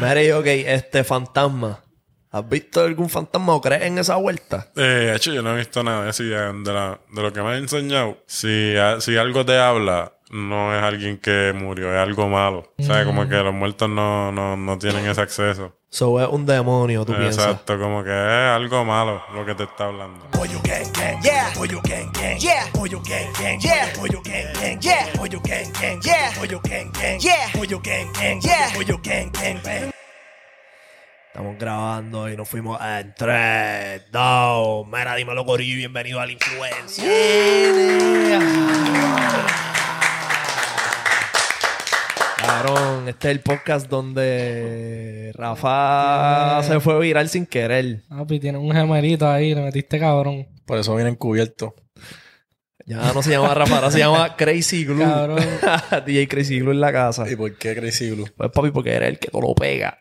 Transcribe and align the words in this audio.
Mira, 0.00 0.22
y 0.22 0.30
ok, 0.30 0.46
este 0.46 1.04
fantasma. 1.04 1.80
¿Has 2.32 2.48
visto 2.48 2.80
algún 2.82 3.10
fantasma 3.10 3.54
o 3.54 3.60
crees 3.60 3.82
en 3.82 3.98
esa 3.98 4.14
vuelta? 4.16 4.68
Eh, 4.76 4.80
de 4.82 5.16
hecho, 5.16 5.32
yo 5.32 5.42
no 5.42 5.52
he 5.54 5.58
visto 5.58 5.82
nada 5.82 6.08
así 6.08 6.24
de, 6.24 6.36
la- 6.64 7.00
de 7.12 7.22
lo 7.22 7.32
que 7.32 7.42
me 7.42 7.48
han 7.50 7.56
enseñado. 7.56 8.18
Si, 8.26 8.76
a- 8.76 9.00
si 9.00 9.16
algo 9.16 9.44
te 9.44 9.58
habla, 9.58 10.12
no 10.30 10.72
es 10.76 10.80
alguien 10.82 11.18
que 11.18 11.52
murió, 11.52 11.92
es 11.92 11.98
algo 11.98 12.28
malo. 12.28 12.72
O 12.78 12.82
sea, 12.84 13.04
como 13.04 13.28
que 13.28 13.34
los 13.36 13.52
muertos 13.52 13.88
no, 13.90 14.30
no, 14.30 14.56
no 14.56 14.78
tienen 14.78 15.06
ese 15.06 15.20
acceso. 15.20 15.76
So 15.92 16.20
es 16.20 16.28
un 16.28 16.46
demonio, 16.46 17.04
tú 17.04 17.12
piensas. 17.16 17.46
Exacto, 17.46 17.76
como 17.76 18.04
que 18.04 18.10
es 18.10 18.50
algo 18.54 18.84
malo 18.84 19.24
lo 19.34 19.44
que 19.44 19.56
te 19.56 19.64
está 19.64 19.86
hablando. 19.86 20.24
Pollo 20.30 20.60
gang 20.62 20.86
gang, 20.92 21.20
yeah. 21.20 21.50
Pollo 21.52 21.80
gang 21.82 22.12
gang, 22.12 22.38
yeah. 22.38 22.70
Pollo 22.72 23.00
gang 23.02 23.32
gang, 23.36 23.58
yeah. 23.60 23.92
Pollo 23.96 24.22
gang 24.22 24.52
gang, 24.54 24.80
yeah. 24.80 25.08
Pollo 25.16 25.40
gang 25.42 25.72
gang, 25.72 26.00
yeah. 26.00 26.30
Pollo 26.38 26.60
gang 26.60 26.92
gang, 26.92 27.18
yeah. 27.20 27.50
Pollo 27.52 27.80
gang 27.80 28.12
gang, 28.12 28.40
yeah. 28.40 28.70
Pollo 28.72 29.00
gang 29.02 29.32
gang, 29.32 29.60
bang. 29.64 29.90
Estamos 31.26 31.58
grabando 31.58 32.28
y 32.28 32.36
nos 32.36 32.48
fuimos 32.48 32.80
en 32.80 33.12
3, 33.12 34.12
2. 34.12 34.86
Mira, 34.86 35.16
dímelo, 35.16 35.44
Corillo, 35.44 35.74
y 35.74 35.76
bienvenido 35.76 36.20
al 36.20 36.30
Influencia. 36.30 37.04
Cabrón, 42.50 43.08
este 43.08 43.28
es 43.28 43.36
el 43.36 43.40
podcast 43.42 43.88
donde 43.88 45.30
Rafa 45.36 46.60
se 46.64 46.80
fue 46.80 46.98
viral 46.98 47.28
sin 47.28 47.46
querer. 47.46 48.02
Papi, 48.08 48.40
tiene 48.40 48.58
un 48.58 48.72
gemelito 48.72 49.28
ahí, 49.28 49.54
le 49.54 49.62
metiste 49.62 50.00
cabrón. 50.00 50.48
Por 50.66 50.76
eso 50.78 50.96
vienen 50.96 51.14
cubiertos. 51.14 51.74
Ya 52.86 53.12
no 53.12 53.22
se 53.22 53.30
llama 53.30 53.54
Rafa, 53.54 53.76
ahora 53.76 53.90
se 53.92 54.00
llama 54.00 54.34
Crazy 54.36 54.84
Glue. 54.84 55.04
Cabrón. 55.04 55.38
DJ 56.06 56.26
Crazy 56.26 56.58
Glue 56.58 56.72
en 56.72 56.80
la 56.80 56.92
casa. 56.92 57.30
¿Y 57.30 57.36
por 57.36 57.56
qué 57.56 57.76
Crazy 57.76 58.10
Glue? 58.10 58.26
Pues 58.36 58.50
papi, 58.50 58.72
porque 58.72 58.94
era 58.94 59.06
el 59.06 59.20
que 59.20 59.28
todo 59.28 59.42
lo 59.42 59.54
pega. 59.54 60.00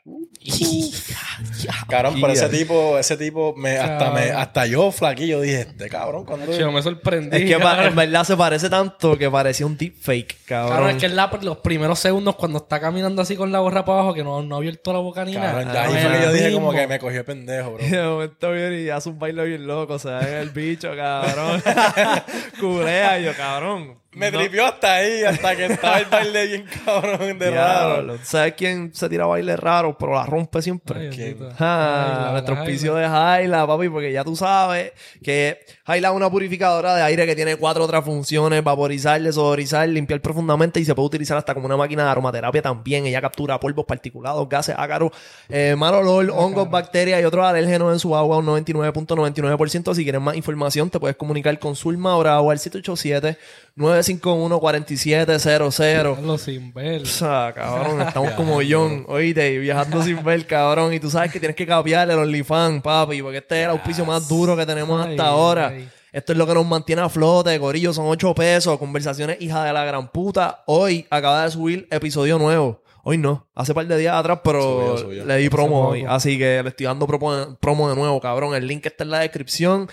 Cabrón, 1.89 2.16
pero 2.16 2.34
Guía. 2.34 2.45
ese 2.45 2.49
tipo, 2.57 2.98
ese 2.98 3.17
tipo, 3.17 3.53
me, 3.57 3.77
hasta, 3.77 4.12
me, 4.12 4.21
Cabrón. 4.27 4.37
hasta 4.41 4.65
yo 4.68 4.91
flaquillo 4.91 5.41
dije, 5.41 5.62
este 5.62 5.90
cabrón, 5.90 6.26
cuando 6.26 6.51
Yo 6.57 6.71
me 6.71 6.82
sorprendí. 6.82 7.35
Es 7.37 7.43
que 7.45 7.57
cabrón. 7.57 7.87
en 7.87 7.95
verdad 7.95 8.23
se 8.23 8.37
parece 8.37 8.70
tanto 8.70 9.17
que 9.17 9.29
parecía 9.29 9.65
un 9.65 9.77
deepfake, 9.77 10.37
cabrón. 10.45 10.71
Cabrón, 10.71 10.90
es 10.91 10.95
que 10.98 11.05
en 11.07 11.15
la- 11.15 11.29
los 11.41 11.57
primeros 11.57 11.99
segundos 11.99 12.35
cuando 12.35 12.60
está 12.60 12.79
caminando 12.79 13.21
así 13.21 13.35
con 13.35 13.51
la 13.51 13.60
gorra 13.60 13.84
para 13.85 13.99
abajo, 13.99 14.13
que 14.13 14.23
no, 14.23 14.41
no 14.41 14.55
ha 14.55 14.57
abierto 14.60 14.93
la 14.93 14.99
boca 14.99 15.26
ni 15.26 15.34
Cabrón, 15.34 15.65
nada. 15.67 15.73
ya 15.73 15.82
ahí 15.90 15.93
Ah, 15.98 16.10
fue 16.10 16.17
que 16.20 16.23
yo 16.26 16.32
dije 16.34 16.45
mismo. 16.49 16.60
como 16.67 16.73
que 16.77 16.87
me 16.87 16.99
cogió 16.99 17.17
de 17.17 17.23
pendejo, 17.23 17.73
bro. 17.73 17.84
Y 17.85 17.90
de 17.90 18.04
momento 18.04 18.51
viene 18.51 18.82
y 18.82 18.90
hace 18.90 19.10
un 19.10 19.20
baile 19.20 19.43
bien 19.45 19.67
loco, 19.67 19.99
se 19.99 20.10
da 20.10 20.21
en 20.27 20.35
el 20.35 20.49
bicho, 20.51 20.90
cabrón. 20.95 21.62
Culea 22.60 23.20
yo, 23.20 23.34
cabrón. 23.35 23.99
Me 24.12 24.32
no- 24.32 24.40
tripió 24.40 24.65
hasta 24.65 24.96
ahí, 24.96 25.24
hasta 25.24 25.55
que 25.55 25.65
estaba 25.68 25.99
el 25.99 26.05
baile 26.05 26.48
bien 26.48 26.65
cabrón 26.85 27.38
de 27.38 27.52
raro. 27.52 27.93
Diablo. 27.93 28.18
¿Sabes 28.24 28.55
quién 28.57 28.91
se 28.91 29.07
tira 29.07 29.27
baile 29.27 29.55
raro, 29.55 29.96
pero 29.99 30.16
la 30.16 30.26
rompe 30.26 30.63
siempre? 30.63 31.10
Ay. 31.10 31.38
Ah, 31.60 32.07
Jaila, 32.16 32.32
nuestro 32.32 32.55
la 32.55 32.62
auspicio 32.62 32.96
de 32.96 33.07
Jaila, 33.07 33.68
papi, 33.68 33.88
porque 33.90 34.12
ya 34.12 34.24
tú 34.24 34.35
sabes 34.35 34.93
que 35.24 35.60
Jaila 35.85 36.10
es 36.10 36.16
una 36.16 36.27
purificadora 36.27 36.96
de 36.96 37.04
aire 37.04 37.27
que 37.27 37.35
tiene 37.35 37.55
cuatro 37.57 37.84
otras 37.84 38.04
funciones: 38.04 38.63
vaporizar, 38.63 39.21
desodorizar, 39.21 39.88
limpiar 39.88 40.21
profundamente 40.21 40.79
y 40.79 40.85
se 40.85 40.96
puede 40.96 41.05
utilizar 41.05 41.38
hasta 41.38 41.54
como 41.54 41.68
una 41.68 41.77
máquina 41.77 42.05
de 42.05 42.10
aromaterapia 42.10 42.63
también. 42.63 43.05
Ella 43.05 43.21
captura 43.21 43.60
polvos 43.60 43.85
particulados, 43.85 44.49
gases, 44.49 44.73
ácaros, 44.76 45.12
eh, 45.49 45.76
mal 45.77 45.94
olor, 45.94 46.32
hongos, 46.35 46.68
bacterias 46.68 47.21
y 47.21 47.26
otros 47.26 47.46
alérgenos 47.46 47.94
en 47.94 47.99
su 47.99 48.16
agua, 48.16 48.38
un 48.40 48.48
99.99%. 48.48 49.94
Si 49.94 50.04
quieres 50.04 50.20
más 50.21 50.35
información, 50.35 50.90
te 50.90 50.99
puedes 50.99 51.16
comunicar 51.16 51.57
con 51.60 51.76
Zulma 51.76 52.18
Bravo 52.18 52.49
al 52.49 52.57
787 52.57 53.38
951 53.76 53.98
4700 54.03 56.17
Hazlo 56.17 56.37
sin 56.37 56.73
ver. 56.73 57.01
o 57.01 57.05
sea, 57.05 57.53
cabrón, 57.55 58.01
estamos 58.07 58.31
como 58.31 58.59
John, 58.67 59.05
oíste, 59.07 59.57
viajando 59.59 60.01
sin 60.03 60.23
ver, 60.23 60.45
cabrón. 60.47 60.93
Y 60.93 60.99
tú 60.99 61.09
sabes 61.09 61.31
que 61.31 61.39
tienes 61.39 61.55
que 61.55 61.65
capearle 61.65 62.13
el 62.13 62.20
OnlyFans, 62.20 62.81
papi, 62.81 63.21
porque 63.21 63.37
este 63.39 63.59
es 63.59 63.63
el 63.65 63.71
auspicio 63.71 64.05
más 64.05 64.27
duro 64.27 64.55
que 64.57 64.66
tenemos 64.66 65.03
Ay, 65.05 65.11
hasta 65.11 65.27
ahora. 65.27 65.67
ay. 65.69 65.89
Esto 66.11 66.31
es 66.31 66.39
lo 66.39 66.47
que 66.47 66.55
nos 66.55 66.66
mantiene 66.66 67.03
a 67.03 67.09
flote, 67.09 67.55
gorillo, 67.59 67.93
son 67.93 68.07
8 68.07 68.33
pesos. 68.33 68.79
Conversaciones, 68.79 69.38
hija 69.41 69.63
de 69.63 69.71
la 69.73 69.83
gran 69.85 70.11
puta. 70.11 70.63
Hoy 70.65 71.05
acaba 71.11 71.43
de 71.45 71.51
subir 71.51 71.88
episodio 71.91 72.39
nuevo. 72.39 72.81
Hoy 73.03 73.17
no, 73.19 73.47
hace 73.55 73.73
par 73.75 73.85
de 73.88 73.95
días 73.97 74.15
atrás, 74.15 74.39
pero 74.43 74.61
Subió, 74.61 74.97
subió. 74.97 75.25
le 75.25 75.38
di 75.38 75.49
promo 75.49 75.75
poco. 75.81 75.88
hoy. 75.89 76.05
Así 76.07 76.38
que 76.39 76.63
le 76.63 76.69
estoy 76.69 76.88
dando 76.88 77.05
promo, 77.05 77.55
promo 77.61 77.89
de 77.89 77.95
nuevo, 77.95 78.19
cabrón. 78.19 78.55
El 78.55 78.65
link 78.67 78.85
está 78.88 79.03
en 79.03 79.11
la 79.11 79.19
descripción. 79.19 79.88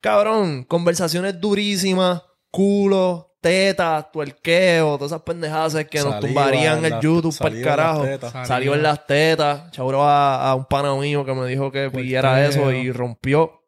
Cabrón, 0.00 0.64
conversaciones 0.64 1.38
durísimas, 1.40 2.22
culo, 2.50 3.27
tetas, 3.40 4.10
tuerqueo, 4.12 4.96
todas 4.96 5.12
esas 5.12 5.22
pendejadas 5.22 5.84
que 5.86 6.00
nos 6.00 6.20
tumbarían 6.20 6.84
el 6.84 7.00
YouTube 7.00 7.36
para 7.38 7.54
el 7.54 7.62
carajo. 7.62 8.06
Salió 8.44 8.74
en 8.74 8.82
las 8.82 9.06
tetas. 9.06 9.70
Chauro 9.70 10.02
a, 10.02 10.50
a 10.50 10.54
un 10.54 10.66
pana 10.66 10.94
mío 10.94 11.24
que 11.24 11.34
me 11.34 11.46
dijo 11.46 11.70
que 11.70 11.90
pidiera 11.90 12.46
eso 12.46 12.72
y 12.72 12.90
rompió. 12.92 13.62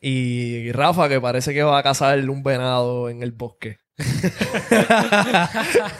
Y 0.00 0.70
Rafa, 0.72 1.08
que 1.08 1.20
parece 1.20 1.52
que 1.54 1.62
va 1.62 1.78
a 1.78 1.82
cazar 1.82 2.18
un 2.30 2.42
venado 2.42 3.08
en 3.08 3.22
el 3.22 3.32
bosque. 3.32 3.78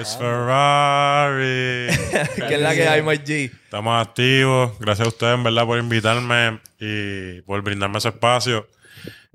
Ferrari. 0.05 1.89
que 2.49 2.55
es 2.55 2.61
la 2.61 2.75
que 2.75 2.89
hay, 2.89 3.03
Mike 3.03 3.25
G. 3.25 3.53
Estamos 3.65 4.07
activos. 4.07 4.79
Gracias 4.79 5.07
a 5.07 5.09
ustedes, 5.09 5.35
en 5.35 5.45
verdad, 5.45 5.67
por 5.67 5.79
invitarme 5.79 6.61
y 6.79 7.43
por 7.43 7.63
brindarme 7.63 7.99
ese 7.99 8.09
espacio. 8.09 8.69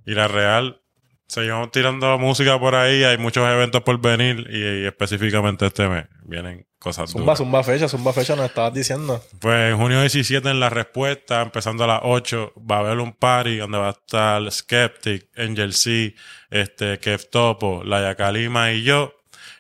Y 0.06 0.14
la 0.14 0.28
real, 0.28 0.82
seguimos 1.28 1.72
tirando 1.72 2.18
música 2.18 2.60
por 2.60 2.76
ahí. 2.76 3.04
Hay 3.04 3.18
muchos 3.18 3.48
eventos 3.48 3.82
por 3.84 4.00
venir 4.00 4.48
y, 4.50 4.84
y 4.84 4.86
específicamente 4.86 5.66
este 5.66 5.88
mes 5.88 6.06
vienen 6.24 6.66
cosas 6.84 7.10
Zumba, 7.10 7.24
duras. 7.24 7.38
zumba 7.38 7.64
fecha, 7.64 7.88
zumba 7.88 8.14
fecha, 8.14 8.36
nos 8.36 8.46
estabas 8.46 8.74
diciendo. 8.74 9.24
Pues 9.40 9.72
en 9.72 9.78
junio 9.78 10.02
17 10.02 10.50
en 10.50 10.60
la 10.60 10.70
respuesta, 10.70 11.42
empezando 11.42 11.86
a 11.86 11.88
las 11.88 12.00
8, 12.04 12.54
va 12.70 12.78
a 12.78 12.80
haber 12.80 13.00
un 13.00 13.14
party 13.14 13.58
donde 13.58 13.78
va 13.78 13.88
a 13.88 13.92
estar 13.92 14.52
Skeptic, 14.52 15.30
Angel 15.38 15.74
C, 15.74 16.14
este, 16.50 17.00
Kev 17.00 17.30
Topo, 17.30 17.84
Laia 17.86 18.16
Kalima 18.16 18.72
y 18.74 18.84
yo. 18.84 19.14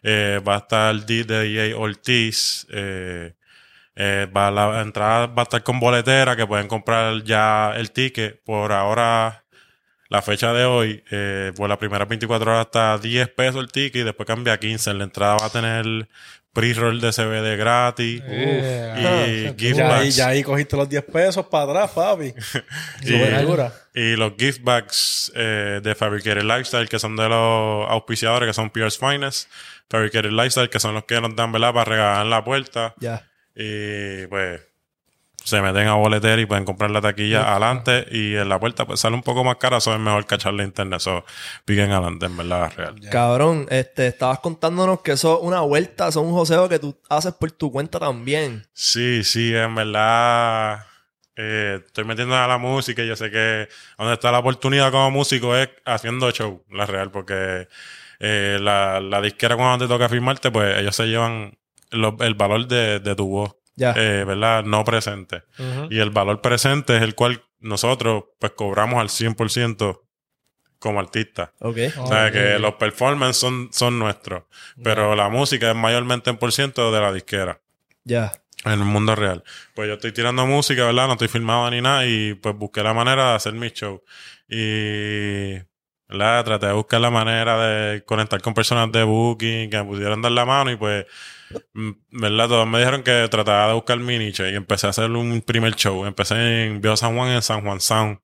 Eh, 0.04 0.42
va 0.48 0.56
a 0.56 0.58
estar 0.60 1.06
DJ 1.06 1.74
Ortiz. 1.76 2.68
Eh, 2.70 3.34
eh, 3.96 4.28
va 4.36 4.50
la 4.52 4.82
entrada 4.82 5.28
va 5.28 5.44
a 5.44 5.44
estar 5.44 5.64
con 5.64 5.80
boletera 5.80 6.36
que 6.36 6.48
pueden 6.48 6.68
comprar 6.68 7.24
ya 7.24 7.74
el 7.76 7.92
ticket. 7.92 8.44
Por 8.44 8.72
ahora, 8.72 9.46
la 10.10 10.22
fecha 10.22 10.54
de 10.54 10.66
hoy, 10.66 11.04
eh, 11.12 11.54
por 11.56 11.70
las 11.70 11.78
primeras 11.78 12.08
24 12.08 12.52
horas 12.52 12.66
está 12.68 12.98
10 12.98 13.30
pesos 13.30 13.62
el 13.62 13.72
ticket 13.72 14.02
y 14.02 14.04
después 14.04 14.28
cambia 14.28 14.54
a 14.54 14.58
15. 14.60 14.94
La 14.94 15.04
entrada 15.06 15.38
va 15.38 15.46
a 15.48 15.50
tener 15.50 16.08
pre-roll 16.54 17.02
de 17.02 17.12
CBD 17.12 17.58
gratis. 17.58 18.22
Y 18.26 19.54
gift 19.58 19.78
Ya 19.78 19.88
ahí, 19.98 20.04
bags. 20.06 20.16
ya 20.16 20.28
ahí 20.28 20.44
cogiste 20.44 20.78
los 20.78 20.88
10 20.88 21.04
pesos 21.06 21.46
para 21.48 21.64
atrás, 21.72 21.92
papi. 21.92 22.34
Y-. 23.04 24.00
Y 24.00 24.16
los 24.16 24.34
gift 24.38 24.62
bags 24.64 25.32
eh, 25.36 25.80
de 25.84 25.96
Fabricated 25.96 26.44
Lifestyle, 26.44 26.88
que 26.88 27.00
son 27.00 27.16
de 27.16 27.28
los 27.30 27.90
auspiciadores, 27.90 28.48
que 28.48 28.54
son 28.54 28.70
Pierce 28.70 28.98
Finest. 28.98 29.50
Fabricated 29.90 30.32
Lifestyle, 30.32 30.70
que 30.70 30.80
son 30.80 30.94
los 30.94 31.04
que 31.06 31.20
nos 31.20 31.36
dan, 31.36 31.52
¿verdad? 31.52 31.74
Para 31.74 31.86
regalar 31.86 32.22
en 32.24 32.30
la 32.30 32.44
puerta. 32.44 32.94
Ya. 33.00 33.28
Y 33.56 34.26
pues 34.28 34.62
se 35.44 35.62
meten 35.62 35.88
a 35.88 35.95
boletera 35.95 36.42
y 36.42 36.45
pueden 36.45 36.66
comprar 36.66 36.90
la 36.92 37.01
taquilla 37.01 37.51
adelante. 37.51 38.06
Y 38.12 38.36
en 38.36 38.48
la 38.50 38.60
puerta 38.60 38.86
pues 38.86 39.00
sale 39.00 39.16
un 39.16 39.24
poco 39.24 39.44
más 39.44 39.57
cara. 39.57 39.78
Eso 39.78 39.94
es 39.94 40.00
mejor 40.00 40.25
cacharle 40.25 40.63
internet. 40.63 40.98
Eso 40.98 41.25
piquen 41.66 41.92
adelante, 41.92 42.25
en 42.28 42.38
verdad, 42.38 42.72
real. 42.75 42.95
Cabrón, 43.12 43.68
este, 43.69 44.07
estabas 44.07 44.40
contándonos 44.40 45.01
que 45.01 45.13
eso 45.13 45.38
es 45.38 45.44
una 45.44 45.62
vuelta, 45.62 46.07
eso 46.07 46.22
es 46.22 46.25
un 46.28 46.34
joseo 46.34 46.68
que 46.69 46.80
tú 46.80 46.98
haces 47.10 47.34
por 47.34 47.51
tu 47.51 47.72
cuenta 47.72 48.00
también. 48.00 48.66
Sí, 48.74 49.24
sí, 49.24 49.54
en 49.56 49.75
verdad. 49.75 50.86
eh, 51.36 51.81
estoy 51.86 52.04
metiendo 52.06 52.36
a 52.36 52.48
la 52.48 52.57
música 52.60 53.01
y 53.01 53.07
yo 53.07 53.16
sé 53.16 53.31
que 53.31 53.68
donde 53.98 54.13
está 54.13 54.31
la 54.31 54.39
oportunidad 54.39 54.92
como 54.92 55.10
músico 55.10 55.56
es 55.56 55.68
haciendo 55.84 56.30
show, 56.31 56.63
la 56.69 56.86
real, 56.86 57.10
porque 57.10 57.68
eh, 58.19 58.60
la, 58.62 59.00
la 59.00 59.19
disquera 59.19 59.56
cuando 59.56 59.84
te 59.86 59.92
toca 59.92 60.07
firmarte, 60.10 60.51
pues 60.51 60.78
ellos 60.78 60.96
se 60.96 61.07
llevan 61.07 61.57
lo- 61.89 62.16
el 62.19 62.36
valor 62.36 62.68
de, 62.68 63.00
de 63.00 63.16
tu 63.16 63.28
voz, 63.28 63.56
Ya. 63.75 63.94
eh, 63.98 64.24
¿verdad? 64.25 64.64
No 64.64 64.84
presente. 64.84 65.44
Y 65.90 66.00
el 66.00 66.10
valor 66.12 66.42
presente 66.42 66.96
es 66.98 67.02
el 67.04 67.16
cual 67.16 67.44
nosotros 67.60 68.25
pues 68.40 68.52
cobramos 68.54 69.00
al 69.00 69.10
100% 69.10 70.00
como 70.80 71.00
artistas. 71.00 71.50
ok. 71.60 71.78
O 72.00 72.08
sea, 72.08 72.30
que 72.31 72.60
los 72.60 72.74
performances 72.75 73.38
son, 73.38 73.70
son 73.72 73.98
nuestros, 74.00 74.44
pero 74.84 75.16
la 75.16 75.30
música 75.30 75.70
es 75.72 75.75
mayormente 75.75 76.30
en 76.30 76.38
por 76.38 76.52
ciento 76.52 76.92
de 76.92 77.00
la 77.02 77.14
disquera 77.14 77.62
Ya. 78.04 78.34
en 78.66 78.74
el 78.74 78.80
mundo 78.80 79.16
real. 79.16 79.44
Pues 79.74 79.88
yo 79.88 79.94
estoy 79.96 80.12
tirando 80.12 80.46
música, 80.46 80.84
¿verdad? 80.86 81.08
No 81.08 81.14
estoy 81.14 81.30
filmado 81.30 81.72
ni 81.72 81.81
nada 81.81 82.06
y 82.06 82.34
pues 82.34 82.54
busqué 82.56 82.84
la 82.84 82.94
manera 82.94 83.30
de 83.30 83.36
hacer 83.36 83.54
mi 83.54 83.70
show. 83.70 84.04
Y, 84.50 85.54
¿verdad? 86.10 86.44
Traté 86.46 86.68
de 86.68 86.74
buscar 86.74 87.02
la 87.02 87.10
manera 87.10 87.66
de 87.66 88.04
conectar 88.04 88.42
con 88.42 88.54
personas 88.54 88.92
de 88.92 89.04
Booking 89.04 89.70
que 89.70 89.78
me 89.78 89.86
pudieran 89.86 90.22
dar 90.22 90.31
la 90.31 90.46
mano 90.46 90.70
y 90.72 90.75
pues, 90.75 91.06
¿verdad? 92.12 92.48
Todos 92.48 92.68
me 92.68 92.80
dijeron 92.80 93.04
que 93.04 93.28
trataba 93.30 93.68
de 93.68 93.74
buscar 93.74 94.00
mi 94.00 94.18
nicho 94.18 94.48
y 94.48 94.56
empecé 94.56 94.88
a 94.88 94.92
hacer 94.92 95.10
un 95.12 95.42
primer 95.42 95.76
show. 95.76 96.06
Empecé 96.06 96.66
en 96.66 96.82
Viejo 96.82 96.98
San 96.98 97.16
Juan, 97.16 97.30
en 97.32 97.42
San 97.42 97.62
Juan 97.64 97.80
Sound. 97.82 98.20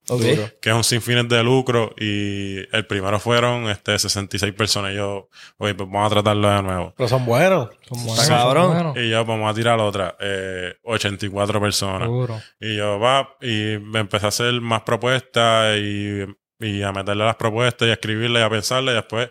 Que 0.62 0.70
es 0.70 0.76
un 0.76 0.84
sin 0.84 1.02
fines 1.02 1.28
de 1.30 1.44
lucro 1.44 1.94
y 1.98 2.58
el 2.76 2.86
primero 2.88 3.20
fueron 3.20 3.70
este 3.70 3.98
66 3.98 4.54
personas. 4.54 4.94
Y 4.94 4.96
yo, 4.96 5.30
oye, 5.58 5.76
pues 5.76 5.90
vamos 5.90 6.08
a 6.12 6.16
tratarlo 6.16 6.50
de 6.50 6.64
nuevo. 6.64 6.94
Pero 6.96 7.10
son 7.10 7.26
buenos. 7.26 7.70
Son 7.88 8.06
buenos, 8.06 8.26
son 8.26 8.38
cabrón. 8.38 8.74
buenos. 8.74 8.98
Y 8.98 9.10
yo, 9.10 9.26
vamos 9.26 9.52
a 9.52 9.54
tirar 9.54 9.80
otra. 9.80 10.16
Eh, 10.20 10.76
84 10.84 11.60
personas. 11.62 12.04
Seguro. 12.04 12.40
Y 12.60 12.76
yo, 12.78 13.00
va, 13.00 13.36
y 13.42 13.78
me 13.82 14.00
empecé 14.00 14.26
a 14.26 14.30
hacer 14.30 14.60
más 14.62 14.82
propuestas 14.82 15.78
y, 15.78 16.24
y 16.60 16.82
a 16.84 16.92
meterle 16.92 17.26
las 17.26 17.36
propuestas 17.36 17.88
y 17.88 17.92
a 17.92 17.94
escribirle 17.94 18.40
y 18.40 18.44
a 18.44 18.50
pensarle. 18.50 18.92
Y 18.92 18.96
después, 18.96 19.30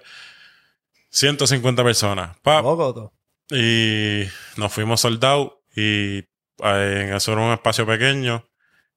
150 1.10 1.82
personas. 1.84 2.36
Pa, 2.42 2.62
Poco, 2.62 2.94
todo. 2.94 3.12
Y 3.50 4.24
nos 4.56 4.72
fuimos 4.72 5.00
soldados. 5.00 5.52
Y 5.74 6.18
eh, 6.18 7.04
en 7.08 7.14
eso 7.14 7.32
era 7.32 7.42
un 7.42 7.52
espacio 7.52 7.86
pequeño. 7.86 8.44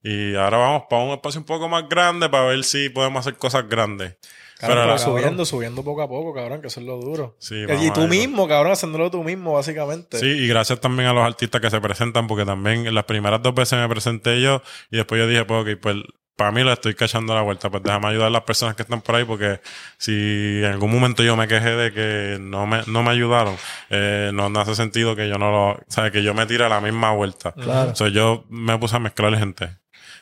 Y 0.03 0.35
ahora 0.35 0.57
vamos 0.57 0.83
para 0.89 1.03
un 1.03 1.11
espacio 1.11 1.39
un 1.39 1.45
poco 1.45 1.69
más 1.69 1.87
grande 1.87 2.27
para 2.29 2.45
ver 2.45 2.63
si 2.63 2.89
podemos 2.89 3.19
hacer 3.21 3.37
cosas 3.37 3.67
grandes. 3.69 4.17
Cabrón, 4.61 4.83
Pero 4.85 4.97
subiendo, 4.99 5.45
subiendo 5.45 5.83
poco 5.83 6.03
a 6.03 6.07
poco, 6.07 6.35
cabrón, 6.35 6.61
que 6.61 6.67
eso 6.67 6.79
es 6.79 6.85
lo 6.85 6.97
duro. 6.97 7.35
Sí, 7.39 7.65
y 7.81 7.91
tú 7.91 8.07
mismo, 8.07 8.47
cabrón, 8.47 8.73
haciéndolo 8.73 9.09
tú 9.09 9.23
mismo, 9.23 9.53
básicamente. 9.53 10.19
Sí, 10.19 10.27
y 10.27 10.47
gracias 10.47 10.79
también 10.79 11.09
a 11.09 11.13
los 11.13 11.25
artistas 11.25 11.59
que 11.61 11.71
se 11.71 11.81
presentan, 11.81 12.27
porque 12.27 12.45
también 12.45 12.93
las 12.93 13.05
primeras 13.05 13.41
dos 13.41 13.55
veces 13.55 13.79
me 13.79 13.89
presenté 13.89 14.39
yo 14.39 14.61
y 14.91 14.97
después 14.97 15.19
yo 15.19 15.27
dije, 15.27 15.45
pues, 15.45 15.61
ok, 15.61 15.81
pues 15.81 15.95
para 16.35 16.51
mí 16.51 16.63
le 16.63 16.73
estoy 16.73 16.95
cachando 16.95 17.35
la 17.35 17.41
vuelta, 17.41 17.69
pues 17.69 17.83
déjame 17.83 18.07
ayudar 18.07 18.27
a 18.27 18.31
las 18.31 18.43
personas 18.43 18.75
que 18.75 18.83
están 18.83 19.01
por 19.01 19.15
ahí, 19.15 19.25
porque 19.25 19.61
si 19.97 20.61
en 20.63 20.71
algún 20.71 20.91
momento 20.91 21.23
yo 21.23 21.35
me 21.35 21.47
quejé 21.47 21.71
de 21.71 21.91
que 21.93 22.37
no 22.39 22.65
me, 22.65 22.81
no 22.87 23.03
me 23.03 23.11
ayudaron, 23.11 23.55
eh, 23.89 24.31
no, 24.33 24.49
no 24.49 24.59
hace 24.59 24.75
sentido 24.75 25.15
que 25.15 25.29
yo 25.29 25.37
no 25.37 25.51
lo, 25.51 25.69
o 25.73 25.85
sea, 25.87 26.11
que 26.11 26.23
yo 26.23 26.33
me 26.33 26.45
tire 26.45 26.67
la 26.69 26.81
misma 26.81 27.11
vuelta. 27.11 27.51
Claro. 27.51 27.91
O 27.91 27.95
sea, 27.95 28.07
yo 28.07 28.45
me 28.49 28.77
puse 28.77 28.95
a 28.95 28.99
mezclar 28.99 29.37
gente 29.37 29.80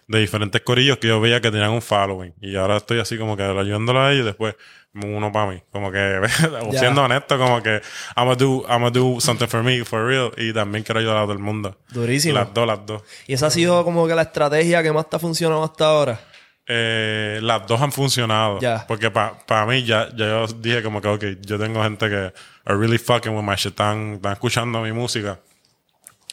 de 0.10 0.20
diferentes 0.20 0.62
corillos 0.62 0.98
que 0.98 1.08
yo 1.08 1.22
veía 1.22 1.40
que 1.40 1.52
tenían 1.52 1.70
un 1.70 1.84
following. 1.84 2.34
Y 2.42 2.56
ahora 2.56 2.78
estoy 2.78 3.00
así 3.00 3.16
como 3.18 3.38
que 3.38 3.44
ayudándolo 3.44 4.02
a 4.02 4.12
ellos 4.12 4.24
y 4.24 4.26
después 4.26 4.56
uno 4.96 5.32
para 5.32 5.52
mí. 5.52 5.62
Como 5.72 5.92
que, 5.92 6.20
siendo 6.80 7.04
honesto, 7.04 7.38
como 7.38 7.62
que 7.62 7.80
I'm 8.18 8.26
gonna 8.26 8.36
do, 8.36 8.66
I'm 8.68 8.82
gonna 8.82 8.90
do 8.90 9.22
something 9.22 9.46
for 9.46 9.62
me, 9.62 9.86
for 9.86 10.04
real. 10.04 10.32
Y 10.36 10.52
también 10.52 10.84
quiero 10.84 11.00
ayudar 11.00 11.18
a 11.18 11.22
todo 11.22 11.34
el 11.34 11.40
mundo. 11.40 11.78
Durísimo. 11.92 12.34
Las 12.34 12.52
dos, 12.52 12.66
las 12.66 12.84
dos. 12.88 13.04
Y 13.28 13.34
esa 13.34 13.48
ha 13.48 13.52
sido 13.52 13.84
como 13.84 14.08
que 14.08 14.16
la 14.16 14.24
estrategia 14.24 14.82
que 14.82 14.92
más 14.92 15.08
te 15.08 15.18
ha 15.18 15.20
funcionado 15.20 15.64
hasta 15.64 15.86
ahora. 15.86 16.20
Eh, 16.66 17.40
las 17.44 17.68
dos 17.68 17.80
han 17.80 17.92
funcionado. 17.92 18.60
Ya. 18.60 18.86
Porque 18.88 19.12
para 19.12 19.66
mí 19.68 19.84
ya, 19.84 20.10
ya 20.16 20.26
yo 20.26 20.48
dije 20.48 20.82
como 20.82 21.02
que, 21.02 21.08
ok, 21.08 21.24
yo 21.42 21.60
tengo 21.60 21.84
gente 21.84 22.10
que 22.10 22.34
are 22.66 22.78
really 22.80 22.98
fucking 22.98 23.36
with 23.36 23.44
my 23.44 23.56
shit. 23.56 23.74
Están, 23.74 24.14
están 24.14 24.34
escuchando 24.34 24.82
mi 24.82 24.92
música. 24.92 25.40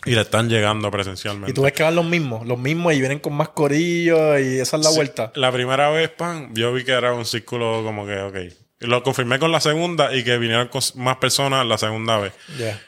Y 0.06 0.14
le 0.14 0.20
están 0.22 0.48
llegando 0.48 0.90
presencialmente. 0.90 1.50
Y 1.50 1.54
tú 1.54 1.62
ves 1.62 1.72
que 1.72 1.82
van 1.82 1.94
los 1.94 2.04
mismos, 2.04 2.46
los 2.46 2.58
mismos 2.58 2.94
y 2.94 3.00
vienen 3.00 3.18
con 3.18 3.34
más 3.34 3.48
corillos 3.50 4.40
y 4.40 4.58
esa 4.60 4.76
es 4.76 4.84
la 4.84 4.90
Sí, 4.90 4.96
vuelta. 4.96 5.32
La 5.34 5.50
primera 5.52 5.90
vez, 5.90 6.10
pan, 6.10 6.54
yo 6.54 6.72
vi 6.72 6.84
que 6.84 6.92
era 6.92 7.12
un 7.12 7.24
círculo 7.24 7.82
como 7.84 8.06
que, 8.06 8.18
ok. 8.18 8.36
Lo 8.80 9.02
confirmé 9.02 9.38
con 9.38 9.52
la 9.52 9.60
segunda 9.60 10.14
y 10.14 10.22
que 10.22 10.38
vinieron 10.38 10.68
con 10.68 10.82
más 10.96 11.16
personas 11.16 11.66
la 11.66 11.78
segunda 11.78 12.18
vez. 12.18 12.32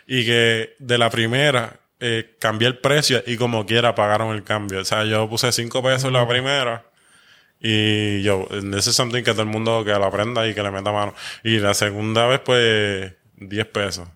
Y 0.07 0.25
que 0.25 0.77
de 0.79 0.99
la 0.99 1.11
primera 1.11 1.81
eh, 2.01 2.37
cambié 2.39 2.69
el 2.69 2.79
precio 2.79 3.23
y 3.27 3.37
como 3.37 3.67
quiera 3.67 3.95
pagaron 3.95 4.35
el 4.35 4.45
cambio. 4.45 4.81
O 4.81 4.85
sea, 4.85 5.05
yo 5.05 5.29
puse 5.29 5.51
5 5.51 5.83
pesos 5.83 6.13
la 6.13 6.29
primera. 6.29 6.85
Y 7.61 8.23
yo, 8.23 8.47
this 8.71 8.87
is 8.87 8.95
something 8.95 9.23
que 9.25 9.33
todo 9.33 9.43
el 9.43 9.49
mundo 9.49 9.85
que 9.85 9.91
lo 9.91 10.05
aprenda 10.05 10.47
y 10.47 10.55
que 10.55 10.63
le 10.63 10.71
meta 10.71 10.93
mano. 10.93 11.15
Y 11.43 11.59
la 11.59 11.75
segunda 11.75 12.27
vez, 12.27 12.41
pues, 12.41 13.13
10 13.37 13.67
pesos. 13.67 14.09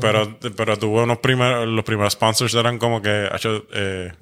Pero, 0.00 0.38
pero 0.56 0.76
tuve 0.76 1.02
unos 1.02 1.18
primeros, 1.18 1.68
los 1.68 1.84
primeros 1.84 2.14
sponsors 2.14 2.54
eran 2.54 2.78
como 2.78 3.00
que, 3.00 3.28
hecho, 3.32 3.64
eh, 3.72 4.12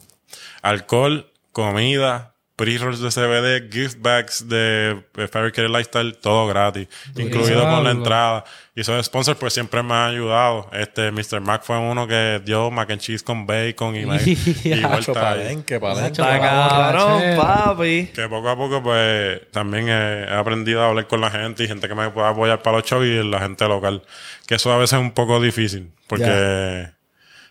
alcohol, 0.63 1.33
comida, 1.53 2.36
pre-rolls 2.57 3.01
de 3.01 3.11
CBD, 3.11 3.71
gift 3.71 3.99
bags 4.01 4.49
de 4.49 5.03
Fabricated 5.31 5.69
Lifestyle, 5.69 6.17
todo 6.17 6.47
gratis, 6.47 6.89
incluido 7.15 7.63
con 7.63 7.85
la 7.85 7.91
entrada. 7.91 8.45
Y 8.75 8.81
esos 8.81 9.05
sponsors 9.07 9.39
pues 9.39 9.53
siempre 9.53 9.83
me 9.83 9.95
han 9.95 10.11
ayudado. 10.11 10.69
Este, 10.73 11.13
Mr. 11.13 11.41
Mac 11.41 11.63
fue 11.63 11.79
uno 11.79 12.07
que 12.07 12.41
dio 12.45 12.71
mac 12.71 12.91
and 12.91 13.01
cheese 13.01 13.23
con 13.23 13.47
bacon 13.47 13.95
y, 13.97 14.01
Hacho, 14.11 14.89
vuelta 14.89 15.13
palenque, 15.13 15.79
cabrón, 15.79 17.23
papi. 17.37 18.11
Que 18.15 18.29
poco 18.29 18.49
a 18.49 18.57
poco, 18.57 18.83
pues, 18.83 19.51
también 19.51 19.89
he, 19.89 20.25
he 20.25 20.35
aprendido 20.35 20.83
a 20.83 20.89
hablar 20.89 21.07
con 21.07 21.21
la 21.21 21.31
gente 21.31 21.65
y 21.65 21.69
gente 21.69 21.89
que 21.89 21.95
me 21.95 22.11
pueda 22.11 22.31
apoyar 22.31 22.63
para 22.63 22.79
los 22.79 22.87
shows 22.87 23.05
y 23.07 23.23
la 23.23 23.41
gente 23.41 23.69
local. 23.69 24.03
Que 24.47 24.55
eso 24.55 24.73
a 24.73 24.79
veces 24.79 24.95
es 24.95 25.01
un 25.01 25.13
poco 25.13 25.41
difícil, 25.41 25.91
porque 26.07 26.89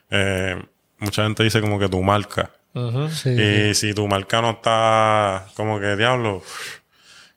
eh, 0.10 0.64
mucha 1.00 1.24
gente 1.24 1.44
dice 1.44 1.62
como 1.62 1.80
que 1.80 1.90
tu 1.90 2.02
marca. 2.02 2.52
Sí. 3.12 3.30
Y 3.30 3.74
si 3.74 3.94
tu 3.94 4.08
marca 4.08 4.42
no 4.42 4.52
está 4.52 5.48
como 5.56 5.80
que 5.80 5.96
diablo, 5.96 6.44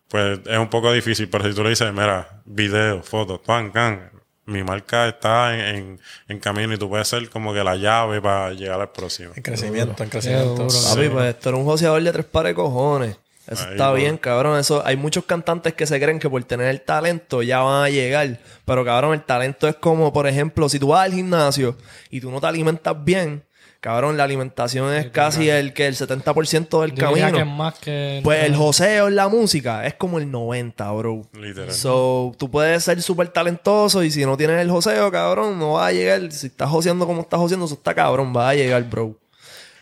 pues 0.08 0.40
es 0.44 0.58
un 0.58 0.68
poco 0.68 0.92
difícil. 0.92 1.28
Pero 1.28 1.48
si 1.48 1.54
tú 1.54 1.62
le 1.62 1.70
dices, 1.70 1.92
mira, 1.92 2.42
video, 2.44 3.02
fotos, 3.02 3.40
pan, 3.40 3.70
can, 3.70 4.10
mi 4.46 4.64
marca 4.64 5.06
está 5.08 5.54
en, 5.54 5.76
en, 5.76 6.00
en 6.28 6.38
camino 6.40 6.72
y 6.74 6.78
tú 6.78 6.88
puedes 6.88 7.06
ser 7.06 7.28
como 7.28 7.52
que 7.52 7.62
la 7.62 7.76
llave 7.76 8.20
para 8.20 8.52
llegar 8.52 8.80
al 8.80 8.90
próximo. 8.90 9.32
En 9.36 9.42
crecimiento, 9.42 10.02
en 10.02 10.08
crecimiento. 10.08 10.66
Papi, 10.66 11.08
pues 11.08 11.34
esto 11.34 11.50
era 11.50 11.58
un 11.58 11.64
joseador 11.64 12.02
de 12.02 12.12
tres 12.12 12.26
pares 12.26 12.50
de 12.50 12.54
cojones. 12.54 13.16
Eso 13.46 13.64
Ahí, 13.64 13.72
está 13.72 13.88
bro. 13.90 13.96
bien, 13.96 14.18
cabrón. 14.18 14.58
Eso, 14.58 14.82
hay 14.84 14.96
muchos 14.96 15.24
cantantes 15.24 15.72
que 15.74 15.86
se 15.86 15.98
creen 16.00 16.18
que 16.18 16.28
por 16.28 16.42
tener 16.44 16.68
el 16.68 16.82
talento 16.82 17.42
ya 17.42 17.60
van 17.60 17.84
a 17.84 17.88
llegar. 17.90 18.38
Pero, 18.64 18.84
cabrón, 18.84 19.14
el 19.14 19.22
talento 19.22 19.68
es 19.68 19.76
como, 19.76 20.12
por 20.12 20.26
ejemplo, 20.26 20.68
si 20.68 20.78
tú 20.78 20.88
vas 20.88 21.04
al 21.04 21.12
gimnasio 21.14 21.76
y 22.10 22.20
tú 22.20 22.30
no 22.30 22.40
te 22.40 22.46
alimentas 22.46 22.94
bien, 23.04 23.44
cabrón, 23.80 24.16
la 24.16 24.24
alimentación 24.24 24.92
es 24.92 25.10
casi 25.10 25.48
el 25.48 25.72
que 25.72 25.86
el 25.86 25.94
70% 25.96 26.80
del 26.80 26.94
Yo 26.94 27.08
diría 27.08 27.26
que 27.30 27.36
es 27.36 27.38
camino. 27.38 27.56
más 27.56 27.78
que... 27.78 28.20
Pues 28.24 28.44
el 28.44 28.56
joseo 28.56 29.08
en 29.08 29.16
la 29.16 29.28
música 29.28 29.86
es 29.86 29.94
como 29.94 30.18
el 30.18 30.30
90, 30.30 30.90
bro. 30.92 31.22
Literal. 31.32 31.72
So, 31.72 32.32
tú 32.38 32.50
puedes 32.50 32.82
ser 32.84 33.00
súper 33.02 33.28
talentoso 33.28 34.02
y 34.02 34.10
si 34.10 34.24
no 34.24 34.36
tienes 34.36 34.60
el 34.60 34.70
joseo, 34.70 35.10
cabrón, 35.10 35.58
no 35.58 35.74
vas 35.74 35.88
a 35.88 35.92
llegar. 35.92 36.30
Si 36.32 36.48
estás 36.48 36.68
joseando 36.68 37.06
como 37.06 37.22
estás 37.22 37.38
joseando, 37.40 37.66
eso 37.66 37.74
está 37.74 37.94
cabrón, 37.94 38.32
va 38.36 38.50
a 38.50 38.54
llegar, 38.54 38.82
bro. 38.84 39.16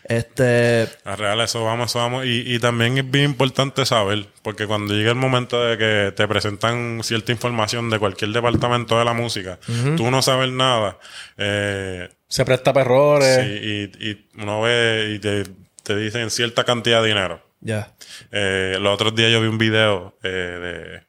Este, 0.09 0.87
A 1.03 1.15
real, 1.15 1.41
eso 1.41 1.63
vamos, 1.63 1.91
eso 1.91 1.99
vamos. 1.99 2.25
Y, 2.25 2.43
y 2.55 2.59
también 2.59 2.97
es 2.97 3.09
bien 3.09 3.25
importante 3.25 3.85
saber, 3.85 4.27
porque 4.41 4.65
cuando 4.65 4.93
llega 4.93 5.09
el 5.11 5.17
momento 5.17 5.61
de 5.63 5.77
que 5.77 6.11
te 6.15 6.27
presentan 6.27 7.01
cierta 7.03 7.31
información 7.31 7.89
de 7.89 7.99
cualquier 7.99 8.31
departamento 8.31 8.97
de 8.97 9.05
la 9.05 9.13
música, 9.13 9.59
tú 9.97 10.09
no 10.09 10.21
sabes 10.21 10.49
nada. 10.51 10.97
Eh, 11.37 12.09
Se 12.27 12.45
presta 12.45 12.73
para 12.73 12.85
errores. 12.85 13.35
sí, 13.43 13.91
y, 13.99 14.09
y 14.09 14.27
uno 14.41 14.61
ve 14.61 15.13
y 15.15 15.19
te, 15.19 15.43
te 15.83 15.95
dicen 15.95 16.29
cierta 16.29 16.63
cantidad 16.63 17.01
de 17.01 17.07
dinero. 17.09 17.41
ya. 17.61 17.93
Eh, 18.31 18.77
los 18.79 18.93
otros 18.93 19.13
días 19.15 19.31
yo 19.31 19.41
vi 19.41 19.47
un 19.47 19.57
video 19.57 20.17
eh, 20.23 20.27
de, 20.29 21.03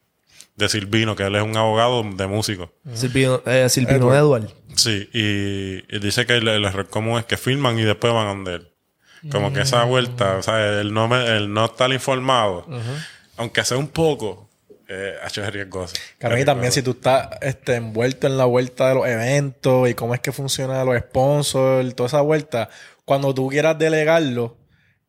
de 0.57 0.69
Silvino, 0.69 1.15
que 1.15 1.23
él 1.25 1.37
es 1.37 1.43
un 1.43 1.57
abogado 1.57 2.03
de 2.03 2.27
músico. 2.27 2.73
Silvino, 2.95 3.43
eh, 3.47 3.69
Silvino 3.69 4.13
Edward. 4.15 4.45
Edward. 4.45 4.55
Sí, 4.75 5.09
y, 5.13 5.85
y 5.97 5.99
dice 6.01 6.27
que 6.27 6.37
el, 6.37 6.47
el 6.49 6.65
error 6.65 6.89
común 6.89 7.19
es 7.19 7.25
que 7.27 7.37
filman 7.37 7.79
y 7.79 7.83
después 7.83 8.13
van 8.13 8.27
a 8.27 8.31
donde 8.31 8.55
él. 8.57 8.69
Como 9.31 9.53
que 9.53 9.61
esa 9.63 9.85
vuelta, 9.85 10.37
o 10.37 10.43
sea, 10.43 10.81
el 10.81 10.93
no, 10.93 11.09
me- 11.09 11.37
el 11.37 11.53
no 11.53 11.65
estar 11.67 11.93
informado, 11.93 12.67
aunque 13.37 13.65
sea 13.65 13.77
un 13.77 13.89
poco, 13.89 14.49
eh, 14.89 15.15
hecho 15.27 15.43
es 15.45 15.53
riesgoso. 15.53 15.95
Claro, 16.19 16.39
y 16.39 16.45
también 16.45 16.73
si 16.73 16.83
tú 16.83 16.93
estás 16.93 17.29
este, 17.41 17.75
envuelto 17.77 18.27
en 18.27 18.39
la 18.39 18.45
vuelta 18.47 18.89
de 18.89 18.95
los 18.95 19.07
eventos 19.07 19.89
y 19.89 19.95
cómo 19.95 20.15
es 20.15 20.21
que 20.21 20.33
funciona 20.33 20.85
los 20.85 20.97
sponsors, 20.99 21.95
toda 21.95 22.07
esa 22.07 22.21
vuelta, 22.21 22.69
cuando 23.05 23.35
tú 23.35 23.49
quieras 23.49 23.79
delegarlo, 23.79 24.57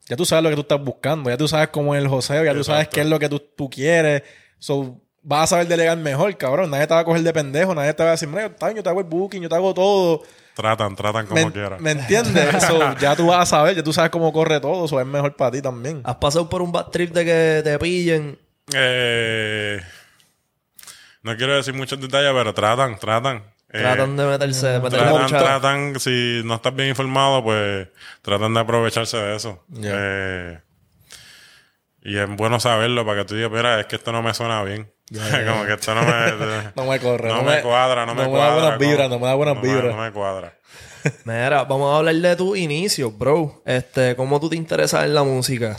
ya 0.07 0.15
tú 0.15 0.25
sabes 0.25 0.43
lo 0.43 0.49
que 0.49 0.55
tú 0.55 0.61
estás 0.61 0.83
buscando, 0.83 1.29
ya 1.29 1.37
tú 1.37 1.47
sabes 1.47 1.69
cómo 1.69 1.93
es 1.95 2.01
el 2.01 2.07
joseo, 2.07 2.43
ya 2.43 2.53
tú 2.53 2.63
sabes 2.63 2.87
qué 2.87 3.01
es 3.01 3.07
lo 3.07 3.19
que 3.19 3.29
tú, 3.29 3.39
tú 3.39 3.69
quieres. 3.69 4.23
So, 4.57 4.99
vas 5.21 5.43
a 5.43 5.47
saber 5.47 5.67
delegar 5.67 5.97
mejor, 5.97 6.35
cabrón. 6.37 6.71
Nadie 6.71 6.87
te 6.87 6.93
va 6.93 7.01
a 7.01 7.05
coger 7.05 7.21
de 7.21 7.31
pendejo, 7.31 7.75
nadie 7.75 7.93
te 7.93 8.03
va 8.03 8.09
a 8.09 8.11
decir, 8.13 8.27
mira, 8.27 8.49
yo 8.75 8.83
te 8.83 8.89
hago 8.89 8.99
el 9.01 9.05
booking, 9.05 9.41
yo 9.43 9.49
te 9.49 9.55
hago 9.55 9.73
todo. 9.73 10.23
Tratan, 10.59 10.93
tratan 10.93 11.25
como 11.25 11.45
¿Me, 11.45 11.51
quieran. 11.53 11.81
¿me 11.81 11.91
entiendes? 11.91 12.63
So, 12.67 12.93
ya 12.97 13.15
tú 13.15 13.27
vas 13.27 13.43
a 13.43 13.45
saber, 13.45 13.77
ya 13.77 13.81
tú 13.83 13.93
sabes 13.93 14.11
cómo 14.11 14.33
corre 14.33 14.59
todo, 14.59 14.83
eso 14.83 14.99
es 14.99 15.05
mejor 15.05 15.33
para 15.37 15.51
ti 15.51 15.61
también. 15.61 16.01
¿Has 16.03 16.17
pasado 16.17 16.49
por 16.49 16.61
un 16.61 16.73
bad 16.73 16.87
trip 16.87 17.13
de 17.13 17.23
que 17.23 17.61
te 17.63 17.79
pillen? 17.79 18.37
Eh, 18.73 19.79
no 21.23 21.37
quiero 21.37 21.55
decir 21.55 21.73
muchos 21.73 21.97
detalles, 22.01 22.31
pero 22.33 22.53
tratan, 22.53 22.99
tratan. 22.99 23.37
Eh, 23.71 23.79
Tratan 23.79 24.17
de 24.17 24.25
meterse, 24.25 24.67
de 24.67 24.79
meterle 24.81 25.05
Tratan, 25.05 25.21
mucha- 25.23 25.37
tratan, 25.39 25.99
si 26.01 26.41
no 26.43 26.55
estás 26.55 26.75
bien 26.75 26.89
informado, 26.89 27.41
pues 27.41 27.87
tratan 28.21 28.53
de 28.53 28.59
aprovecharse 28.59 29.15
de 29.15 29.35
eso. 29.37 29.63
Eh, 29.81 30.59
y 32.01 32.17
es 32.17 32.27
bueno 32.35 32.59
saberlo 32.59 33.05
para 33.05 33.19
que 33.21 33.25
tú 33.29 33.35
digas, 33.35 33.51
mira, 33.51 33.79
es 33.79 33.85
que 33.85 33.95
esto 33.95 34.11
no 34.11 34.21
me 34.21 34.33
suena 34.33 34.61
bien. 34.63 34.91
Como 35.11 35.65
que 35.65 35.73
esto 35.73 35.95
no 35.95 36.01
me... 36.03 36.71
No 36.75 36.85
me 36.85 36.99
corre. 36.99 37.29
no 37.29 37.41
me 37.43 37.61
cuadra, 37.61 38.05
no 38.05 38.13
me 38.15 38.21
da 38.23 38.27
cuadra. 38.29 38.53
buenas 38.53 38.79
vibras, 38.79 39.07
como- 39.07 39.15
no 39.15 39.19
me 39.19 39.27
da 39.27 39.33
buenas 39.35 39.55
no 39.55 39.61
me- 39.61 39.67
vibras. 39.67 39.95
No 39.95 40.01
me 40.03 40.11
cuadra. 40.11 40.53
Mira, 41.25 41.63
vamos 41.63 41.93
a 41.93 41.97
hablar 41.97 42.15
de 42.15 42.35
tus 42.35 42.57
inicios, 42.57 43.17
bro. 43.17 43.61
Este, 43.65 44.15
¿cómo 44.15 44.39
tú 44.39 44.49
te 44.49 44.55
interesas 44.55 45.05
en 45.05 45.13
la 45.13 45.23
música? 45.23 45.77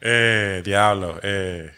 Eh, 0.00 0.62
diablo. 0.64 1.20
Eh, 1.22 1.70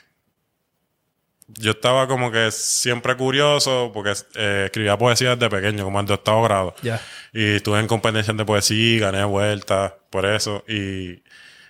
yo 1.48 1.72
estaba 1.72 2.06
como 2.08 2.30
que 2.32 2.50
siempre 2.50 3.16
curioso 3.16 3.90
porque 3.92 4.12
eh, 4.36 4.62
escribía 4.66 4.96
poesía 4.96 5.36
desde 5.36 5.50
pequeño, 5.50 5.84
como 5.84 6.00
en 6.00 6.06
de 6.06 6.14
octavo 6.14 6.42
grado. 6.42 6.74
Ya. 6.82 7.00
Y 7.32 7.56
estuve 7.56 7.80
en 7.80 7.86
competición 7.86 8.36
de 8.38 8.44
poesía, 8.44 9.00
gané 9.10 9.24
vueltas 9.24 9.92
por 10.10 10.24
eso. 10.24 10.64
Y 10.66 11.22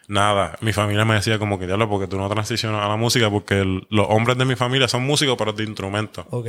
nada, 0.08 0.56
mi 0.60 0.72
familia 0.72 1.04
me 1.04 1.14
decía 1.14 1.38
como 1.38 1.58
que 1.58 1.66
diablo, 1.66 1.88
porque 1.88 2.06
tú 2.06 2.16
no 2.18 2.28
transicionas 2.28 2.82
a 2.84 2.88
la 2.88 2.96
música, 2.96 3.30
porque 3.30 3.60
el- 3.60 3.86
los 3.90 4.06
hombres 4.08 4.36
de 4.38 4.44
mi 4.44 4.54
familia 4.56 4.88
son 4.88 5.04
músicos, 5.04 5.36
pero 5.38 5.52
de 5.52 5.64
instrumentos. 5.64 6.26
Ok. 6.30 6.46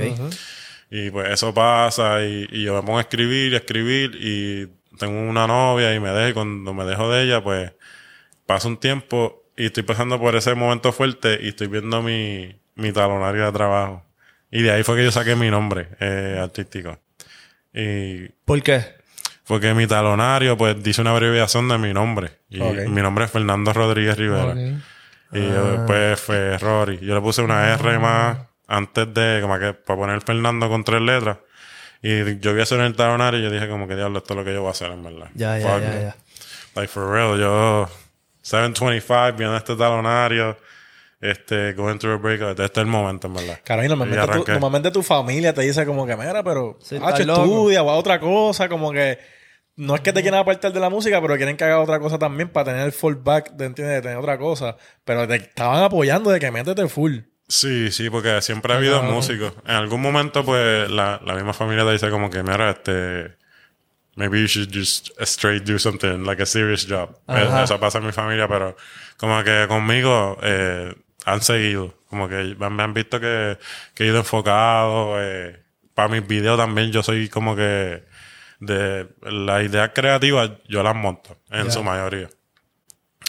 Y 0.91 1.09
pues 1.09 1.29
eso 1.31 1.53
pasa 1.53 2.23
y, 2.23 2.47
y 2.51 2.63
yo 2.63 2.75
me 2.75 2.81
pongo 2.81 2.97
a 2.99 3.01
escribir 3.01 3.51
y 3.51 3.55
a 3.55 3.57
escribir 3.57 4.11
y 4.21 4.67
tengo 4.97 5.19
una 5.29 5.47
novia 5.47 5.93
y 5.95 5.99
me 5.99 6.09
dejo 6.09 6.29
y 6.29 6.33
cuando 6.33 6.73
me 6.73 6.85
dejo 6.85 7.09
de 7.11 7.23
ella 7.23 7.43
pues 7.43 7.71
pasa 8.45 8.67
un 8.67 8.77
tiempo 8.77 9.43
y 9.57 9.65
estoy 9.65 9.83
pasando 9.83 10.19
por 10.19 10.35
ese 10.35 10.53
momento 10.53 10.91
fuerte 10.91 11.39
y 11.41 11.49
estoy 11.49 11.67
viendo 11.67 12.01
mi, 12.01 12.55
mi 12.75 12.91
talonario 12.91 13.45
de 13.45 13.51
trabajo. 13.51 14.05
Y 14.51 14.61
de 14.61 14.71
ahí 14.71 14.83
fue 14.83 14.95
que 14.97 15.03
yo 15.03 15.11
saqué 15.11 15.35
mi 15.35 15.49
nombre 15.49 15.89
eh, 15.99 16.37
artístico. 16.41 16.99
Y 17.73 18.29
¿Por 18.45 18.61
qué? 18.61 18.94
Porque 19.47 19.73
mi 19.73 19.87
talonario 19.87 20.57
pues 20.57 20.81
dice 20.83 21.01
una 21.01 21.11
abreviación 21.11 21.67
de 21.69 21.77
mi 21.77 21.93
nombre. 21.93 22.39
Y 22.49 22.59
mi 22.61 23.01
nombre 23.01 23.25
es 23.25 23.31
Fernando 23.31 23.73
Rodríguez 23.73 24.17
Rivera. 24.17 24.53
Y 25.31 25.39
yo 25.39 25.71
después 25.77 26.19
fue 26.19 26.57
Rory. 26.57 26.99
Yo 26.99 27.15
le 27.15 27.21
puse 27.21 27.41
una 27.41 27.73
R 27.73 27.99
más 27.99 28.37
antes 28.67 29.13
de, 29.13 29.39
como 29.41 29.59
que 29.59 29.73
para 29.73 29.99
poner 29.99 30.21
Fernando 30.21 30.69
con 30.69 30.83
tres 30.83 31.01
letras. 31.01 31.37
Y 32.01 32.39
yo 32.39 32.53
vi 32.53 32.61
eso 32.61 32.75
en 32.75 32.81
el 32.81 32.95
talonario 32.95 33.39
y 33.39 33.43
yo 33.43 33.51
dije 33.51 33.67
como 33.67 33.87
que 33.87 33.95
diablo, 33.95 34.19
esto 34.19 34.33
es 34.33 34.37
lo 34.37 34.45
que 34.45 34.53
yo 34.53 34.61
voy 34.61 34.69
a 34.69 34.71
hacer 34.71 34.91
en 34.91 35.03
verdad. 35.03 35.27
Ya, 35.33 35.57
ya, 35.57 35.79
ya, 35.79 35.99
ya. 35.99 36.15
Like 36.75 36.87
for 36.87 37.09
real, 37.09 37.39
yo 37.39 37.89
725 38.41 39.37
viendo 39.37 39.57
este 39.57 39.75
talonario, 39.75 40.57
este, 41.21 41.73
going 41.73 41.97
through 41.97 42.15
a 42.15 42.17
breakup, 42.17 42.49
este 42.59 42.63
es 42.63 42.77
el 42.77 42.85
momento 42.85 43.27
en 43.27 43.33
verdad. 43.33 43.59
Claro, 43.63 43.81
y 43.81 43.85
Y 43.85 43.89
normalmente, 43.89 44.27
tu, 44.27 44.51
normalmente 44.51 44.91
tu 44.91 45.01
familia 45.01 45.53
te 45.53 45.61
dice 45.61 45.85
como 45.85 46.05
que, 46.05 46.15
mira, 46.15 46.43
pero 46.43 46.77
Sí, 46.81 46.97
hacho, 46.97 47.07
estás 47.07 47.25
loco". 47.25 47.43
estudia 47.43 47.81
o 47.81 47.89
a 47.89 47.95
otra 47.95 48.19
cosa, 48.19 48.69
como 48.69 48.91
que 48.91 49.17
no 49.77 49.95
es 49.95 50.01
que 50.01 50.13
te 50.13 50.21
quieran 50.21 50.39
apartar 50.39 50.71
de 50.71 50.79
la 50.79 50.89
música, 50.89 51.21
pero 51.21 51.35
quieren 51.35 51.57
que 51.57 51.63
haga 51.63 51.79
otra 51.79 51.99
cosa 51.99 52.17
también 52.17 52.49
para 52.49 52.71
tener 52.71 52.85
el 52.85 52.91
fallback 52.91 53.51
de, 53.51 53.65
¿entiendes? 53.65 53.95
de 53.95 54.01
tener 54.01 54.17
otra 54.17 54.37
cosa. 54.37 54.77
Pero 55.03 55.27
te 55.27 55.35
estaban 55.35 55.83
apoyando 55.83 56.29
de 56.31 56.39
que 56.39 56.51
métete 56.51 56.87
full. 56.87 57.19
Sí, 57.47 57.91
sí, 57.91 58.09
porque 58.09 58.41
siempre 58.41 58.73
ha 58.73 58.77
habido 58.77 59.03
músicos. 59.03 59.53
En 59.65 59.75
algún 59.75 60.01
momento, 60.01 60.43
pues, 60.43 60.89
la, 60.89 61.21
la 61.23 61.35
misma 61.35 61.53
familia 61.53 61.85
te 61.85 61.91
dice 61.91 62.09
como 62.09 62.29
que, 62.29 62.41
mira, 62.41 62.71
este, 62.71 63.35
maybe 64.15 64.41
you 64.41 64.47
should 64.47 64.69
just 64.73 65.11
straight 65.21 65.63
do 65.63 65.77
something, 65.77 66.23
like 66.25 66.41
a 66.41 66.45
serious 66.45 66.87
job. 66.89 67.19
Ajá. 67.27 67.61
Eh, 67.61 67.63
Eso 67.65 67.79
pasa 67.79 67.99
en 67.99 68.07
mi 68.07 68.11
familia, 68.11 68.47
pero 68.47 68.75
como 69.17 69.43
que 69.43 69.65
conmigo 69.67 70.37
eh, 70.41 70.95
han 71.25 71.41
seguido. 71.41 71.93
Como 72.09 72.29
que 72.29 72.55
me 72.57 72.83
han 72.83 72.93
visto 72.93 73.19
que, 73.19 73.57
que 73.93 74.05
he 74.05 74.07
ido 74.07 74.17
enfocado. 74.17 75.21
Eh, 75.21 75.61
para 75.93 76.07
mis 76.09 76.25
videos 76.25 76.57
también 76.57 76.91
yo 76.91 77.03
soy 77.03 77.29
como 77.29 77.55
que 77.55 78.03
de 78.59 79.07
las 79.21 79.63
ideas 79.63 79.91
creativas 79.93 80.51
yo 80.67 80.81
las 80.83 80.95
monto, 80.95 81.37
en 81.51 81.71
su 81.71 81.83
mayoría. 81.83 82.29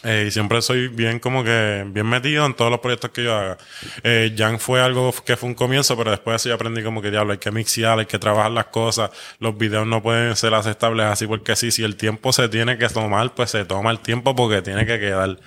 Eh, 0.04 0.26
y 0.28 0.30
siempre 0.30 0.60
soy 0.62 0.86
bien 0.88 1.18
como 1.18 1.42
que 1.42 1.84
bien 1.88 2.06
metido 2.06 2.44
en 2.46 2.54
todos 2.54 2.70
los 2.70 2.78
proyectos 2.80 3.10
que 3.10 3.24
yo 3.24 3.34
haga. 3.34 3.56
Eh, 4.04 4.32
Jan 4.36 4.60
fue 4.60 4.80
algo 4.80 5.12
que 5.24 5.36
fue 5.36 5.48
un 5.48 5.54
comienzo, 5.54 5.96
pero 5.96 6.10
después 6.12 6.40
sí 6.42 6.50
aprendí 6.50 6.82
como 6.84 7.00
que 7.02 7.10
diablo, 7.10 7.32
hay 7.32 7.38
que 7.38 7.50
mixear, 7.50 7.98
hay 7.98 8.06
que 8.06 8.18
trabajar 8.18 8.52
las 8.52 8.66
cosas. 8.66 9.10
Los 9.40 9.56
videos 9.58 9.86
no 9.86 10.02
pueden 10.02 10.36
ser 10.36 10.54
aceptables 10.54 11.06
así 11.06 11.26
porque 11.26 11.56
sí, 11.56 11.70
si 11.72 11.82
el 11.82 11.96
tiempo 11.96 12.32
se 12.32 12.48
tiene 12.48 12.78
que 12.78 12.88
tomar, 12.88 13.34
pues 13.34 13.50
se 13.50 13.64
toma 13.64 13.90
el 13.90 13.98
tiempo 13.98 14.36
porque 14.36 14.62
tiene 14.62 14.86
que 14.86 15.00
quedar. 15.00 15.38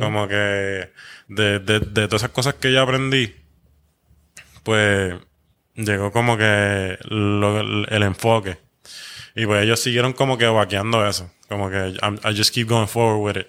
Como 0.00 0.28
que 0.28 0.92
de, 1.28 1.58
de, 1.58 1.80
de 1.80 2.06
todas 2.06 2.22
esas 2.22 2.30
cosas 2.30 2.54
que 2.54 2.72
yo 2.72 2.80
aprendí, 2.82 3.34
pues 4.62 5.14
llegó 5.74 6.10
como 6.12 6.36
que 6.38 6.96
lo- 7.08 7.86
el 7.88 8.02
enfoque. 8.02 8.58
Y 9.36 9.46
pues 9.46 9.62
ellos 9.62 9.78
siguieron 9.80 10.12
como 10.14 10.36
que 10.38 10.46
vaqueando 10.46 11.06
eso. 11.06 11.30
Como 11.48 11.70
que 11.70 11.76
I'm- 12.02 12.18
I 12.24 12.36
just 12.36 12.52
keep 12.54 12.68
going 12.68 12.86
forward 12.88 13.20
with 13.36 13.40
it. 13.42 13.46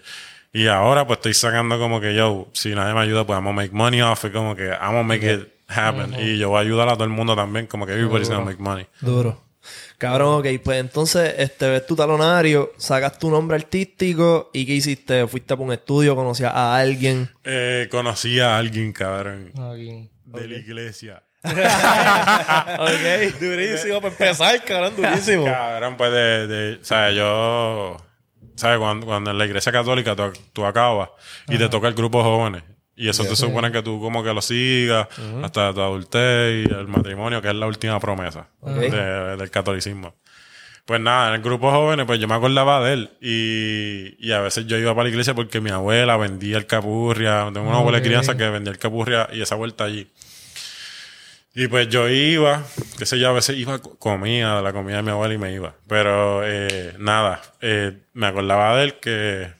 Y 0.54 0.68
ahora 0.68 1.08
pues 1.08 1.18
estoy 1.18 1.34
sacando 1.34 1.80
como 1.80 2.00
que 2.02 2.14
yo, 2.14 2.50
si 2.54 2.76
nadie 2.76 2.94
me 2.94 3.00
ayuda, 3.02 3.26
pues 3.26 3.38
I'm 3.38 3.46
gonna 3.46 3.56
make 3.56 3.74
money 3.74 4.02
off 4.02 4.26
it. 4.26 4.34
Como 4.34 4.56
que 4.56 4.68
I'm 4.68 4.92
gonna 4.92 5.04
make 5.04 5.26
it 5.34 5.48
happen. 5.68 6.14
Y 6.20 6.38
yo 6.38 6.50
voy 6.50 6.58
a 6.58 6.62
ayudar 6.62 6.90
a 6.90 6.94
todo 6.94 7.06
el 7.06 7.10
mundo 7.10 7.36
también. 7.36 7.68
Como 7.68 7.86
que 7.86 7.94
everybody's 7.94 8.30
gonna 8.30 8.44
make 8.46 8.62
money. 8.62 8.86
Duro. 9.02 9.44
Cabrón, 9.98 10.40
ok, 10.40 10.46
pues 10.64 10.80
entonces, 10.80 11.34
este, 11.38 11.68
ves 11.70 11.86
tu 11.86 11.96
talonario, 11.96 12.72
sacas 12.78 13.18
tu 13.20 13.30
nombre 13.30 13.56
artístico 13.58 14.50
y 14.54 14.66
¿qué 14.66 14.74
hiciste? 14.76 15.28
¿Fuiste 15.28 15.58
por 15.58 15.66
un 15.66 15.74
estudio, 15.74 16.16
conocías 16.16 16.54
a 16.54 16.78
alguien? 16.78 17.30
Eh, 17.44 17.88
conocí 17.92 18.40
a 18.40 18.58
alguien, 18.58 18.94
cabrón, 18.94 19.52
de 20.26 20.48
la 20.48 20.58
iglesia. 20.58 21.24
Ok. 21.50 23.40
Durísimo 23.40 24.02
para 24.02 24.12
empezar, 24.14 24.64
cabrón, 24.64 24.94
durísimo. 24.96 25.46
Cabrón, 25.46 25.98
pues 25.98 26.12
de, 26.12 26.48
de, 26.48 26.76
o 26.82 26.84
sea, 26.86 27.12
yo, 27.12 27.98
¿sabes? 28.56 28.80
Cuando, 28.80 29.06
cuando 29.06 29.32
en 29.32 29.38
la 29.38 29.46
iglesia 29.46 29.72
católica 29.72 30.16
tú, 30.16 30.32
tú 30.54 30.66
acabas 30.66 31.10
y 31.48 31.58
te 31.58 31.70
toca 31.70 31.88
el 31.88 31.94
grupo 31.94 32.24
jóvenes. 32.24 32.64
Y 32.96 33.10
eso 33.10 33.22
te 33.24 33.36
supone 33.36 33.72
que 33.72 33.84
tú 33.84 34.02
como 34.02 34.24
que 34.24 34.34
lo 34.34 34.42
sigas 34.42 35.08
hasta 35.44 35.72
tu 35.72 35.82
adultez 35.82 36.66
y 36.68 36.74
el 36.74 36.88
matrimonio, 36.88 37.42
que 37.44 37.50
es 37.50 37.54
la 37.56 37.68
última 37.68 38.00
promesa 38.00 38.48
de- 38.90 39.38
del 39.38 39.52
catolicismo. 39.52 40.16
Pues 40.84 41.00
nada, 41.02 41.28
en 41.30 41.36
el 41.36 41.42
grupo 41.42 41.70
jóvenes, 41.70 42.06
pues 42.08 42.18
yo 42.20 42.28
me 42.30 42.34
acordaba 42.34 42.82
de 42.84 42.94
él. 42.94 43.10
Y, 43.22 44.16
y 44.26 44.32
a 44.32 44.40
veces 44.40 44.66
yo 44.68 44.78
iba 44.78 44.94
para 44.96 45.04
la 45.04 45.10
iglesia 45.10 45.36
porque 45.36 45.60
mi 45.62 45.70
abuela 45.70 46.16
vendía 46.18 46.58
el 46.58 46.66
capurria. 46.66 47.50
Tengo 47.54 47.68
una 47.68 47.78
abuela 47.80 47.98
de 48.00 48.04
crianza 48.08 48.36
que 48.38 48.50
vendía 48.50 48.72
el 48.72 48.80
capurria 48.80 49.28
y 49.34 49.42
esa 49.42 49.56
vuelta 49.56 49.84
allí. 49.84 50.10
Y 51.60 51.68
pues 51.70 51.90
yo 51.90 52.08
iba, 52.08 52.64
qué 53.00 53.08
sé 53.08 53.18
yo, 53.18 53.30
a 53.30 53.32
veces 53.32 53.58
iba, 53.58 53.80
comía 53.80 54.62
la 54.62 54.74
comida 54.74 54.98
de 54.98 55.02
mi 55.02 55.10
abuela 55.10 55.34
y 55.34 55.40
me 55.40 55.52
iba. 55.52 55.74
Pero 55.88 56.46
eh, 56.46 56.94
nada, 57.00 57.42
eh, 57.62 57.98
me 58.14 58.28
acordaba 58.28 58.78
de 58.78 58.84
él 58.84 59.00
que 59.00 59.52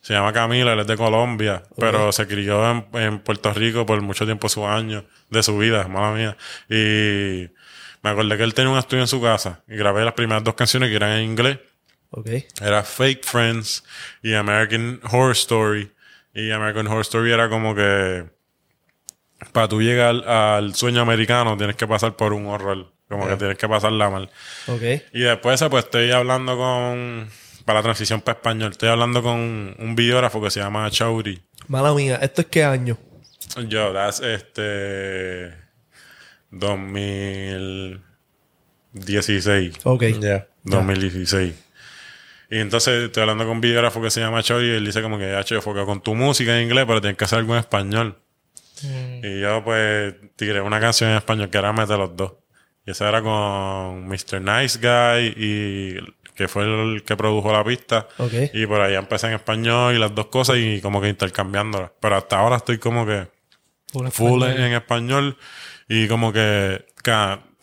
se 0.00 0.14
llama 0.14 0.32
Camilo, 0.32 0.72
él 0.72 0.80
es 0.80 0.88
de 0.88 0.96
Colombia, 0.96 1.62
pero 1.76 2.10
se 2.10 2.26
crió 2.26 2.68
en, 2.68 2.88
en 2.94 3.20
Puerto 3.20 3.54
Rico 3.54 3.86
por 3.86 4.02
mucho 4.02 4.24
tiempo, 4.24 4.48
sus 4.48 4.64
años 4.64 5.04
de 5.30 5.44
su 5.44 5.56
vida, 5.56 5.86
mala 5.86 6.10
mía. 6.10 6.36
Y 6.68 7.48
me 8.02 8.10
acordé 8.10 8.36
que 8.36 8.42
él 8.42 8.52
tenía 8.52 8.72
un 8.72 8.78
estudio 8.78 9.04
en 9.04 9.08
su 9.08 9.22
casa 9.22 9.62
y 9.68 9.76
grabé 9.76 10.04
las 10.04 10.14
primeras 10.14 10.42
dos 10.42 10.54
canciones 10.54 10.88
que 10.88 10.96
eran 10.96 11.18
en 11.18 11.24
inglés. 11.30 11.60
Era 12.60 12.82
Fake 12.82 13.24
Friends 13.24 13.84
y 14.24 14.34
American 14.34 15.00
Horror 15.04 15.36
Story. 15.36 15.92
Y 16.34 16.50
American 16.50 16.88
Horror 16.88 17.02
Story 17.02 17.30
era 17.30 17.48
como 17.48 17.76
que 17.76 18.33
para 19.52 19.68
tú 19.68 19.82
llegar 19.82 20.28
al 20.28 20.74
sueño 20.74 21.00
americano 21.00 21.56
tienes 21.56 21.76
que 21.76 21.86
pasar 21.86 22.16
por 22.16 22.32
un 22.32 22.46
horror. 22.46 22.92
Como 23.08 23.28
que 23.28 23.36
tienes 23.36 23.58
que 23.58 23.68
pasarla 23.68 24.10
mal. 24.10 24.30
Ok. 24.66 24.82
Y 25.12 25.20
después 25.20 25.52
de 25.52 25.54
eso, 25.54 25.70
pues 25.70 25.84
estoy 25.84 26.10
hablando 26.10 26.56
con... 26.56 27.28
Para 27.64 27.78
la 27.78 27.82
transición 27.82 28.20
para 28.20 28.36
español, 28.36 28.72
estoy 28.72 28.90
hablando 28.90 29.22
con 29.22 29.74
un 29.78 29.94
videógrafo 29.96 30.42
que 30.42 30.50
se 30.50 30.60
llama 30.60 30.90
Chauri. 30.90 31.42
Mala 31.68 31.94
mía, 31.94 32.18
¿esto 32.20 32.42
es 32.42 32.48
qué 32.48 32.64
año? 32.64 32.98
Yo, 33.68 33.92
that's 33.92 34.20
este... 34.20 35.54
2000... 36.50 38.02
2016. 38.94 39.74
Ok. 39.84 40.04
Ya. 40.20 40.46
2016. 40.64 41.54
Y 42.50 42.58
entonces 42.58 43.04
estoy 43.04 43.22
hablando 43.22 43.44
con 43.44 43.54
un 43.54 43.60
videógrafo 43.60 44.00
que 44.00 44.10
se 44.10 44.20
llama 44.20 44.42
Chori 44.42 44.66
y 44.66 44.70
él 44.70 44.84
dice 44.84 45.02
como 45.02 45.18
que, 45.18 45.38
hecho 45.38 45.56
enfoca 45.56 45.84
con 45.84 46.00
tu 46.00 46.14
música 46.14 46.56
en 46.56 46.64
inglés, 46.64 46.84
pero 46.86 47.00
tienes 47.00 47.18
que 47.18 47.24
hacer 47.24 47.40
algo 47.40 47.54
en 47.54 47.60
español. 47.60 48.16
Y 48.82 49.40
yo 49.40 49.62
pues 49.64 50.14
tiré 50.36 50.60
una 50.60 50.80
canción 50.80 51.10
en 51.10 51.16
español 51.16 51.50
que 51.50 51.58
era 51.58 51.72
Mete 51.72 51.96
los 51.96 52.16
dos. 52.16 52.32
Y 52.86 52.90
esa 52.90 53.08
era 53.08 53.22
con 53.22 54.06
Mr. 54.06 54.40
Nice 54.40 54.78
Guy 54.78 55.34
y 55.36 55.98
que 56.34 56.48
fue 56.48 56.64
el 56.64 57.02
que 57.04 57.16
produjo 57.16 57.52
la 57.52 57.64
pista. 57.64 58.08
Y 58.52 58.66
por 58.66 58.80
ahí 58.80 58.94
empecé 58.94 59.28
en 59.28 59.34
español 59.34 59.94
y 59.94 59.98
las 59.98 60.14
dos 60.14 60.26
cosas 60.26 60.56
y 60.58 60.80
como 60.80 61.00
que 61.00 61.08
intercambiándolas. 61.08 61.92
Pero 62.00 62.16
hasta 62.16 62.38
ahora 62.38 62.56
estoy 62.56 62.78
como 62.78 63.06
que 63.06 63.28
Full 63.92 64.08
full 64.08 64.42
español. 64.42 64.66
en, 64.66 64.72
español 64.72 65.38
y 65.88 66.08
como 66.08 66.32
que 66.32 66.84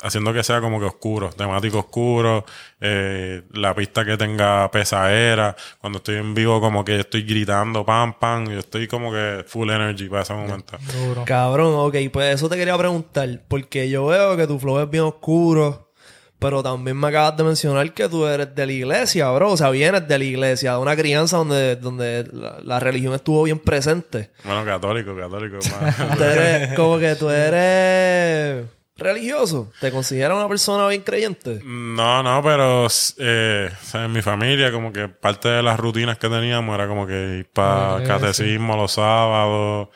haciendo 0.01 0.33
que 0.33 0.43
sea 0.43 0.61
como 0.61 0.79
que 0.79 0.85
oscuro, 0.85 1.29
temático 1.29 1.79
oscuro, 1.79 2.45
eh, 2.79 3.43
la 3.53 3.73
pista 3.75 4.03
que 4.03 4.17
tenga 4.17 4.69
pesadera, 4.71 5.55
cuando 5.79 5.97
estoy 5.97 6.15
en 6.15 6.33
vivo 6.33 6.59
como 6.59 6.83
que 6.83 6.99
estoy 6.99 7.23
gritando 7.23 7.85
pam 7.85 8.13
pam, 8.19 8.47
yo 8.49 8.59
estoy 8.59 8.87
como 8.87 9.11
que 9.11 9.43
full 9.47 9.69
energy 9.69 10.07
para 10.09 10.23
ese 10.23 10.33
momento. 10.33 10.77
Duro. 10.93 11.23
Cabrón, 11.25 11.73
ok, 11.75 11.95
pues 12.11 12.35
eso 12.35 12.49
te 12.49 12.57
quería 12.57 12.77
preguntar, 12.77 13.43
porque 13.47 13.89
yo 13.89 14.07
veo 14.07 14.35
que 14.35 14.47
tu 14.47 14.59
flow 14.59 14.79
es 14.79 14.89
bien 14.89 15.03
oscuro, 15.03 15.91
pero 16.39 16.63
también 16.63 16.97
me 16.97 17.07
acabas 17.07 17.37
de 17.37 17.43
mencionar 17.43 17.93
que 17.93 18.09
tú 18.09 18.25
eres 18.25 18.55
de 18.55 18.65
la 18.65 18.71
iglesia, 18.71 19.29
bro, 19.29 19.51
o 19.51 19.57
sea, 19.57 19.69
vienes 19.69 20.07
de 20.07 20.17
la 20.17 20.23
iglesia, 20.23 20.71
de 20.73 20.77
una 20.79 20.95
crianza 20.95 21.37
donde, 21.37 21.75
donde 21.75 22.27
la, 22.33 22.57
la 22.63 22.79
religión 22.79 23.13
estuvo 23.13 23.43
bien 23.43 23.59
presente. 23.59 24.31
Bueno, 24.43 24.65
católico, 24.65 25.15
católico. 25.15 25.57
más. 25.81 26.19
Eres, 26.19 26.73
como 26.73 26.97
que 26.97 27.15
tú 27.15 27.29
eres 27.29 28.80
religioso, 29.01 29.71
te 29.79 29.91
consideras 29.91 30.37
una 30.37 30.47
persona 30.47 30.87
bien 30.87 31.01
creyente. 31.01 31.59
No, 31.63 32.23
no, 32.23 32.41
pero 32.43 32.87
eh, 33.17 33.69
en 33.93 34.11
mi 34.11 34.21
familia 34.21 34.71
como 34.71 34.93
que 34.93 35.07
parte 35.09 35.49
de 35.49 35.61
las 35.63 35.79
rutinas 35.79 36.17
que 36.17 36.29
teníamos 36.29 36.73
era 36.75 36.87
como 36.87 37.05
que 37.07 37.37
ir 37.39 37.49
para 37.51 37.97
Ah, 37.97 38.03
catecismo 38.05 38.75
los 38.77 38.93
sábados 38.93 39.89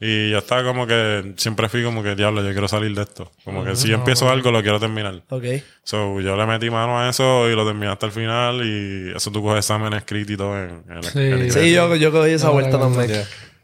y 0.00 0.30
yo 0.30 0.38
estaba 0.38 0.62
como 0.62 0.86
que 0.86 1.34
siempre 1.36 1.68
fui 1.68 1.82
como 1.82 2.04
que 2.04 2.14
diablo, 2.14 2.40
yo 2.44 2.52
quiero 2.52 2.68
salir 2.68 2.94
de 2.94 3.02
esto. 3.02 3.32
Como 3.44 3.64
que 3.64 3.74
si 3.74 3.88
yo 3.88 3.96
empiezo 3.96 4.30
algo 4.30 4.52
lo 4.52 4.62
quiero 4.62 4.78
terminar. 4.78 5.22
Ok. 5.28 5.44
So, 5.82 6.20
yo 6.20 6.36
le 6.36 6.46
metí 6.46 6.70
mano 6.70 7.00
a 7.00 7.08
eso 7.08 7.50
y 7.50 7.56
lo 7.56 7.66
terminé 7.66 7.88
hasta 7.88 8.06
el 8.06 8.12
final 8.12 8.64
y 8.64 9.12
eso 9.16 9.32
tú 9.32 9.42
coges 9.42 9.58
exámenes 9.64 9.98
escritos 9.98 10.30
y 10.34 10.36
todo 10.36 10.56
en, 10.56 10.84
en 10.88 10.94
la, 10.94 11.02
Sí. 11.02 11.50
Sí, 11.50 11.72
yo, 11.72 11.96
yo 11.96 12.12
cogí 12.12 12.30
esa 12.30 12.46
No, 12.46 12.52
vuelta 12.52 12.78
también. 12.78 13.10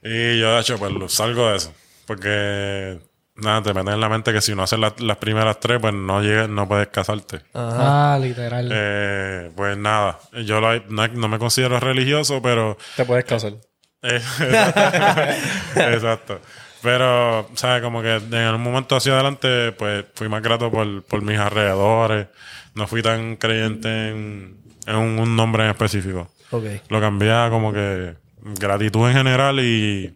Y 0.03 0.41
yo, 0.41 0.55
de 0.57 0.61
hecho, 0.61 0.77
pues 0.77 0.91
lo- 0.93 1.09
salgo 1.09 1.51
de 1.51 1.57
eso. 1.57 1.73
Porque, 2.05 2.99
nada, 3.37 3.63
te 3.63 3.75
meten 3.75 3.95
en 3.95 4.01
la 4.01 4.09
mente 4.09 4.33
que 4.33 4.41
si 4.41 4.55
no 4.55 4.63
haces 4.63 4.79
la- 4.79 4.95
las 4.99 5.17
primeras 5.19 5.59
tres, 5.61 5.79
pues 5.81 5.93
no 5.95 6.23
llegues, 6.23 6.49
no 6.49 6.67
puedes 6.69 6.89
casarte. 6.89 7.41
Ajá. 7.53 8.15
Ah, 8.15 8.19
literal. 8.19 8.69
Eh, 8.73 9.51
pues 9.57 9.77
nada, 9.77 10.19
yo 10.45 10.61
lo- 10.61 10.81
no, 10.89 11.09
no 11.09 11.29
me 11.29 11.39
considero 11.39 11.79
religioso, 11.81 12.41
pero... 12.43 12.77
Te 12.97 13.05
puedes 13.05 13.25
casar. 13.25 13.55
eh, 14.03 14.21
Exacto. 15.77 16.41
Pero, 16.83 17.49
¿sabes? 17.55 17.83
Como 17.83 18.03
que 18.03 18.17
en 18.17 18.55
un 18.55 18.61
momento 18.63 18.97
hacia 18.97 19.15
adelante, 19.15 19.73
pues 19.73 20.05
fui 20.15 20.29
más 20.29 20.43
grato 20.43 20.71
por, 20.71 21.03
por 21.05 21.23
mis 21.23 21.39
alrededores. 21.39 22.27
No 22.75 22.87
fui 22.87 23.03
tan 23.03 23.37
creyente 23.37 24.09
en, 24.11 24.59
en 24.87 24.97
un, 24.97 25.19
un 25.19 25.35
nombre 25.37 25.65
en 25.65 25.71
específico. 25.71 26.29
Ok. 26.51 26.65
Lo 26.91 27.01
cambié 27.01 27.33
a 27.33 27.49
como 27.49 27.73
que 27.73 28.15
gratitud 28.43 29.09
en 29.09 29.15
general 29.17 29.61
y... 29.61 30.15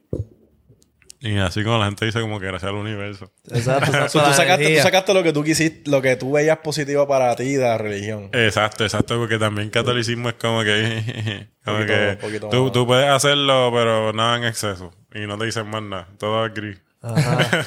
Y 1.20 1.36
así 1.38 1.64
como 1.64 1.78
la 1.78 1.86
gente 1.86 2.04
dice 2.06 2.20
como 2.20 2.38
que 2.38 2.46
gracias 2.46 2.68
al 2.70 2.76
universo. 2.76 3.32
Exacto, 3.50 3.86
exacto. 3.86 4.12
Tú, 4.12 4.18
sacaste, 4.20 4.44
tú 4.46 4.52
energía. 4.62 4.82
sacaste 4.84 5.14
lo 5.14 5.22
que 5.24 5.32
tú 5.32 5.42
quisiste, 5.42 5.90
lo 5.90 6.00
que 6.00 6.14
tú 6.16 6.32
veías 6.32 6.58
positivo 6.58 7.08
para 7.08 7.34
ti 7.34 7.54
de 7.54 7.64
la 7.64 7.76
religión. 7.76 8.30
Exacto, 8.32 8.84
exacto, 8.84 9.18
porque 9.18 9.38
también 9.38 9.70
catolicismo 9.70 10.28
es 10.28 10.36
como 10.36 10.62
que, 10.62 11.48
como 11.64 11.78
Poquito- 11.78 11.86
que 11.92 12.18
poquito 12.20 12.48
tú, 12.50 12.70
tú 12.70 12.86
puedes 12.86 13.08
hacerlo, 13.08 13.70
pero 13.74 14.12
nada 14.12 14.36
en 14.36 14.44
exceso. 14.44 14.92
Y 15.12 15.26
no 15.26 15.36
te 15.36 15.46
dicen 15.46 15.66
más 15.68 15.82
nada, 15.82 16.08
todo 16.18 16.46
es 16.46 16.54
gris. 16.54 16.78
Ajá. 17.02 17.66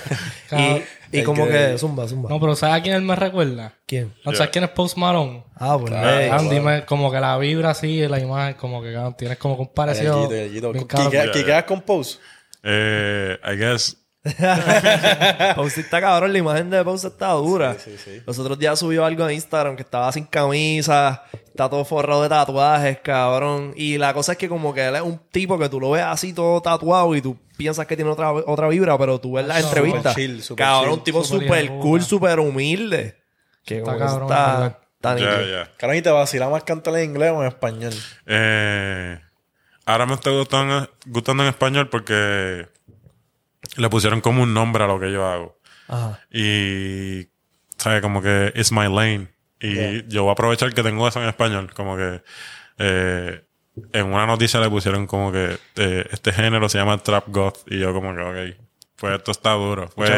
Y 1.12 1.20
y 1.20 1.24
como 1.24 1.46
que- 1.46 1.52
que... 1.52 1.78
Zumba, 1.78 2.08
zumba. 2.08 2.30
No, 2.30 2.40
pero 2.40 2.56
¿sabes 2.56 2.76
a 2.78 2.82
quién 2.82 2.96
él 2.96 3.02
me 3.02 3.16
recuerda? 3.18 3.74
¿Quién? 3.86 4.14
¿No 4.26 4.32
sabes 4.34 4.50
quién 4.50 4.64
es 4.64 4.70
Post 4.70 4.98
Malone? 4.98 5.44
Ah, 5.56 5.78
pues 5.78 5.92
Claro. 5.92 6.18
ley. 6.18 6.30
Andy, 6.30 6.60
me- 6.62 6.86
como 6.86 7.12
que 7.12 7.20
la 7.20 7.38
vibra 7.38 7.72
así, 7.72 8.08
la 8.08 8.18
imagen, 8.20 8.54
como 8.56 8.82
que 8.82 8.94
cabrón, 8.94 9.16
tienes 9.18 9.38
como 9.38 9.56
que 9.58 9.62
un 9.64 9.74
parecido. 9.74 10.16
Gallito, 10.30 10.36
gallito. 10.36 10.72
bien 10.72 10.84
¿Qui- 10.86 10.88
cabrón. 10.88 11.12
qui- 11.12 11.32
qui- 11.34 11.46
quedas 11.46 11.64
con 11.66 11.82
pose? 11.82 12.20
Eh, 12.64 13.38
I 13.44 13.56
guess, 13.58 13.98
Pause 15.56 15.78
está 15.80 16.00
cabrón, 16.00 16.32
la 16.32 16.38
imagen 16.40 16.70
de 16.70 16.84
Pause 16.84 17.06
está 17.06 17.30
dura. 17.32 17.74
Sí, 17.80 17.92
sí, 17.92 17.98
sí. 17.98 18.22
Los 18.26 18.38
otros 18.38 18.60
días 18.60 18.78
subió 18.78 19.04
algo 19.04 19.28
en 19.28 19.36
Instagram 19.36 19.76
que 19.76 19.82
estaba 19.82 20.12
sin 20.12 20.26
camisa, 20.26 21.24
está 21.34 21.70
todo 21.70 21.84
forrado 21.86 22.22
de 22.24 22.30
tatuajes, 22.30 23.00
cabrón. 23.00 23.74
Y 23.76 23.98
la 23.98 24.14
cosa 24.14 24.34
es 24.34 24.38
que 24.38 24.48
como 24.48 24.74
que 24.74 24.86
él 24.86 24.96
es 24.96 25.02
un 25.02 25.20
tipo 25.32 25.58
que 25.58 25.70
tú 25.70 25.80
lo 25.80 25.92
ves 25.92 26.04
así 26.04 26.34
todo 26.34 26.62
tatuado 26.62 27.16
y 27.16 27.22
tú 27.22 27.36
piensas 27.58 27.88
que 27.88 27.96
tiene 27.96 28.12
otra, 28.12 28.32
otra 28.32 28.68
vibra, 28.68 28.98
pero 28.98 29.20
tú 29.20 29.34
ves 29.34 29.48
las 29.48 29.62
Súper 29.64 29.78
entrevistas. 29.80 30.16
chill, 30.16 30.44
súper 30.44 30.66
cabrón, 30.66 30.84
chill. 30.90 31.00
un 31.00 31.04
tipo 31.04 31.24
Súper 31.24 31.68
cool, 31.80 32.02
súper 32.04 32.40
humilde. 32.40 33.18
Que 33.66 33.78
Está 33.80 33.86
como 33.94 33.98
que 33.98 34.06
eso 34.06 34.28
cabrón, 34.28 34.32
está, 34.32 34.80
está 34.96 35.16
nítido. 35.16 35.52
ya. 35.64 35.72
Carón, 35.78 35.96
¿y 35.96 36.02
te 36.02 36.10
vacila 36.12 36.50
más 36.50 36.64
cantar 36.64 36.96
en 36.98 37.06
inglés 37.10 37.32
o 37.32 37.42
en 37.42 37.48
español? 37.48 37.94
Eh, 38.28 39.20
ahora 39.92 40.06
me 40.06 40.14
está 40.16 40.30
gustando, 40.32 40.90
gustando 41.06 41.44
en 41.44 41.50
español 41.50 41.90
porque 41.90 42.68
le 43.78 43.90
pusieron 43.90 44.22
como 44.22 44.44
un 44.44 44.54
nombre 44.54 44.84
a 44.84 44.88
lo 44.88 45.00
que 45.00 45.12
yo 45.12 45.26
hago. 45.28 45.58
Ajá. 45.88 46.20
Y, 46.32 47.28
¿sabes? 47.78 48.02
Como 48.02 48.22
que 48.22 48.52
it's 48.56 48.72
my 48.72 48.88
lane. 48.88 49.28
Y 49.60 49.74
Yeah. 49.76 50.04
yo 50.08 50.24
voy 50.24 50.30
a 50.30 50.34
aprovechar 50.34 50.74
que 50.74 50.82
tengo 50.84 51.08
eso 51.08 51.22
en 51.22 51.30
español. 51.30 51.72
Como 51.74 51.96
que 51.96 52.22
eh, 52.80 53.44
en 53.94 54.06
una 54.08 54.26
noticia 54.26 54.60
le 54.60 54.70
pusieron 54.70 55.06
como 55.08 55.32
que 55.32 55.58
eh, 55.76 56.06
este 56.12 56.32
género 56.34 56.68
se 56.70 56.78
llama 56.80 56.98
Trap 56.98 57.26
Goth. 57.28 57.60
Y 57.68 57.80
yo 57.80 57.94
como 57.94 58.16
que, 58.16 58.22
ok, 58.22 58.58
pues 58.96 59.16
esto 59.18 59.32
está 59.32 59.52
duro. 59.54 59.90
Pues, 59.96 60.10